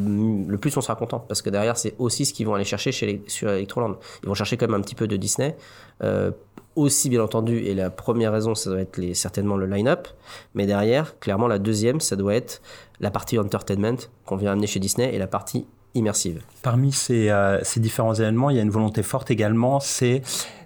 le, 0.47 0.57
plus 0.57 0.75
on 0.77 0.81
sera 0.81 0.95
content. 0.95 1.19
Parce 1.19 1.41
que 1.41 1.49
derrière, 1.49 1.77
c'est 1.77 1.95
aussi 1.99 2.25
ce 2.25 2.33
qu'ils 2.33 2.45
vont 2.45 2.55
aller 2.55 2.63
chercher 2.63 2.91
chez 2.91 3.21
sur 3.27 3.49
Electroland. 3.49 3.97
Ils 4.23 4.29
vont 4.29 4.33
chercher 4.33 4.57
quand 4.57 4.67
même 4.67 4.79
un 4.79 4.83
petit 4.83 4.95
peu 4.95 5.07
de 5.07 5.17
Disney. 5.17 5.55
Euh, 6.03 6.31
aussi, 6.75 7.09
bien 7.09 7.23
entendu, 7.23 7.57
et 7.57 7.73
la 7.73 7.89
première 7.89 8.31
raison, 8.31 8.55
ça 8.55 8.69
doit 8.69 8.81
être 8.81 8.97
les, 8.97 9.13
certainement 9.13 9.57
le 9.57 9.65
line-up. 9.65 10.07
Mais 10.53 10.65
derrière, 10.65 11.19
clairement, 11.19 11.47
la 11.47 11.59
deuxième, 11.59 11.99
ça 11.99 12.15
doit 12.15 12.35
être 12.35 12.61
la 12.99 13.11
partie 13.11 13.37
entertainment 13.39 13.97
qu'on 14.25 14.35
vient 14.35 14.51
amener 14.51 14.67
chez 14.67 14.79
Disney 14.79 15.13
et 15.13 15.17
la 15.17 15.27
partie 15.27 15.65
immersive. 15.93 16.41
Parmi 16.61 16.91
ces, 16.91 17.29
euh, 17.29 17.59
ces 17.63 17.79
différents 17.79 18.13
événements, 18.13 18.49
il 18.49 18.57
y 18.57 18.59
a 18.59 18.63
une 18.63 18.69
volonté 18.69 19.03
forte 19.03 19.31
également, 19.31 19.79
c'est 19.79 20.21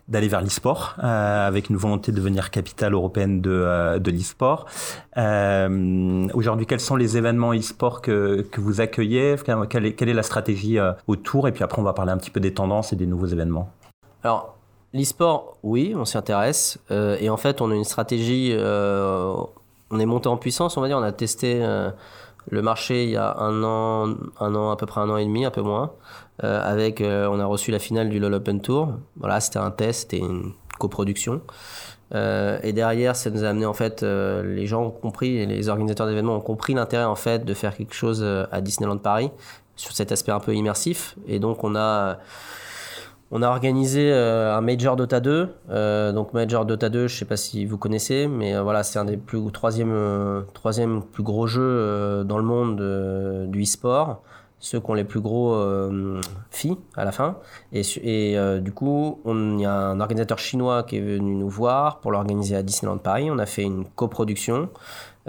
d'aller 0.08 0.28
vers 0.28 0.41
l'e-sport, 0.41 0.95
euh, 1.04 1.48
avec 1.48 1.69
une 1.69 1.76
volonté 1.76 2.12
de 2.12 2.17
devenir 2.17 2.50
capitale 2.50 2.93
européenne 2.93 3.41
de, 3.41 3.52
euh, 3.52 4.00
de 4.00 4.10
l'e-sport. 4.10 4.65
Euh, 5.17 6.28
Aujourd'hui, 6.34 6.65
quels 6.65 6.80
sont 6.80 6.95
les 6.95 7.15
événements 7.15 7.54
e-sport 7.54 8.02
que, 8.02 8.41
que 8.41 8.60
vous 8.60 8.82
accueillez? 8.82 9.36
Quelle 9.69 9.86
est, 9.86 9.93
quelle 9.93 10.10
est 10.10 10.13
la 10.13 10.24
stratégie 10.24 10.80
euh, 10.80 10.93
autour? 11.06 11.48
Et 11.48 11.52
puis 11.52 11.63
après, 11.63 11.80
on 11.80 11.86
va 11.86 11.93
parler 11.93 12.12
un 12.12 12.17
petit 12.17 12.32
peu 12.32 12.39
des 12.39 12.56
tendances 12.56 12.91
et 12.91 12.95
des 12.95 13.06
nouveaux 13.06 13.28
événements. 13.28 13.72
Alors, 14.24 14.58
l'e-sport, 14.93 15.58
oui, 15.63 15.93
on 15.95 16.06
s'y 16.06 16.17
intéresse. 16.17 16.80
Euh, 16.91 17.17
et 17.19 17.30
en 17.30 17.38
fait, 17.38 17.62
on 17.62 17.71
a 17.71 17.75
une 17.75 17.84
stratégie, 17.84 18.56
on 18.58 19.99
est 19.99 20.06
monté 20.06 20.30
en 20.30 20.38
puissance, 20.38 20.78
on 20.78 20.82
va 20.82 20.88
dire, 20.88 20.97
on 20.97 21.04
a 21.04 21.12
testé 21.12 21.63
le 22.49 22.62
marché 22.62 23.04
il 23.04 23.12
y 23.12 23.17
a 23.17 23.38
un 23.38 23.63
an, 23.63 24.15
un 24.39 24.56
an, 24.56 24.71
à 24.71 24.75
peu 24.75 24.86
près 24.86 25.02
un 25.02 25.10
an 25.10 25.17
et 25.17 25.25
demi, 25.25 25.45
un 25.45 25.52
peu 25.52 25.62
moins. 25.62 25.91
Euh, 26.43 26.62
avec, 26.63 27.02
euh, 27.02 27.28
on 27.30 27.39
a 27.39 27.45
reçu 27.45 27.71
la 27.71 27.80
finale 27.80 28.10
du 28.10 28.19
LOL 28.19 28.34
Open 28.34 28.62
Tour. 28.62 28.93
Voilà, 29.17 29.39
c'était 29.39 29.60
un 29.60 29.71
test, 29.71 30.02
c'était 30.02 30.19
une 30.19 30.54
coproduction. 30.80 31.41
Euh, 32.15 32.60
et 32.63 32.73
derrière, 32.73 33.15
ça 33.15 33.30
nous 33.30 33.43
a 33.43 33.49
amené 33.49 33.65
en 33.65 33.73
fait, 33.73 34.02
les 34.02 34.65
gens 34.65 34.84
ont 34.84 34.91
compris, 34.91 35.45
les 35.45 35.69
organisateurs 35.69 36.08
d'événements 36.08 36.38
ont 36.38 36.41
compris 36.41 36.73
l'intérêt 36.73 37.06
en 37.06 37.15
fait 37.15 37.45
de 37.45 37.54
faire 37.54 37.75
quelque 37.75 37.93
chose 37.93 38.23
à 38.23 38.62
Disneyland 38.62 38.97
Paris 38.97 39.32
sur 39.75 39.91
cet 39.93 40.12
aspect 40.12 40.32
un 40.32 40.39
peu 40.39 40.56
immersif. 40.56 41.15
Et 41.28 41.39
donc 41.39 41.63
on 41.63 41.75
a 41.75 42.17
on 43.32 43.42
a 43.42 43.48
organisé 43.50 44.12
un 44.12 44.62
Major 44.62 44.96
Dota 44.96 45.20
2. 45.20 46.12
donc 46.13 46.34
Major 46.34 46.65
Dota 46.65 46.89
2, 46.89 47.08
je 47.08 47.15
sais 47.15 47.26
pas 47.26 47.38
si 47.38 47.65
vous 47.65 47.78
connaissez, 47.78 48.28
mais 48.28 48.60
voilà, 48.60 48.84
c'est 48.84 49.00
un 49.00 49.06
des 49.06 49.18
plus 49.18 49.39
troisième 49.52 50.46
troisième 50.54 51.04
plus 51.04 51.24
gros 51.24 51.48
jeux 51.48 52.24
dans 52.26 52.38
le 52.38 52.44
monde 52.44 53.50
du 53.52 53.63
e-sport 53.63 54.22
ceux 54.60 54.80
qui 54.80 54.89
ont 54.89 54.94
les 54.94 55.06
plus 55.06 55.22
gros 55.22 55.54
euh, 55.54 56.22
filles 56.52 56.78
à 56.96 57.06
la 57.06 57.12
fin. 57.12 57.38
Et, 57.72 57.82
et 58.04 58.38
euh, 58.38 58.60
du 58.60 58.72
coup, 58.72 59.20
il 59.26 59.62
y 59.62 59.65
a 59.65 59.74
un 59.74 60.00
organisateur 60.00 60.38
chinois 60.38 60.84
qui 60.84 60.98
est 60.98 61.02
venu 61.02 61.36
nous 61.36 61.50
voir 61.50 62.00
pour 62.00 62.12
l'organiser 62.12 62.56
à 62.56 62.63
Disneyland 62.63 62.98
Paris. 62.98 63.32
On 63.32 63.39
a 63.39 63.46
fait 63.46 63.63
une 63.63 63.86
coproduction. 63.86 64.70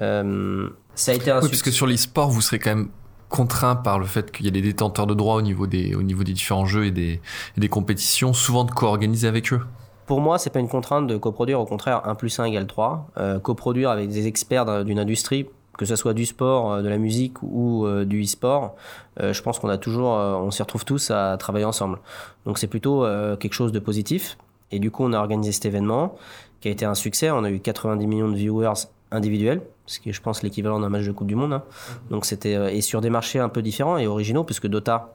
Euh, 0.00 0.68
ça 0.94 1.12
a 1.12 1.14
été 1.14 1.30
un 1.30 1.40
oui, 1.40 1.48
parce 1.48 1.62
que 1.62 1.70
sur 1.70 1.86
l'e-sport, 1.86 2.30
vous 2.30 2.40
serez 2.40 2.58
quand 2.58 2.70
même 2.70 2.88
contraint 3.30 3.76
par 3.76 3.98
le 3.98 4.04
fait 4.04 4.30
qu'il 4.30 4.44
y 4.44 4.48
a 4.48 4.52
des 4.52 4.60
détenteurs 4.60 5.06
de 5.06 5.14
droits 5.14 5.36
au 5.36 5.42
niveau 5.42 5.66
des, 5.66 5.94
différents 6.34 6.66
jeux 6.66 6.84
et 6.84 6.90
des, 6.90 7.22
et 7.56 7.60
des 7.60 7.68
compétitions, 7.70 8.34
souvent 8.34 8.64
de 8.64 8.70
co-organiser 8.70 9.26
avec 9.26 9.52
eux. 9.54 9.62
Pour 10.04 10.20
moi, 10.20 10.38
c'est 10.38 10.50
pas 10.50 10.60
une 10.60 10.68
contrainte 10.68 11.06
de 11.06 11.16
coproduire, 11.16 11.60
au 11.60 11.66
contraire, 11.66 12.02
1 12.04 12.14
plus 12.16 12.38
1 12.38 12.44
égale 12.44 12.66
3. 12.66 13.06
Euh, 13.16 13.38
coproduire 13.38 13.90
avec 13.90 14.10
des 14.10 14.26
experts 14.26 14.84
d'une 14.84 14.98
industrie, 14.98 15.46
que 15.80 15.86
ce 15.86 15.96
soit 15.96 16.12
du 16.12 16.26
sport, 16.26 16.72
euh, 16.72 16.82
de 16.82 16.88
la 16.90 16.98
musique 16.98 17.42
ou 17.42 17.86
euh, 17.86 18.04
du 18.04 18.22
e-sport, 18.22 18.76
euh, 19.18 19.32
je 19.32 19.42
pense 19.42 19.58
qu'on 19.58 19.70
a 19.70 19.78
toujours, 19.78 20.10
on 20.10 20.50
s'y 20.50 20.60
retrouve 20.60 20.84
tous 20.84 21.10
à 21.10 21.38
travailler 21.38 21.64
ensemble. 21.64 21.98
Donc 22.44 22.58
c'est 22.58 22.66
plutôt 22.66 23.06
quelque 23.38 23.54
chose 23.54 23.72
de 23.72 23.78
positif. 23.78 24.36
Et 24.72 24.78
du 24.78 24.90
coup, 24.90 25.04
on 25.04 25.12
a 25.14 25.18
organisé 25.18 25.52
cet 25.52 25.64
événement 25.64 26.16
qui 26.60 26.68
a 26.68 26.70
été 26.70 26.84
un 26.84 26.94
succès. 26.94 27.30
On 27.30 27.44
a 27.44 27.50
eu 27.50 27.60
90 27.60 28.06
millions 28.06 28.28
de 28.28 28.36
viewers 28.36 28.88
individuels, 29.10 29.62
ce 29.90 30.00
qui 30.00 30.10
est, 30.10 30.12
je 30.12 30.22
pense, 30.22 30.42
l'équivalent 30.42 30.80
d'un 30.80 30.88
match 30.88 31.04
de 31.04 31.12
Coupe 31.12 31.26
du 31.26 31.36
Monde. 31.36 31.52
Hein. 31.52 31.62
Donc 32.10 32.24
c'était 32.24 32.76
et 32.76 32.80
sur 32.80 33.00
des 33.00 33.10
marchés 33.10 33.38
un 33.38 33.48
peu 33.48 33.62
différents 33.62 33.98
et 33.98 34.06
originaux, 34.06 34.44
puisque 34.44 34.66
Dota 34.66 35.12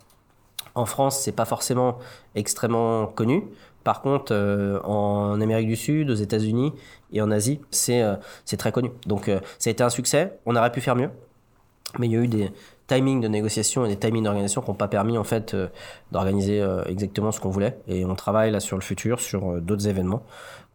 en 0.76 0.86
France, 0.86 1.20
c'est 1.20 1.32
pas 1.32 1.46
forcément 1.46 1.98
extrêmement 2.36 3.08
connu. 3.08 3.44
Par 3.86 4.02
contre, 4.02 4.34
euh, 4.34 4.80
en 4.82 5.40
Amérique 5.40 5.68
du 5.68 5.76
Sud, 5.76 6.10
aux 6.10 6.16
États-Unis 6.16 6.74
et 7.14 7.22
en 7.22 7.32
Asie, 7.32 7.62
c'est 7.72 8.02
euh, 8.02 8.16
très 8.58 8.72
connu. 8.72 8.92
Donc, 9.06 9.30
euh, 9.30 9.40
ça 9.58 9.70
a 9.70 9.72
été 9.72 9.84
un 9.84 9.90
succès. 9.90 10.40
On 10.46 10.56
aurait 10.56 10.72
pu 10.72 10.82
faire 10.82 10.96
mieux, 10.96 11.10
mais 12.00 12.08
il 12.08 12.12
y 12.12 12.18
a 12.18 12.20
eu 12.20 12.28
des 12.28 12.52
timings 12.88 13.22
de 13.22 13.28
négociation 13.28 13.86
et 13.86 13.90
des 13.90 13.98
timings 13.98 14.24
d'organisation 14.24 14.62
qui 14.62 14.70
n'ont 14.70 14.76
pas 14.76 14.88
permis 14.88 15.18
en 15.18 15.24
fait 15.24 15.56
d'organiser 16.12 16.64
exactement 16.88 17.32
ce 17.32 17.40
qu'on 17.40 17.50
voulait. 17.50 17.78
Et 17.88 18.06
on 18.06 18.16
travaille 18.16 18.52
là 18.52 18.60
sur 18.60 18.78
le 18.78 18.84
futur, 18.84 19.20
sur 19.20 19.62
d'autres 19.62 19.88
événements 19.88 20.24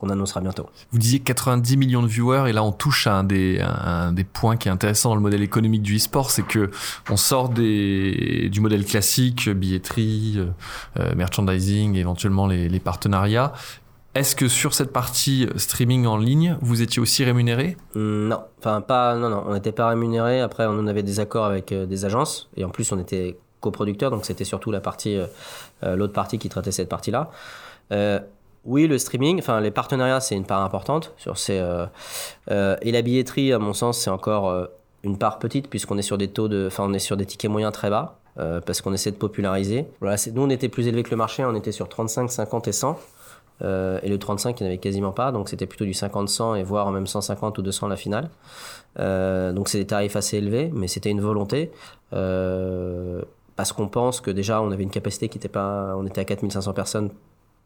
qu'on 0.01 0.09
annoncera 0.09 0.41
bientôt. 0.41 0.67
Vous 0.93 0.99
disiez 0.99 1.21
90 1.21 1.77
millions 1.77 2.03
de 2.03 2.07
viewers 2.07 2.49
et 2.49 2.53
là 2.53 2.65
on 2.65 2.73
touche 2.73 3.07
à 3.07 3.17
un 3.17 3.25
des, 3.25 3.61
un 3.61 4.13
des 4.13 4.25
points 4.25 4.57
qui 4.57 4.69
est 4.69 4.71
intéressant 4.71 5.11
dans 5.11 5.15
le 5.15 5.21
modèle 5.21 5.43
économique 5.43 5.83
du 5.83 5.97
e-sport, 5.97 6.31
c'est 6.31 6.47
que 6.47 6.71
on 7.11 7.19
sort 7.19 7.51
des, 7.51 8.49
du 8.51 8.61
modèle 8.61 8.85
classique, 8.87 9.51
billetterie, 9.51 10.37
euh, 10.39 10.47
euh, 10.99 11.15
merchandising, 11.15 11.97
éventuellement 11.97 12.47
les, 12.47 12.71
les 12.71 12.81
partenariats. 12.81 13.53
Est-ce 14.15 14.35
que 14.35 14.49
sur 14.49 14.75
cette 14.75 14.93
partie 14.93 15.49
streaming 15.57 16.07
en 16.07 16.17
ligne, 16.17 16.59
vous 16.61 16.83
étiez 16.83 17.01
aussi 17.01 17.25
rémunéré? 17.25 17.77
Mmh, 17.95 18.29
Non, 18.29 18.43
enfin 18.59 18.81
pas, 18.81 19.15
non, 19.15 19.29
non, 19.31 19.45
on 19.47 19.55
n'était 19.55 19.73
pas 19.73 19.89
rémunéré. 19.89 20.41
Après, 20.41 20.67
on 20.67 20.87
avait 20.87 21.03
des 21.03 21.21
accords 21.21 21.47
avec 21.47 21.73
euh, 21.73 21.87
des 21.87 22.05
agences 22.05 22.51
et 22.57 22.65
en 22.65 22.71
plus 22.71 22.91
on 22.93 22.99
était 22.99 23.39
coproducteur, 23.61 24.11
donc 24.11 24.25
c'était 24.25 24.45
surtout 24.45 24.71
la 24.71 24.81
partie, 24.81 25.19
l'autre 25.83 26.15
partie 26.15 26.39
qui 26.39 26.49
traitait 26.49 26.73
cette 26.73 26.89
partie-là. 26.89 27.31
Oui, 28.65 28.87
le 28.87 28.99
streaming, 28.99 29.39
enfin 29.39 29.61
les 29.61 29.71
partenariats, 29.71 30.21
c'est 30.21 30.37
une 30.37 30.45
part 30.45 30.63
importante 30.63 31.15
sur 31.17 31.39
ces 31.39 31.59
euh, 31.59 31.87
euh, 32.51 32.77
et 32.83 32.93
la 32.93 33.01
billetterie, 33.01 33.53
à 33.53 33.59
mon 33.59 33.73
sens, 33.73 33.99
c'est 33.99 34.11
encore 34.11 34.51
euh, 34.51 34.67
une 35.03 35.17
part 35.17 35.39
petite 35.39 35.69
puisqu'on 35.71 35.97
est 35.97 36.03
sur 36.03 36.19
des 36.19 36.29
taux 36.29 36.49
de, 36.49 36.67
enfin 36.67 36.85
on 36.87 36.93
est 36.93 36.99
sur 36.99 37.17
des 37.17 37.25
tickets 37.25 37.51
moyens 37.51 37.73
très 37.73 37.91
bas 37.91 38.17
parce 38.65 38.81
qu'on 38.81 38.95
essaie 38.95 39.11
de 39.11 39.17
populariser. 39.17 39.87
Voilà, 40.01 40.17
nous 40.33 40.41
on 40.41 40.49
était 40.49 40.71
plus 40.71 40.87
élevé 40.87 41.03
que 41.03 41.11
le 41.11 41.19
marché, 41.19 41.45
on 41.45 41.55
était 41.55 41.73
sur 41.73 41.91
35, 41.91 42.31
50 42.31 42.69
et 42.69 42.73
100. 42.73 42.99
Et 43.63 44.09
le 44.09 44.19
35, 44.19 44.61
il 44.61 44.69
n'y 44.69 44.79
quasiment 44.79 45.13
pas, 45.13 45.33
donc 45.33 45.49
c'était 45.49 45.67
plutôt 45.67 45.85
du 45.85 45.93
50-100 45.93 46.59
et 46.59 46.63
voire 46.63 46.91
même 46.91 47.07
150 47.07 47.59
ou 47.59 47.63
200 47.63 47.89
la 47.89 47.97
finale. 47.97 48.31
donc 48.97 49.69
c'est 49.69 49.79
des 49.79 49.87
tarifs 49.87 50.17
assez 50.17 50.39
élevés, 50.39 50.71
mais 50.75 50.89
c'était 50.89 51.11
une 51.11 51.21
volonté 51.21 51.71
parce 52.11 53.73
qu'on 53.73 53.89
pense 53.89 54.21
que 54.21 54.31
déjà 54.31 54.63
on 54.63 54.71
avait 54.71 54.85
une 54.85 54.91
capacité 54.91 55.29
qui 55.29 55.37
était 55.39 55.49
pas, 55.49 55.95
on 55.97 56.07
était 56.07 56.23
à 56.23 56.25
4500 56.25 56.73
personnes 56.73 57.11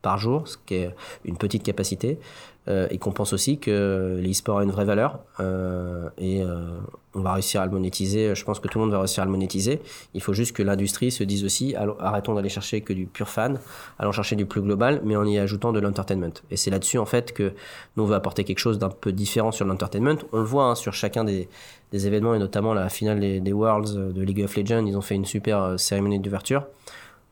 par 0.05 0.19
jour, 0.19 0.47
ce 0.47 0.59
qui 0.67 0.75
est 0.75 0.95
une 1.25 1.39
petite 1.39 1.63
capacité, 1.63 2.19
euh, 2.69 2.87
et 2.91 2.99
qu'on 2.99 3.11
pense 3.11 3.33
aussi 3.33 3.59
que 3.59 4.21
l'e-sport 4.23 4.59
a 4.59 4.63
une 4.63 4.71
vraie 4.71 4.85
valeur, 4.85 5.19
euh, 5.41 6.09
et 6.19 6.43
euh, 6.43 6.79
on 7.15 7.21
va 7.21 7.33
réussir 7.33 7.63
à 7.63 7.65
le 7.65 7.73
monétiser, 7.73 8.35
je 8.35 8.45
pense 8.45 8.61
que 8.61 8.69
tout 8.69 8.79
le 8.79 8.85
monde 8.85 8.93
va 8.93 8.99
réussir 8.99 9.23
à 9.23 9.27
le 9.27 9.33
monétiser, 9.33 9.81
il 10.13 10.21
faut 10.21 10.35
juste 10.35 10.55
que 10.55 10.63
l'industrie 10.63 11.11
se 11.11 11.25
dise 11.25 11.43
aussi, 11.43 11.75
arrêtons 12.01 12.35
d'aller 12.35 12.51
chercher 12.51 12.83
que 12.83 12.93
du 12.93 13.07
pur 13.07 13.31
fan, 13.31 13.59
allons 13.99 14.13
chercher 14.13 14.37
du 14.37 14.45
plus 14.45 14.61
global, 14.61 15.01
mais 15.05 15.17
en 15.17 15.25
y 15.25 15.39
ajoutant 15.39 15.73
de 15.73 15.81
l'entertainment. 15.81 16.35
Et 16.51 16.59
c'est 16.59 16.71
là-dessus, 16.71 16.99
en 16.99 17.07
fait, 17.07 17.33
que 17.33 17.55
nous, 17.97 18.03
on 18.03 18.07
veut 18.07 18.15
apporter 18.15 18.45
quelque 18.45 18.59
chose 18.59 18.79
d'un 18.79 18.91
peu 18.91 19.11
différent 19.13 19.53
sur 19.53 19.65
l'entertainment. 19.65 20.19
On 20.33 20.39
le 20.39 20.45
voit 20.45 20.67
hein, 20.67 20.75
sur 20.75 20.93
chacun 20.93 21.25
des, 21.25 21.49
événements, 21.93 22.35
et 22.35 22.39
notamment 22.39 22.75
la 22.75 22.89
finale 22.91 23.21
des, 23.21 23.41
des 23.41 23.53
Worlds 23.53 24.13
de 24.13 24.23
League 24.23 24.43
of 24.43 24.55
Legends, 24.57 24.85
ils 24.85 24.97
ont 24.97 25.01
fait 25.01 25.15
une 25.15 25.25
super 25.25 25.79
cérémonie 25.79 26.19
d'ouverture 26.19 26.65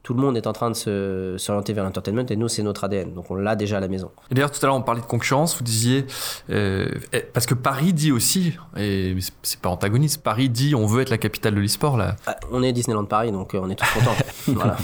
tout 0.02 0.14
le 0.14 0.20
monde 0.20 0.36
est 0.36 0.46
en 0.46 0.52
train 0.52 0.70
de 0.70 1.36
s'orienter 1.38 1.72
vers 1.72 1.84
l'entertainment 1.84 2.26
et 2.28 2.36
nous, 2.36 2.48
c'est 2.48 2.62
notre 2.62 2.84
ADN. 2.84 3.14
Donc 3.14 3.30
on 3.30 3.36
l'a 3.36 3.54
déjà 3.54 3.76
à 3.76 3.80
la 3.80 3.88
maison. 3.88 4.10
Et 4.30 4.34
d'ailleurs, 4.34 4.50
tout 4.50 4.58
à 4.62 4.66
l'heure, 4.66 4.76
on 4.76 4.82
parlait 4.82 5.00
de 5.00 5.06
concurrence. 5.06 5.56
Vous 5.56 5.64
disiez. 5.64 6.06
Euh, 6.50 6.88
eh, 7.12 7.20
parce 7.20 7.46
que 7.46 7.54
Paris 7.54 7.92
dit 7.92 8.10
aussi, 8.10 8.54
et 8.76 9.16
c'est 9.42 9.60
pas 9.60 9.68
antagoniste, 9.68 10.22
Paris 10.22 10.48
dit 10.48 10.74
on 10.74 10.86
veut 10.86 11.02
être 11.02 11.10
la 11.10 11.18
capitale 11.18 11.54
de 11.54 11.60
l'e-sport 11.60 11.96
là. 11.96 12.16
Ah, 12.26 12.36
on 12.50 12.62
est 12.62 12.72
Disneyland 12.72 13.04
Paris, 13.04 13.30
donc 13.30 13.54
euh, 13.54 13.60
on 13.62 13.70
est 13.70 13.76
tous 13.76 13.86
contents. 13.94 14.16
voilà. 14.48 14.76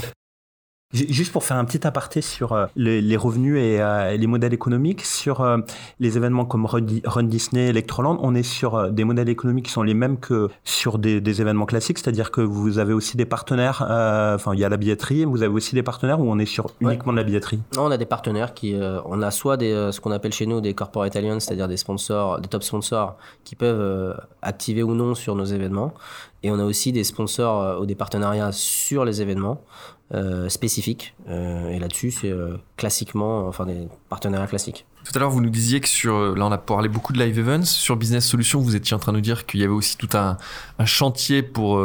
Juste 0.91 1.31
pour 1.31 1.43
faire 1.43 1.57
un 1.57 1.65
petit 1.65 1.85
aparté 1.85 2.19
sur 2.19 2.53
euh, 2.53 2.65
les, 2.75 3.15
revenus 3.15 3.57
euh, 3.59 4.09
et 4.09 4.17
les 4.17 4.25
modèles 4.25 4.55
économiques, 4.55 5.05
sur 5.05 5.41
euh, 5.41 5.59
les 5.99 6.17
événements 6.17 6.45
comme 6.45 6.65
Run, 6.65 7.23
Disney, 7.25 7.67
Electroland, 7.67 8.17
on 8.23 8.33
est 8.33 8.41
sur 8.41 8.91
des 8.91 9.03
modèles 9.03 9.29
économiques 9.29 9.65
qui 9.65 9.71
sont 9.71 9.83
les 9.83 9.93
mêmes 9.93 10.17
que 10.17 10.49
sur 10.63 10.97
des, 10.97 11.41
événements 11.41 11.67
classiques, 11.67 11.99
c'est-à-dire 11.99 12.31
que 12.31 12.41
vous 12.41 12.79
avez 12.79 12.93
aussi 12.93 13.17
des 13.17 13.27
partenaires, 13.27 13.83
enfin 13.83 14.55
il 14.55 14.59
y 14.59 14.65
a 14.65 14.69
la 14.69 14.77
billetterie, 14.77 15.25
vous 15.25 15.43
avez 15.43 15.53
aussi 15.53 15.75
des 15.75 15.83
partenaires 15.83 16.19
où 16.19 16.27
on 16.27 16.39
est 16.39 16.47
sur 16.47 16.71
uniquement 16.79 17.11
de 17.11 17.17
la 17.17 17.23
billetterie? 17.23 17.59
Non, 17.75 17.83
on 17.83 17.91
a 17.91 17.97
des 17.97 18.07
partenaires 18.07 18.55
qui, 18.55 18.75
on 19.05 19.21
a 19.21 19.29
soit 19.29 19.57
des, 19.57 19.91
ce 19.91 20.01
qu'on 20.01 20.11
appelle 20.11 20.33
chez 20.33 20.47
nous 20.47 20.59
des 20.59 20.73
corporate 20.73 21.15
alliances, 21.15 21.45
c'est-à-dire 21.45 21.67
des 21.67 21.77
sponsors, 21.77 22.41
des 22.41 22.47
top 22.47 22.63
sponsors 22.63 23.15
qui 23.43 23.55
peuvent 23.55 24.19
activer 24.41 24.81
ou 24.81 24.95
non 24.95 25.13
sur 25.13 25.35
nos 25.35 25.45
événements, 25.45 25.93
et 26.41 26.49
on 26.49 26.57
a 26.57 26.63
aussi 26.63 26.91
des 26.91 27.03
sponsors 27.03 27.79
ou 27.79 27.85
des 27.85 27.95
partenariats 27.95 28.51
sur 28.51 29.05
les 29.05 29.21
événements. 29.21 29.61
Spécifiques. 30.47 31.13
et 31.27 31.79
là-dessus, 31.79 32.11
c'est 32.11 32.33
classiquement, 32.77 33.47
enfin 33.47 33.65
des 33.65 33.87
partenariats 34.09 34.47
classiques. 34.47 34.85
Tout 35.05 35.11
à 35.15 35.19
l'heure, 35.19 35.29
vous 35.29 35.41
nous 35.41 35.49
disiez 35.49 35.79
que 35.79 35.87
sur, 35.87 36.35
là, 36.35 36.45
on 36.45 36.51
a 36.51 36.57
parlé 36.57 36.89
beaucoup 36.89 37.13
de 37.13 37.19
live 37.19 37.39
events. 37.39 37.65
Sur 37.65 37.95
Business 37.95 38.25
Solutions, 38.25 38.59
vous 38.59 38.75
étiez 38.75 38.95
en 38.95 38.99
train 38.99 39.11
de 39.11 39.17
nous 39.17 39.21
dire 39.21 39.45
qu'il 39.45 39.59
y 39.59 39.63
avait 39.63 39.73
aussi 39.73 39.97
tout 39.97 40.09
un, 40.13 40.37
chantier 40.85 41.41
pour, 41.41 41.81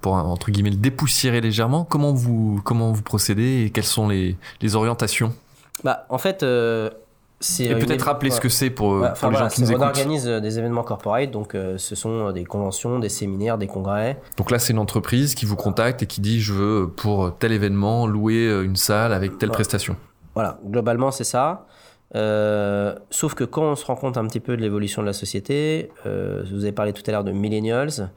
pour 0.00 0.14
entre 0.14 0.50
guillemets, 0.50 0.70
le 0.70 0.76
dépoussiérer 0.76 1.40
légèrement. 1.40 1.84
Comment 1.84 2.12
vous, 2.12 2.60
comment 2.64 2.92
vous 2.92 3.02
procédez 3.02 3.64
et 3.64 3.70
quelles 3.70 3.84
sont 3.84 4.08
les, 4.08 4.36
les 4.60 4.76
orientations? 4.76 5.34
Bah, 5.84 6.06
en 6.10 6.18
fait, 6.18 6.44
et 7.60 7.74
peut-être 7.74 8.02
rappeler 8.02 8.30
ce 8.30 8.40
que 8.40 8.48
c'est 8.48 8.70
pour, 8.70 8.98
les 9.00 9.36
gens 9.36 9.48
qui 9.48 9.62
nous 9.62 9.70
écoutent. 9.70 9.82
On 9.82 9.86
organise 9.86 10.28
euh, 10.28 10.40
des 10.40 10.58
événements 10.58 10.82
corporate, 10.82 11.30
donc 11.30 11.54
euh, 11.54 11.78
ce 11.78 11.94
sont 11.94 12.28
euh, 12.28 12.32
des 12.32 12.44
conventions, 12.44 12.98
des 12.98 13.08
séminaires, 13.08 13.58
des 13.58 13.66
congrès. 13.66 14.20
Donc 14.36 14.50
là, 14.50 14.58
c'est 14.58 14.72
une 14.72 14.78
entreprise 14.78 15.34
qui 15.34 15.44
vous 15.44 15.56
contacte 15.56 16.02
et 16.02 16.06
qui 16.06 16.20
dit 16.20 16.40
je 16.40 16.52
veux 16.52 16.88
pour 16.88 17.36
tel 17.38 17.52
événement 17.52 18.06
louer 18.06 18.62
une 18.62 18.76
salle 18.76 19.12
avec 19.12 19.38
telle 19.38 19.50
prestation. 19.50 19.96
Voilà, 20.34 20.58
globalement, 20.64 21.10
c'est 21.10 21.24
ça. 21.24 21.66
sauf 23.10 23.34
que 23.34 23.44
quand 23.44 23.64
on 23.64 23.76
se 23.76 23.84
rend 23.84 23.96
compte 23.96 24.16
un 24.16 24.26
petit 24.26 24.40
peu 24.40 24.56
de 24.56 24.62
l'évolution 24.62 25.02
de 25.02 25.06
la 25.06 25.12
société, 25.12 25.90
vous 26.04 26.62
avez 26.62 26.72
parlé 26.72 26.92
tout 26.92 27.02
à 27.06 27.10
l'heure 27.10 27.24
de 27.24 27.32
millennials. 27.32 28.10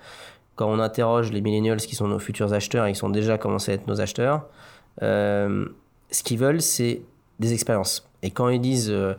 Quand 0.55 0.69
on 0.69 0.79
interroge 0.79 1.31
les 1.31 1.41
millennials 1.41 1.77
qui 1.77 1.95
sont 1.95 2.07
nos 2.07 2.19
futurs 2.19 2.53
acheteurs 2.53 2.85
et 2.85 2.93
qui 2.93 2.99
sont 2.99 3.09
déjà 3.09 3.37
commencés 3.37 3.71
à 3.71 3.75
être 3.75 3.87
nos 3.87 3.99
acheteurs, 3.99 4.45
ce 5.01 6.23
qu'ils 6.23 6.37
veulent, 6.37 6.61
c'est 6.61 7.01
des 7.39 7.53
expériences. 7.53 8.07
Et 8.25 8.31
quand 8.31 8.49
ils 8.49 8.59
disent, 8.59 8.89
euh, 8.89 9.13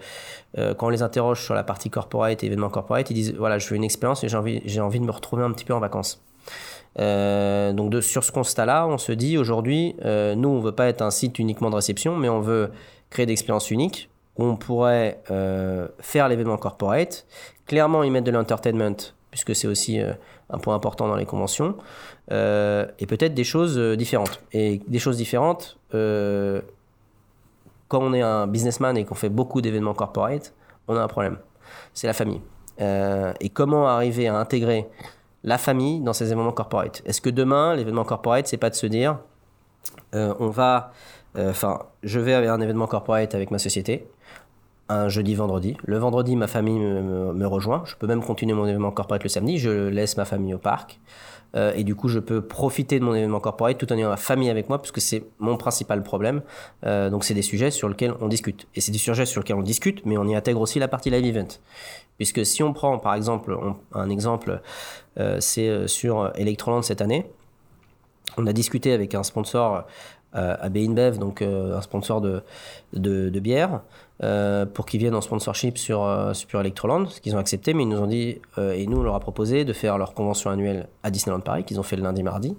euh, 0.59 0.75
quand 0.75 0.89
on 0.89 0.91
les 0.91 1.03
interroge 1.03 1.41
sur 1.41 1.55
la 1.55 1.63
partie 1.63 1.91
corporate, 1.91 2.43
événement 2.43 2.69
corporate, 2.69 3.09
ils 3.11 3.15
disent 3.15 3.35
voilà, 3.35 3.59
je 3.59 3.69
veux 3.69 3.77
une 3.77 3.85
expérience 3.85 4.25
et 4.25 4.29
j'ai 4.29 4.37
envie, 4.37 4.61
j'ai 4.65 4.81
envie 4.81 4.99
de 4.99 5.05
me 5.05 5.13
retrouver 5.13 5.45
un 5.45 5.53
petit 5.53 5.65
peu 5.65 5.75
en 5.75 5.79
vacances. 5.79 6.21
Euh, 6.99 7.73
donc 7.73 7.95
sur 8.03 8.25
ce 8.25 8.33
constat-là, 8.33 8.87
on 8.89 8.99
se 8.99 9.13
dit 9.13 9.39
aujourd'hui, 9.39 9.95
nous, 10.05 10.49
on 10.49 10.61
veut 10.61 10.73
pas 10.73 10.89
être 10.89 11.03
un 11.03 11.13
site 11.13 11.39
uniquement 11.39 11.71
de 11.71 11.77
réception, 11.77 12.17
mais 12.17 12.29
on 12.29 12.41
veut 12.41 12.71
créer 13.11 13.27
des 13.27 13.33
expériences 13.33 13.71
uniques 13.71 14.11
on 14.39 14.57
pourrait 14.57 15.23
faire 15.99 16.29
l'événement 16.29 16.59
corporate, 16.59 17.25
clairement 17.65 18.03
y 18.03 18.11
mettre 18.11 18.27
de 18.27 18.33
l'entertainment, 18.33 18.97
puisque 19.31 19.55
c'est 19.55 19.67
aussi 19.67 19.99
un 19.99 20.59
point 20.59 20.75
important 20.75 21.09
dans 21.09 21.17
les 21.17 21.25
conventions, 21.25 21.75
et 22.31 23.07
peut-être 23.09 23.33
des 23.33 23.45
choses 23.45 23.79
différentes. 23.97 24.43
Et 24.53 24.83
des 24.89 24.99
choses 24.99 25.17
différentes, 25.17 25.79
quand 27.89 28.01
on 28.01 28.12
est 28.12 28.22
un 28.22 28.47
businessman 28.47 28.97
et 28.97 29.05
qu'on 29.05 29.14
fait 29.14 29.28
beaucoup 29.28 29.61
d'événements 29.61 29.95
corporate, 29.95 30.55
on 30.89 30.97
a 30.97 31.01
un 31.01 31.09
problème. 31.09 31.39
C'est 31.95 32.07
la 32.07 32.12
famille. 32.12 32.41
Euh, 32.80 33.32
et 33.41 33.49
comment 33.49 33.89
arriver 33.89 34.28
à 34.28 34.37
intégrer 34.37 34.89
la 35.45 35.59
famille 35.59 36.01
dans 36.01 36.12
ces 36.12 36.32
événements 36.32 36.53
corporate? 36.53 37.03
Est-ce 37.07 37.20
que 37.20 37.30
demain, 37.30 37.74
l'événement 37.74 38.05
corporate, 38.05 38.47
c'est 38.47 38.57
pas 38.57 38.70
de 38.70 38.74
se 38.74 38.87
dire, 38.87 39.18
euh, 40.14 40.34
on 40.39 40.49
va, 40.49 40.93
euh, 41.37 41.51
enfin, 41.51 41.80
je 42.03 42.20
vais 42.20 42.34
à 42.34 42.53
un 42.53 42.61
événement 42.61 42.87
corporate 42.87 43.34
avec 43.34 43.51
ma 43.51 43.59
société, 43.59 44.09
un 44.89 45.09
jeudi, 45.09 45.34
vendredi. 45.34 45.76
Le 45.84 45.99
vendredi, 45.99 46.37
ma 46.37 46.47
famille 46.47 46.78
me, 46.78 47.32
me, 47.32 47.47
rejoint. 47.47 47.82
Je 47.87 47.97
peux 47.97 48.07
même 48.07 48.22
continuer 48.22 48.55
mon 48.55 48.66
événement 48.66 48.93
corporate 48.93 49.22
le 49.24 49.28
samedi. 49.28 49.59
Je 49.59 49.89
laisse 49.89 50.16
ma 50.16 50.24
famille 50.24 50.55
au 50.55 50.59
parc. 50.59 51.01
Euh, 51.55 51.72
et 51.74 51.84
du 51.84 51.94
coup, 51.94 52.09
je 52.09 52.18
peux 52.18 52.42
profiter 52.42 52.99
de 52.99 53.05
mon 53.05 53.14
événement 53.14 53.40
corporate 53.40 53.78
tout 53.78 53.90
en 53.92 53.97
ayant 53.97 54.09
ma 54.09 54.16
famille 54.16 54.51
avec 54.51 54.68
moi, 54.68 54.80
puisque 54.80 55.01
c'est 55.01 55.24
mon 55.38 55.57
principal 55.57 56.03
problème. 56.03 56.42
Euh, 56.84 57.11
donc, 57.11 57.24
c'est 57.24 57.34
des 57.34 57.42
sujets 57.42 57.70
sur 57.70 57.88
lesquels 57.88 58.14
on 58.20 58.28
discute. 58.28 58.66
Et 58.74 58.80
c'est 58.80 58.92
des 58.92 58.99
sujets 58.99 59.26
sur 59.26 59.40
lesquels 59.40 59.57
on 59.57 59.62
discute, 59.62 60.05
mais 60.05 60.18
on 60.18 60.24
y 60.24 60.34
intègre 60.34 60.61
aussi 60.61 60.78
la 60.78 60.88
partie 60.88 61.11
live 61.11 61.24
event. 61.24 61.49
Puisque 62.16 62.44
si 62.44 62.62
on 62.62 62.72
prend, 62.72 62.99
par 62.99 63.14
exemple, 63.14 63.57
un 63.92 64.11
exemple, 64.11 64.61
euh, 65.18 65.38
c'est 65.40 65.86
sur 65.88 66.32
Electroland 66.36 66.82
cette 66.82 67.01
année. 67.01 67.26
On 68.36 68.47
a 68.47 68.53
discuté 68.53 68.92
avec 68.92 69.14
un 69.14 69.22
sponsor 69.22 69.84
à 70.32 70.66
InBev, 70.66 71.18
donc 71.18 71.40
un 71.40 71.80
sponsor 71.80 72.20
de, 72.20 72.42
de 72.92 73.40
bière. 73.40 73.80
Euh, 74.23 74.64
pour 74.64 74.87
qu'ils 74.87 75.01
viennent 75.01 75.14
en 75.14 75.21
sponsorship 75.21 75.77
sur, 75.77 76.05
euh, 76.05 76.33
Electroland, 76.55 77.07
ce 77.07 77.21
qu'ils 77.21 77.37
ont 77.37 77.39
accepté, 77.39 77.75
mais 77.75 77.83
ils 77.83 77.89
nous 77.89 78.01
ont 78.01 78.07
dit, 78.07 78.41
euh, 78.57 78.73
et 78.73 78.87
nous 78.87 78.99
on 78.99 79.03
leur 79.03 79.14
a 79.14 79.21
proposé 79.21 79.67
de 79.67 79.75
faire 79.75 79.99
leur 79.99 80.14
convention 80.14 80.49
annuelle 80.49 80.89
à 81.03 81.11
Disneyland 81.11 81.41
Paris, 81.41 81.64
qu'ils 81.64 81.79
ont 81.79 81.83
fait 81.83 81.97
le 81.97 82.03
lundi, 82.03 82.23
mardi, 82.23 82.57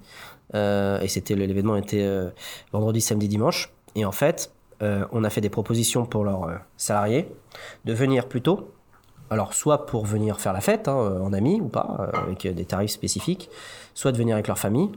et 0.53 1.08
c'était 1.08 1.36
l'événement 1.36 1.76
était 1.76 2.08
vendredi, 2.72 3.01
samedi, 3.01 3.28
dimanche, 3.28 3.74
et 3.95 4.05
en 4.05 4.14
fait, 4.14 4.53
on 4.80 5.24
a 5.26 5.30
fait 5.30 5.41
des 5.41 5.49
propositions 5.49 6.05
pour 6.05 6.24
leurs 6.24 6.62
salariés 6.78 7.28
de 7.84 7.93
venir 7.93 8.28
plus 8.30 8.41
tôt, 8.41 8.72
alors 9.30 9.53
soit 9.53 9.86
pour 9.86 10.05
venir 10.05 10.39
faire 10.39 10.53
la 10.53 10.62
fête, 10.62 10.88
hein, 10.88 11.20
en 11.22 11.34
amis 11.34 11.60
ou 11.60 11.68
pas, 11.68 12.12
avec 12.14 12.47
des 12.47 12.66
tarifs 12.66 12.91
spécifiques, 12.91 13.49
soit 13.93 14.14
de 14.14 14.18
venir 14.18 14.36
avec 14.36 14.47
leur 14.47 14.58
famille, 14.58 14.89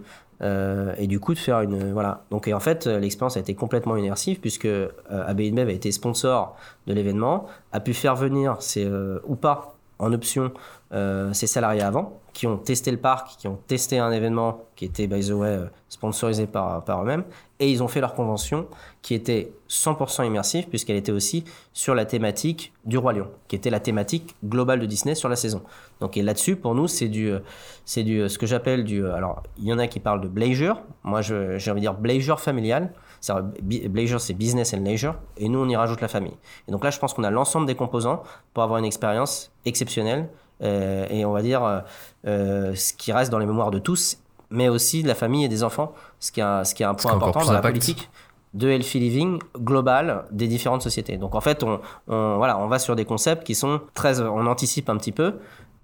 euh, 0.43 0.95
et 0.99 1.07
du 1.07 1.21
coup 1.21 1.35
de 1.35 1.39
faire 1.39 1.61
une 1.61 1.93
voilà. 1.93 2.25
Donc 2.31 2.49
en 2.49 2.61
fait 2.61 2.87
l'expérience 2.87 3.37
a 3.37 3.41
été 3.41 3.55
complètement 3.55 3.97
immersive 3.97 4.41
puisque 4.41 4.67
euh, 4.67 4.91
AB 5.09 5.41
a 5.41 5.71
été 5.71 5.93
sponsor 5.93 6.57
de 6.87 6.95
l'événement 6.95 7.47
a 7.73 7.81
pu 7.81 7.95
faire 7.95 8.17
venir 8.17 8.57
c'est 8.61 8.85
euh, 8.85 9.19
ou 9.27 9.37
pas 9.37 9.77
en 10.01 10.13
option 10.13 10.53
euh, 10.93 11.33
ses 11.33 11.47
salariés 11.47 11.83
avant, 11.83 12.20
qui 12.33 12.47
ont 12.47 12.57
testé 12.57 12.91
le 12.91 12.97
parc, 12.97 13.39
qui 13.39 13.49
ont 13.49 13.59
testé 13.67 13.99
un 13.99 14.11
événement 14.13 14.65
qui 14.77 14.85
était, 14.85 15.07
by 15.07 15.27
the 15.27 15.33
way, 15.33 15.49
euh, 15.49 15.67
sponsorisé 15.89 16.47
par, 16.47 16.85
eux-mêmes, 17.03 17.25
et 17.59 17.71
ils 17.71 17.83
ont 17.83 17.89
fait 17.89 18.01
leur 18.01 18.15
convention 18.15 18.67
qui 19.03 19.15
était 19.15 19.53
100% 19.69 20.27
immersive, 20.27 20.69
puisqu'elle 20.69 20.97
était 20.97 21.13
aussi 21.13 21.45
sur 21.73 21.95
la 21.95 22.05
thématique 22.05 22.73
du 22.85 22.99
Roi 22.99 23.13
Lion, 23.13 23.29
qui 23.49 23.57
était 23.57 23.71
la 23.71 23.81
thématique 23.81 24.37
globale 24.45 24.81
de 24.81 24.87
Disney 24.87 25.15
sur 25.15 25.29
la 25.29 25.37
saison. 25.37 25.63
Donc, 26.01 26.17
et 26.17 26.23
là-dessus, 26.23 26.57
pour 26.57 26.75
nous, 26.75 26.89
c'est 26.89 27.09
du, 27.09 27.33
c'est 27.85 28.03
du, 28.03 28.29
ce 28.29 28.39
que 28.39 28.47
j'appelle 28.47 28.85
du, 28.85 29.07
alors, 29.07 29.43
il 29.59 29.65
y 29.65 29.73
en 29.73 29.79
a 29.79 29.87
qui 29.87 30.01
parlent 30.01 30.21
de 30.21 30.29
blazer, 30.29 30.81
moi, 31.03 31.21
j'ai 31.21 31.71
envie 31.71 31.81
de 31.81 31.87
dire 31.87 31.95
blazer 31.95 32.41
familial, 32.41 32.93
Blazer, 33.63 34.21
c'est 34.21 34.35
business 34.35 34.75
and 34.75 34.83
leisure, 34.83 35.15
et 35.37 35.49
nous, 35.49 35.59
on 35.59 35.69
y 35.69 35.77
rajoute 35.77 36.01
la 36.01 36.09
famille. 36.09 36.37
Et 36.69 36.73
donc 36.73 36.85
là, 36.85 36.91
je 36.91 36.99
pense 36.99 37.13
qu'on 37.13 37.25
a 37.25 37.31
l'ensemble 37.31 37.67
des 37.67 37.75
composants 37.75 38.23
pour 38.55 38.63
avoir 38.63 38.79
une 38.79 38.85
expérience 38.85 39.53
exceptionnelle, 39.65 40.29
euh, 40.63 41.07
et 41.11 41.25
on 41.25 41.33
va 41.33 41.43
dire 41.43 41.65
euh, 41.65 41.81
euh, 42.27 42.75
ce 42.75 42.93
qui 42.93 43.13
reste 43.13 43.31
dans 43.31 43.39
les 43.39 43.47
mémoires 43.47 43.71
de 43.71 43.79
tous, 43.79 44.19
mais 44.51 44.69
aussi 44.69 45.03
de 45.03 45.09
la 45.09 45.15
famille 45.15 45.45
et 45.45 45.49
des 45.49 45.63
enfants, 45.63 45.93
ce 46.19 46.33
qui 46.33 46.41
est 46.41 46.65
ce 46.65 46.75
qui 46.75 46.83
est 46.83 46.87
un 46.87 46.95
point 46.95 47.13
important 47.13 47.45
dans 47.45 47.53
la 47.53 47.61
politique 47.61 48.11
de 48.53 48.69
healthy 48.69 48.99
living 48.99 49.39
global 49.59 50.25
des 50.33 50.49
différentes 50.49 50.83
sociétés. 50.83 51.19
Donc 51.19 51.37
en 51.37 51.41
fait, 51.41 51.63
on, 51.63 51.81
on, 52.09 52.37
voilà, 52.37 52.59
on 52.59 52.67
va 52.67 52.81
sur 52.81 52.97
des 52.97 53.05
concepts 53.05 53.45
qui 53.45 53.55
sont 53.55 53.81
très, 53.95 54.21
on 54.21 54.47
anticipe 54.47 54.91
un 54.91 54.97
petit 54.97 55.13
peu, 55.13 55.35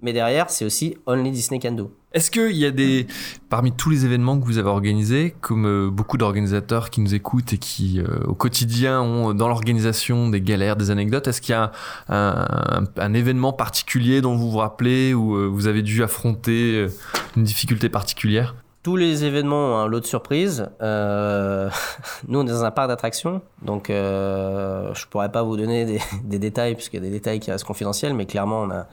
mais 0.03 0.13
derrière, 0.13 0.51
c'est 0.51 0.65
aussi 0.65 0.97
Only 1.07 1.31
Disney 1.31 1.59
Can 1.59 1.73
Do. 1.73 1.91
Est-ce 2.13 2.31
qu'il 2.31 2.57
y 2.57 2.65
a 2.65 2.71
des, 2.71 3.07
parmi 3.51 3.73
tous 3.73 3.91
les 3.91 4.05
événements 4.05 4.39
que 4.39 4.45
vous 4.45 4.59
avez 4.59 4.69
organisés, 4.69 5.35
comme 5.41 5.67
euh, 5.67 5.91
beaucoup 5.91 6.17
d'organisateurs 6.17 6.91
qui 6.91 7.01
nous 7.01 7.15
écoutent 7.15 7.53
et 7.53 7.59
qui 7.59 8.01
euh, 8.01 8.25
au 8.27 8.35
quotidien 8.35 9.01
ont 9.01 9.35
dans 9.35 9.49
l'organisation 9.49 10.29
des 10.29 10.41
galères, 10.41 10.77
des 10.77 10.91
anecdotes, 10.91 11.29
est-ce 11.29 11.41
qu'il 11.41 11.53
y 11.53 11.59
a 11.59 11.73
un, 12.09 13.15
événement 13.15 13.53
particulier 13.53 14.21
dont 14.21 14.37
vous 14.37 14.51
vous 14.51 14.59
rappelez 14.59 15.15
ou 15.15 15.35
euh, 15.35 15.47
vous 15.47 15.67
avez 15.67 15.83
dû 15.83 16.03
affronter 16.03 16.87
une 17.37 17.43
difficulté 17.43 17.89
particulière? 17.89 18.55
Tous 18.83 18.97
les 18.97 19.25
événements 19.25 19.75
ont 19.75 19.79
un 19.79 19.87
lot 19.87 20.01
de 20.01 20.07
surprises. 20.07 20.69
nous, 20.81 22.39
on 22.39 22.47
est 22.47 22.51
dans 22.51 22.65
un 22.65 22.71
parc 22.71 22.89
d'attractions, 22.89 23.43
donc 23.63 23.91
euh, 23.91 24.95
je 24.95 25.07
pourrais 25.07 25.33
pas 25.33 25.43
vous 25.43 25.57
donner 25.57 25.85
des, 25.85 26.01
des 26.25 26.39
détails, 26.39 26.75
puisqu'il 26.75 26.97
y 26.97 27.01
a 27.01 27.07
des 27.07 27.11
détails 27.11 27.41
qui 27.41 27.51
restent 27.51 27.65
confidentiels, 27.65 28.15
mais 28.15 28.27
clairement, 28.27 28.63
on 28.63 28.71
a, 28.71 28.87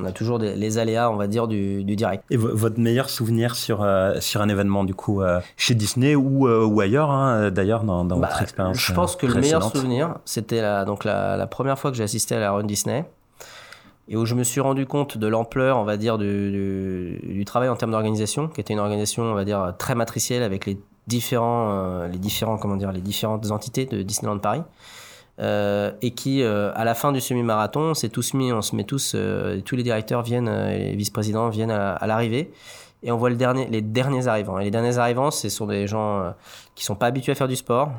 on 0.00 0.04
a 0.04 0.12
toujours 0.12 0.38
les 0.38 0.78
aléas, 0.78 1.10
on 1.10 1.16
va 1.16 1.26
dire, 1.26 1.48
du, 1.48 1.84
direct. 1.84 2.24
Et 2.30 2.36
votre 2.36 2.78
meilleur 2.78 3.10
souvenir 3.10 3.56
sur, 3.56 3.82
euh, 3.82 4.20
sur 4.20 4.40
un 4.40 4.48
événement, 4.48 4.84
du 4.84 4.94
coup, 4.94 5.22
euh, 5.22 5.40
chez 5.56 5.74
Disney 5.74 6.14
ou, 6.14 6.46
euh, 6.46 6.64
ou 6.64 6.80
ailleurs, 6.80 7.10
hein, 7.10 7.50
d'ailleurs, 7.50 7.84
dans, 7.84 8.04
dans 8.04 8.18
bah, 8.18 8.28
votre 8.28 8.42
expérience 8.42 8.78
Je 8.78 8.92
pense 8.92 9.16
que 9.16 9.26
le 9.26 9.34
meilleur 9.34 9.62
souvenir, 9.62 10.16
c'était 10.24 10.62
la, 10.62 10.84
donc 10.84 11.04
la, 11.04 11.46
première 11.46 11.78
fois 11.78 11.90
que 11.90 11.96
j'ai 11.96 12.04
assisté 12.04 12.36
à 12.36 12.40
la 12.40 12.52
Run 12.52 12.64
Disney 12.64 13.04
et 14.10 14.16
où 14.16 14.24
je 14.24 14.34
me 14.34 14.44
suis 14.44 14.60
rendu 14.60 14.86
compte 14.86 15.18
de 15.18 15.26
l'ampleur, 15.26 15.76
on 15.78 15.84
va 15.84 15.96
dire, 15.96 16.16
du, 16.16 17.20
du, 17.22 17.44
travail 17.44 17.68
en 17.68 17.76
termes 17.76 17.90
d'organisation, 17.90 18.48
qui 18.48 18.60
était 18.60 18.72
une 18.72 18.78
organisation, 18.78 19.24
on 19.24 19.34
va 19.34 19.44
dire, 19.44 19.74
très 19.78 19.94
matricielle 19.94 20.42
avec 20.42 20.64
les 20.64 20.78
différents, 21.06 22.04
les 22.04 22.18
différents, 22.18 22.56
comment 22.56 22.76
dire, 22.76 22.92
les 22.92 23.00
différentes 23.00 23.50
entités 23.50 23.84
de 23.84 24.02
Disneyland 24.02 24.38
Paris. 24.38 24.62
Euh, 25.40 25.92
et 26.02 26.10
qui, 26.10 26.42
euh, 26.42 26.72
à 26.74 26.84
la 26.84 26.94
fin 26.94 27.12
du 27.12 27.20
semi-marathon, 27.20 27.94
s'est 27.94 28.08
tous 28.08 28.34
mis, 28.34 28.52
on 28.52 28.62
se 28.62 28.74
met 28.74 28.84
tous, 28.84 29.12
euh, 29.14 29.60
tous 29.64 29.76
les 29.76 29.84
directeurs 29.84 30.22
viennent, 30.22 30.50
les 30.68 30.96
vice-présidents 30.96 31.48
viennent 31.48 31.70
à, 31.70 32.06
l'arrivée, 32.06 32.50
et 33.04 33.12
on 33.12 33.16
voit 33.16 33.30
le 33.30 33.36
dernier, 33.36 33.66
les 33.66 33.80
derniers 33.80 34.26
arrivants. 34.26 34.58
Et 34.58 34.64
les 34.64 34.70
derniers 34.72 34.98
arrivants, 34.98 35.30
ce 35.30 35.48
sont 35.48 35.66
des 35.66 35.86
gens 35.86 36.34
qui 36.74 36.84
sont 36.84 36.96
pas 36.96 37.06
habitués 37.06 37.32
à 37.32 37.34
faire 37.36 37.46
du 37.46 37.54
sport, 37.54 37.92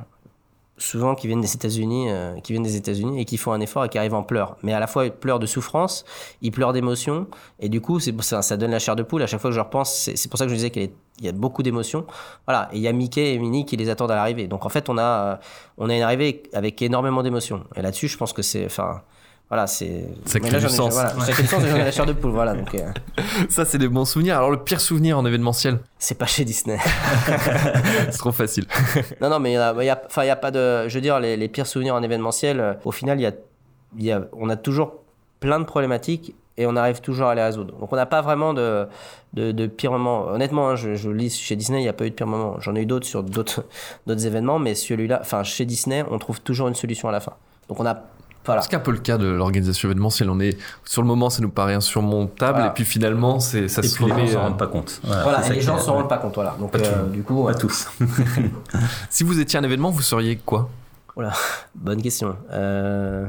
souvent 0.80 1.14
qui 1.14 1.28
viennent 1.28 1.42
des 1.42 1.54
États-Unis, 1.54 2.08
euh, 2.10 2.40
qui 2.40 2.54
viennent 2.54 2.64
des 2.64 2.76
États-Unis 2.76 3.22
et 3.22 3.26
qui 3.26 3.38
font 3.38 3.52
un 3.52 3.60
effort 3.60 3.86
et 3.86 3.90
qui 3.90 3.98
arrivent 3.98 4.16
en 4.16 4.24
pleurs. 4.24 4.58
Mais 4.64 4.74
à 4.74 4.80
la 4.80 4.88
fois 4.88 5.06
ils 5.06 5.12
pleurent 5.12 5.40
de 5.40 5.46
souffrance, 5.46 6.06
ils 6.42 6.52
pleurent 6.52 6.74
d'émotion 6.74 7.28
et 7.60 7.70
du 7.70 7.82
coup 7.82 8.00
c'est 8.00 8.20
ça, 8.22 8.42
ça 8.42 8.58
donne 8.58 8.72
la 8.72 8.80
chair 8.80 8.96
de 8.96 9.04
poule. 9.04 9.22
À 9.22 9.28
chaque 9.28 9.42
fois 9.42 9.52
que 9.52 9.56
je 9.56 9.60
repense, 9.60 10.10
c'est 10.16 10.30
pour 10.30 10.40
ça 10.40 10.46
que 10.46 10.50
je 10.50 10.56
disais 10.56 10.72
qu'il 10.72 10.90
y 11.22 11.28
a 11.28 11.32
beaucoup 11.32 11.62
d'émotions. 11.62 12.06
Voilà, 12.48 12.70
et 12.74 12.78
il 12.78 12.82
y 12.82 12.88
a 12.88 12.94
Mickey 12.94 13.34
et 13.34 13.40
Minnie 13.40 13.66
qui 13.66 13.78
les 13.78 13.90
attendent 13.90 14.12
à 14.12 14.16
l'arrivée. 14.16 14.48
Donc 14.48 14.66
en 14.66 14.70
fait 14.70 14.90
on 14.90 14.98
a 14.98 15.40
on 15.78 15.90
a 15.90 15.96
une 15.96 16.02
arrivée 16.02 16.44
avec 16.54 16.82
énormément 16.82 17.22
d'émotions. 17.22 17.64
Et 17.76 17.82
là-dessus 17.82 18.08
je 18.08 18.18
pense 18.18 18.34
que 18.34 18.42
c'est 18.42 18.66
enfin 18.66 19.02
Voilà, 19.50 19.66
c'est. 19.66 20.06
Ça 20.26 20.40
crée 20.40 20.52
là, 20.52 20.60
du 20.60 20.70
sens. 20.70 20.94
Voilà, 20.94 21.10
ça 21.10 21.32
crée 21.32 21.42
du 21.42 21.50
sens 21.50 21.64
j'en 21.66 21.76
ai 21.76 21.80
la 21.80 21.92
chair 21.92 22.06
de 22.06 22.14
poule. 22.14 22.32
Voilà, 22.32 22.54
donc 22.54 22.76
euh, 22.76 22.92
Ça, 23.50 23.66
c'est 23.66 23.80
des 23.80 23.88
bons 23.88 24.06
souvenirs. 24.06 24.38
Alors, 24.38 24.52
le 24.52 24.64
pire 24.64 24.80
souvenir 24.80 25.18
en 25.18 25.26
événementiel? 25.26 25.80
C'est 25.98 26.18
pas 26.18 26.28
chez 26.28 26.46
Disney. 26.46 26.78
C'est 28.12 28.18
trop 28.20 28.32
facile. 28.32 28.68
non, 29.22 29.30
non, 29.30 29.40
mais 29.40 29.54
il 29.54 29.56
y 29.56 29.90
a, 29.90 30.36
pas 30.36 30.52
de. 30.52 30.88
Je 30.88 30.94
veux 30.94 31.02
dire, 31.02 31.20
les, 31.20 31.36
les 31.36 31.48
pires 31.48 31.66
souvenirs 31.66 31.96
en 31.96 32.04
événementiel, 32.04 32.60
euh, 32.60 32.74
au 32.86 32.92
final, 32.92 33.20
y 33.20 33.26
a, 33.26 33.32
y 33.98 34.12
a, 34.12 34.22
on 34.34 34.50
a 34.50 34.56
toujours 34.56 34.94
plein 35.40 35.60
de 35.60 35.66
problématiques 35.66 36.36
et 36.58 36.68
on 36.68 36.76
arrive 36.76 37.02
toujours 37.02 37.28
à 37.28 37.36
les 37.36 37.42
résoudre. 37.42 37.76
Donc, 37.80 37.92
on 37.92 37.96
n'a 37.96 38.06
pas 38.06 38.22
vraiment 38.22 38.54
de, 38.54 38.86
de, 39.34 39.52
de 39.52 39.66
pire 39.66 39.92
moment. 39.92 40.28
Honnêtement, 40.28 40.70
hein, 40.70 40.76
je, 40.76 40.94
je 40.94 41.10
lis 41.10 41.36
chez 41.36 41.56
Disney, 41.56 41.80
il 41.80 41.84
n'y 41.84 41.90
a 41.90 41.94
pas 41.94 42.06
eu 42.06 42.12
de 42.12 42.16
pire 42.16 42.28
moment. 42.28 42.60
J'en 42.60 42.76
ai 42.76 42.82
eu 42.82 42.86
d'autres 42.86 43.08
sur 43.08 43.24
d'autres 43.24 43.66
d'autres 44.06 44.28
événements, 44.28 44.60
mais 44.60 44.76
celui-là, 44.76 45.20
enfin, 45.22 45.42
chez 45.44 45.66
Disney, 45.66 46.04
on 46.12 46.20
trouve 46.20 46.40
toujours 46.42 46.68
une 46.68 46.76
solution 46.76 47.10
à 47.10 47.12
la 47.12 47.20
fin. 47.20 47.34
Donc, 47.68 47.80
on 47.80 47.86
a. 47.88 48.04
Voilà. 48.50 48.62
C'est 48.64 48.76
un 48.76 48.80
peu 48.80 48.92
le 48.92 48.98
cas 48.98 49.18
de 49.18 49.28
l'organisation 49.28 49.88
événementielle. 49.90 50.30
On 50.30 50.40
est 50.40 50.58
sur 50.86 51.02
le 51.04 51.08
moment, 51.08 51.30
ça 51.30 51.42
nous 51.42 51.50
paraît 51.50 51.76
insurmontable, 51.76 52.54
Voilà. 52.58 52.72
et 52.72 52.74
puis 52.74 52.84
finalement, 52.86 53.40
c'est 53.40 53.68
ça 53.68 53.82
Et 53.84 53.88
se 53.88 53.96
puis 53.96 54.06
les 54.06 54.12
gens 54.12 54.28
s'en 54.34 54.40
euh, 54.40 54.42
rendent 54.44 54.58
pas 54.58 54.68
compte. 54.68 55.00
Voilà, 55.04 55.24
Voilà, 55.24 55.46
et 55.48 55.50
les 55.54 55.62
gens 55.62 55.78
est- 55.78 55.82
s'en 55.82 55.94
rendent 55.94 56.10
pas 56.10 56.18
compte. 56.18 56.34
Voilà. 56.36 56.56
Donc, 56.60 56.72
Pas 56.72 56.80
euh, 56.80 57.06
du 57.10 57.22
coup, 57.24 57.46
Pas 57.46 57.52
euh, 57.52 57.58
tous. 57.58 57.88
Si 59.10 59.24
vous 59.24 59.40
étiez 59.40 59.60
un 59.60 59.64
événement, 59.64 59.92
vous 59.92 60.02
seriez 60.02 60.38
quoi? 60.38 60.70
Bonne 61.76 62.02
question. 62.02 62.36
Euh, 62.52 63.28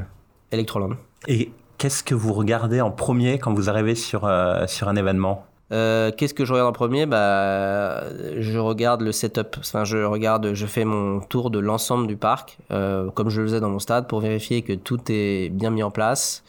Electroland. 0.51 0.91
Et 1.27 1.51
qu'est-ce 1.77 2.03
que 2.03 2.15
vous 2.15 2.33
regardez 2.33 2.81
en 2.81 2.89
premier 2.91 3.37
quand 3.37 3.53
vous 3.53 3.69
arrivez 3.69 3.95
sur, 3.95 4.25
euh, 4.25 4.65
sur 4.67 4.87
un 4.87 4.95
événement? 4.95 5.45
Euh, 5.71 6.11
Qu'est-ce 6.15 6.33
que 6.33 6.45
je 6.45 6.51
regarde 6.51 6.69
en 6.69 6.73
premier? 6.73 7.05
Bah, 7.05 8.03
Je 8.37 8.57
regarde 8.57 9.01
le 9.01 9.11
setup. 9.11 9.57
Enfin, 9.59 9.83
je 9.83 9.97
regarde, 9.97 10.53
je 10.53 10.65
fais 10.65 10.85
mon 10.85 11.21
tour 11.21 11.49
de 11.49 11.59
l'ensemble 11.59 12.07
du 12.07 12.17
parc, 12.17 12.57
euh, 12.71 13.09
comme 13.11 13.29
je 13.29 13.41
le 13.41 13.47
faisais 13.47 13.59
dans 13.59 13.69
mon 13.69 13.79
stade, 13.79 14.07
pour 14.07 14.19
vérifier 14.19 14.61
que 14.61 14.73
tout 14.73 14.99
est 15.09 15.49
bien 15.49 15.69
mis 15.69 15.83
en 15.83 15.91
place, 15.91 16.43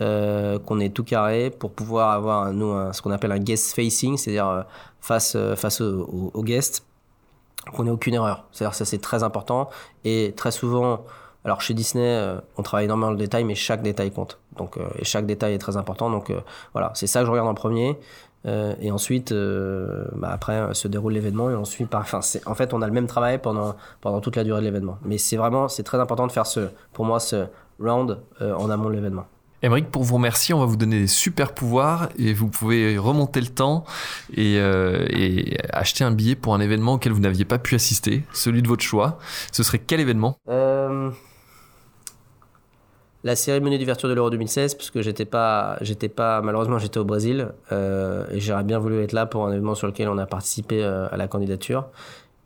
euh, 0.00 0.58
qu'on 0.58 0.78
est 0.80 0.90
tout 0.90 1.04
carré, 1.04 1.50
pour 1.50 1.72
pouvoir 1.72 2.10
avoir 2.10 2.52
nous 2.52 2.92
ce 2.92 3.00
qu'on 3.00 3.12
appelle 3.12 3.32
un 3.32 3.38
guest 3.38 3.74
facing, 3.74 4.16
c'est-à-dire 4.16 4.64
face 5.00 5.36
face 5.56 5.80
aux, 5.80 6.42
guests, 6.42 6.84
qu'on 7.74 7.84
n'ait 7.84 7.90
aucune 7.90 8.14
erreur. 8.14 8.44
C'est-à-dire 8.52 8.74
ça 8.74 8.84
c'est 8.84 9.00
très 9.00 9.22
important 9.22 9.70
et 10.04 10.34
très 10.36 10.50
souvent. 10.50 11.04
Alors 11.44 11.60
chez 11.62 11.74
Disney, 11.74 12.36
on 12.58 12.62
travaille 12.62 12.86
énormément 12.86 13.12
le 13.12 13.16
détail, 13.16 13.44
mais 13.44 13.54
chaque 13.54 13.82
détail 13.82 14.10
compte. 14.10 14.38
Donc, 14.58 14.78
et 14.98 15.04
chaque 15.04 15.26
détail 15.26 15.54
est 15.54 15.58
très 15.58 15.76
important. 15.76 16.10
Donc 16.10 16.32
voilà, 16.72 16.90
c'est 16.94 17.06
ça 17.06 17.20
que 17.20 17.26
je 17.26 17.30
regarde 17.30 17.48
en 17.48 17.54
premier. 17.54 17.96
Euh, 18.46 18.74
et 18.80 18.90
ensuite, 18.90 19.32
euh, 19.32 20.04
bah, 20.14 20.30
après, 20.30 20.54
euh, 20.54 20.74
se 20.74 20.88
déroule 20.88 21.14
l'événement 21.14 21.50
et 21.50 21.54
on 21.54 21.64
suit 21.64 21.86
par. 21.86 22.02
Enfin, 22.02 22.20
en 22.46 22.54
fait, 22.54 22.74
on 22.74 22.82
a 22.82 22.86
le 22.86 22.92
même 22.92 23.06
travail 23.06 23.38
pendant, 23.38 23.76
pendant 24.00 24.20
toute 24.20 24.36
la 24.36 24.44
durée 24.44 24.60
de 24.60 24.66
l'événement. 24.66 24.98
Mais 25.04 25.18
c'est 25.18 25.36
vraiment, 25.36 25.68
c'est 25.68 25.82
très 25.82 25.98
important 25.98 26.26
de 26.26 26.32
faire 26.32 26.46
ce, 26.46 26.68
pour 26.92 27.04
moi, 27.04 27.20
ce 27.20 27.46
round 27.80 28.18
en 28.40 28.70
amont 28.70 28.88
de 28.88 28.94
l'événement. 28.94 29.26
Émeric, 29.62 29.90
pour 29.90 30.02
vous 30.02 30.16
remercier, 30.16 30.54
on 30.54 30.60
va 30.60 30.66
vous 30.66 30.76
donner 30.76 31.00
des 31.00 31.06
super 31.06 31.52
pouvoirs 31.52 32.10
et 32.18 32.34
vous 32.34 32.48
pouvez 32.48 32.98
remonter 32.98 33.40
le 33.40 33.48
temps 33.48 33.84
et, 34.34 34.58
euh, 34.58 35.06
et 35.08 35.56
acheter 35.72 36.04
un 36.04 36.10
billet 36.10 36.36
pour 36.36 36.54
un 36.54 36.60
événement 36.60 36.94
auquel 36.94 37.12
vous 37.12 37.20
n'aviez 37.20 37.46
pas 37.46 37.58
pu 37.58 37.74
assister, 37.74 38.22
celui 38.32 38.60
de 38.60 38.68
votre 38.68 38.84
choix. 38.84 39.18
Ce 39.52 39.62
serait 39.62 39.78
quel 39.78 39.98
événement? 40.00 40.36
Euh, 40.48 41.10
la 43.26 43.34
cérémonie 43.34 43.76
d'ouverture 43.76 44.08
de 44.08 44.14
l'Euro 44.14 44.30
2016, 44.30 44.76
parce 44.76 44.92
que 44.92 45.02
j'étais 45.02 45.24
pas, 45.24 45.78
j'étais 45.80 46.08
pas, 46.08 46.40
malheureusement, 46.42 46.78
j'étais 46.78 46.98
au 46.98 47.04
Brésil 47.04 47.48
euh, 47.72 48.24
et 48.30 48.38
j'aurais 48.38 48.62
bien 48.62 48.78
voulu 48.78 49.02
être 49.02 49.10
là 49.12 49.26
pour 49.26 49.44
un 49.44 49.50
événement 49.50 49.74
sur 49.74 49.88
lequel 49.88 50.08
on 50.08 50.16
a 50.16 50.26
participé 50.26 50.84
euh, 50.84 51.08
à 51.10 51.16
la 51.16 51.26
candidature. 51.26 51.88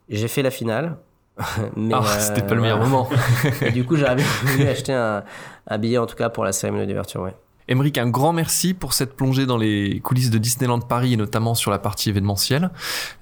J'ai 0.08 0.26
fait 0.26 0.40
la 0.40 0.50
finale. 0.50 0.96
mais, 1.76 1.92
Ah, 1.94 1.98
euh, 1.98 2.02
c'était 2.18 2.46
pas 2.46 2.54
le 2.54 2.62
meilleur 2.62 2.78
voilà. 2.78 2.90
moment. 2.92 3.10
Et 3.60 3.72
du 3.72 3.84
coup, 3.84 3.96
j'aurais 3.96 4.14
bien 4.14 4.24
voulu 4.44 4.66
acheter 4.68 4.94
un, 4.94 5.22
un 5.68 5.78
billet, 5.78 5.98
en 5.98 6.06
tout 6.06 6.16
cas, 6.16 6.30
pour 6.30 6.44
la 6.44 6.52
cérémonie 6.52 6.86
d'ouverture, 6.86 7.20
ouais. 7.20 7.34
Émeric, 7.70 7.98
un 7.98 8.08
grand 8.08 8.32
merci 8.32 8.74
pour 8.74 8.92
cette 8.92 9.14
plongée 9.14 9.46
dans 9.46 9.56
les 9.56 10.00
coulisses 10.00 10.30
de 10.30 10.38
Disneyland 10.38 10.80
Paris 10.80 11.12
et 11.12 11.16
notamment 11.16 11.54
sur 11.54 11.70
la 11.70 11.78
partie 11.78 12.08
événementielle. 12.08 12.70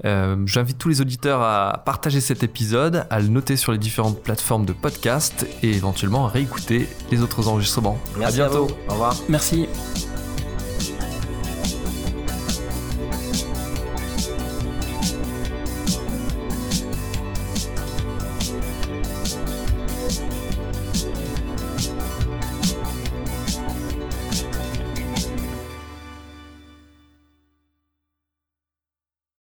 Euh, 0.06 0.36
J'invite 0.46 0.78
tous 0.78 0.88
les 0.88 1.00
auditeurs 1.02 1.42
à 1.42 1.82
partager 1.84 2.22
cet 2.22 2.42
épisode, 2.42 3.06
à 3.10 3.20
le 3.20 3.28
noter 3.28 3.56
sur 3.56 3.72
les 3.72 3.78
différentes 3.78 4.22
plateformes 4.22 4.64
de 4.64 4.72
podcast 4.72 5.46
et 5.62 5.70
éventuellement 5.70 6.26
à 6.26 6.28
réécouter 6.30 6.88
les 7.10 7.20
autres 7.20 7.46
enregistrements. 7.46 7.98
Merci 8.18 8.40
à 8.40 8.48
bientôt. 8.48 8.66
vous. 8.66 8.74
Au 8.88 8.92
revoir. 8.92 9.14
Merci. 9.28 9.68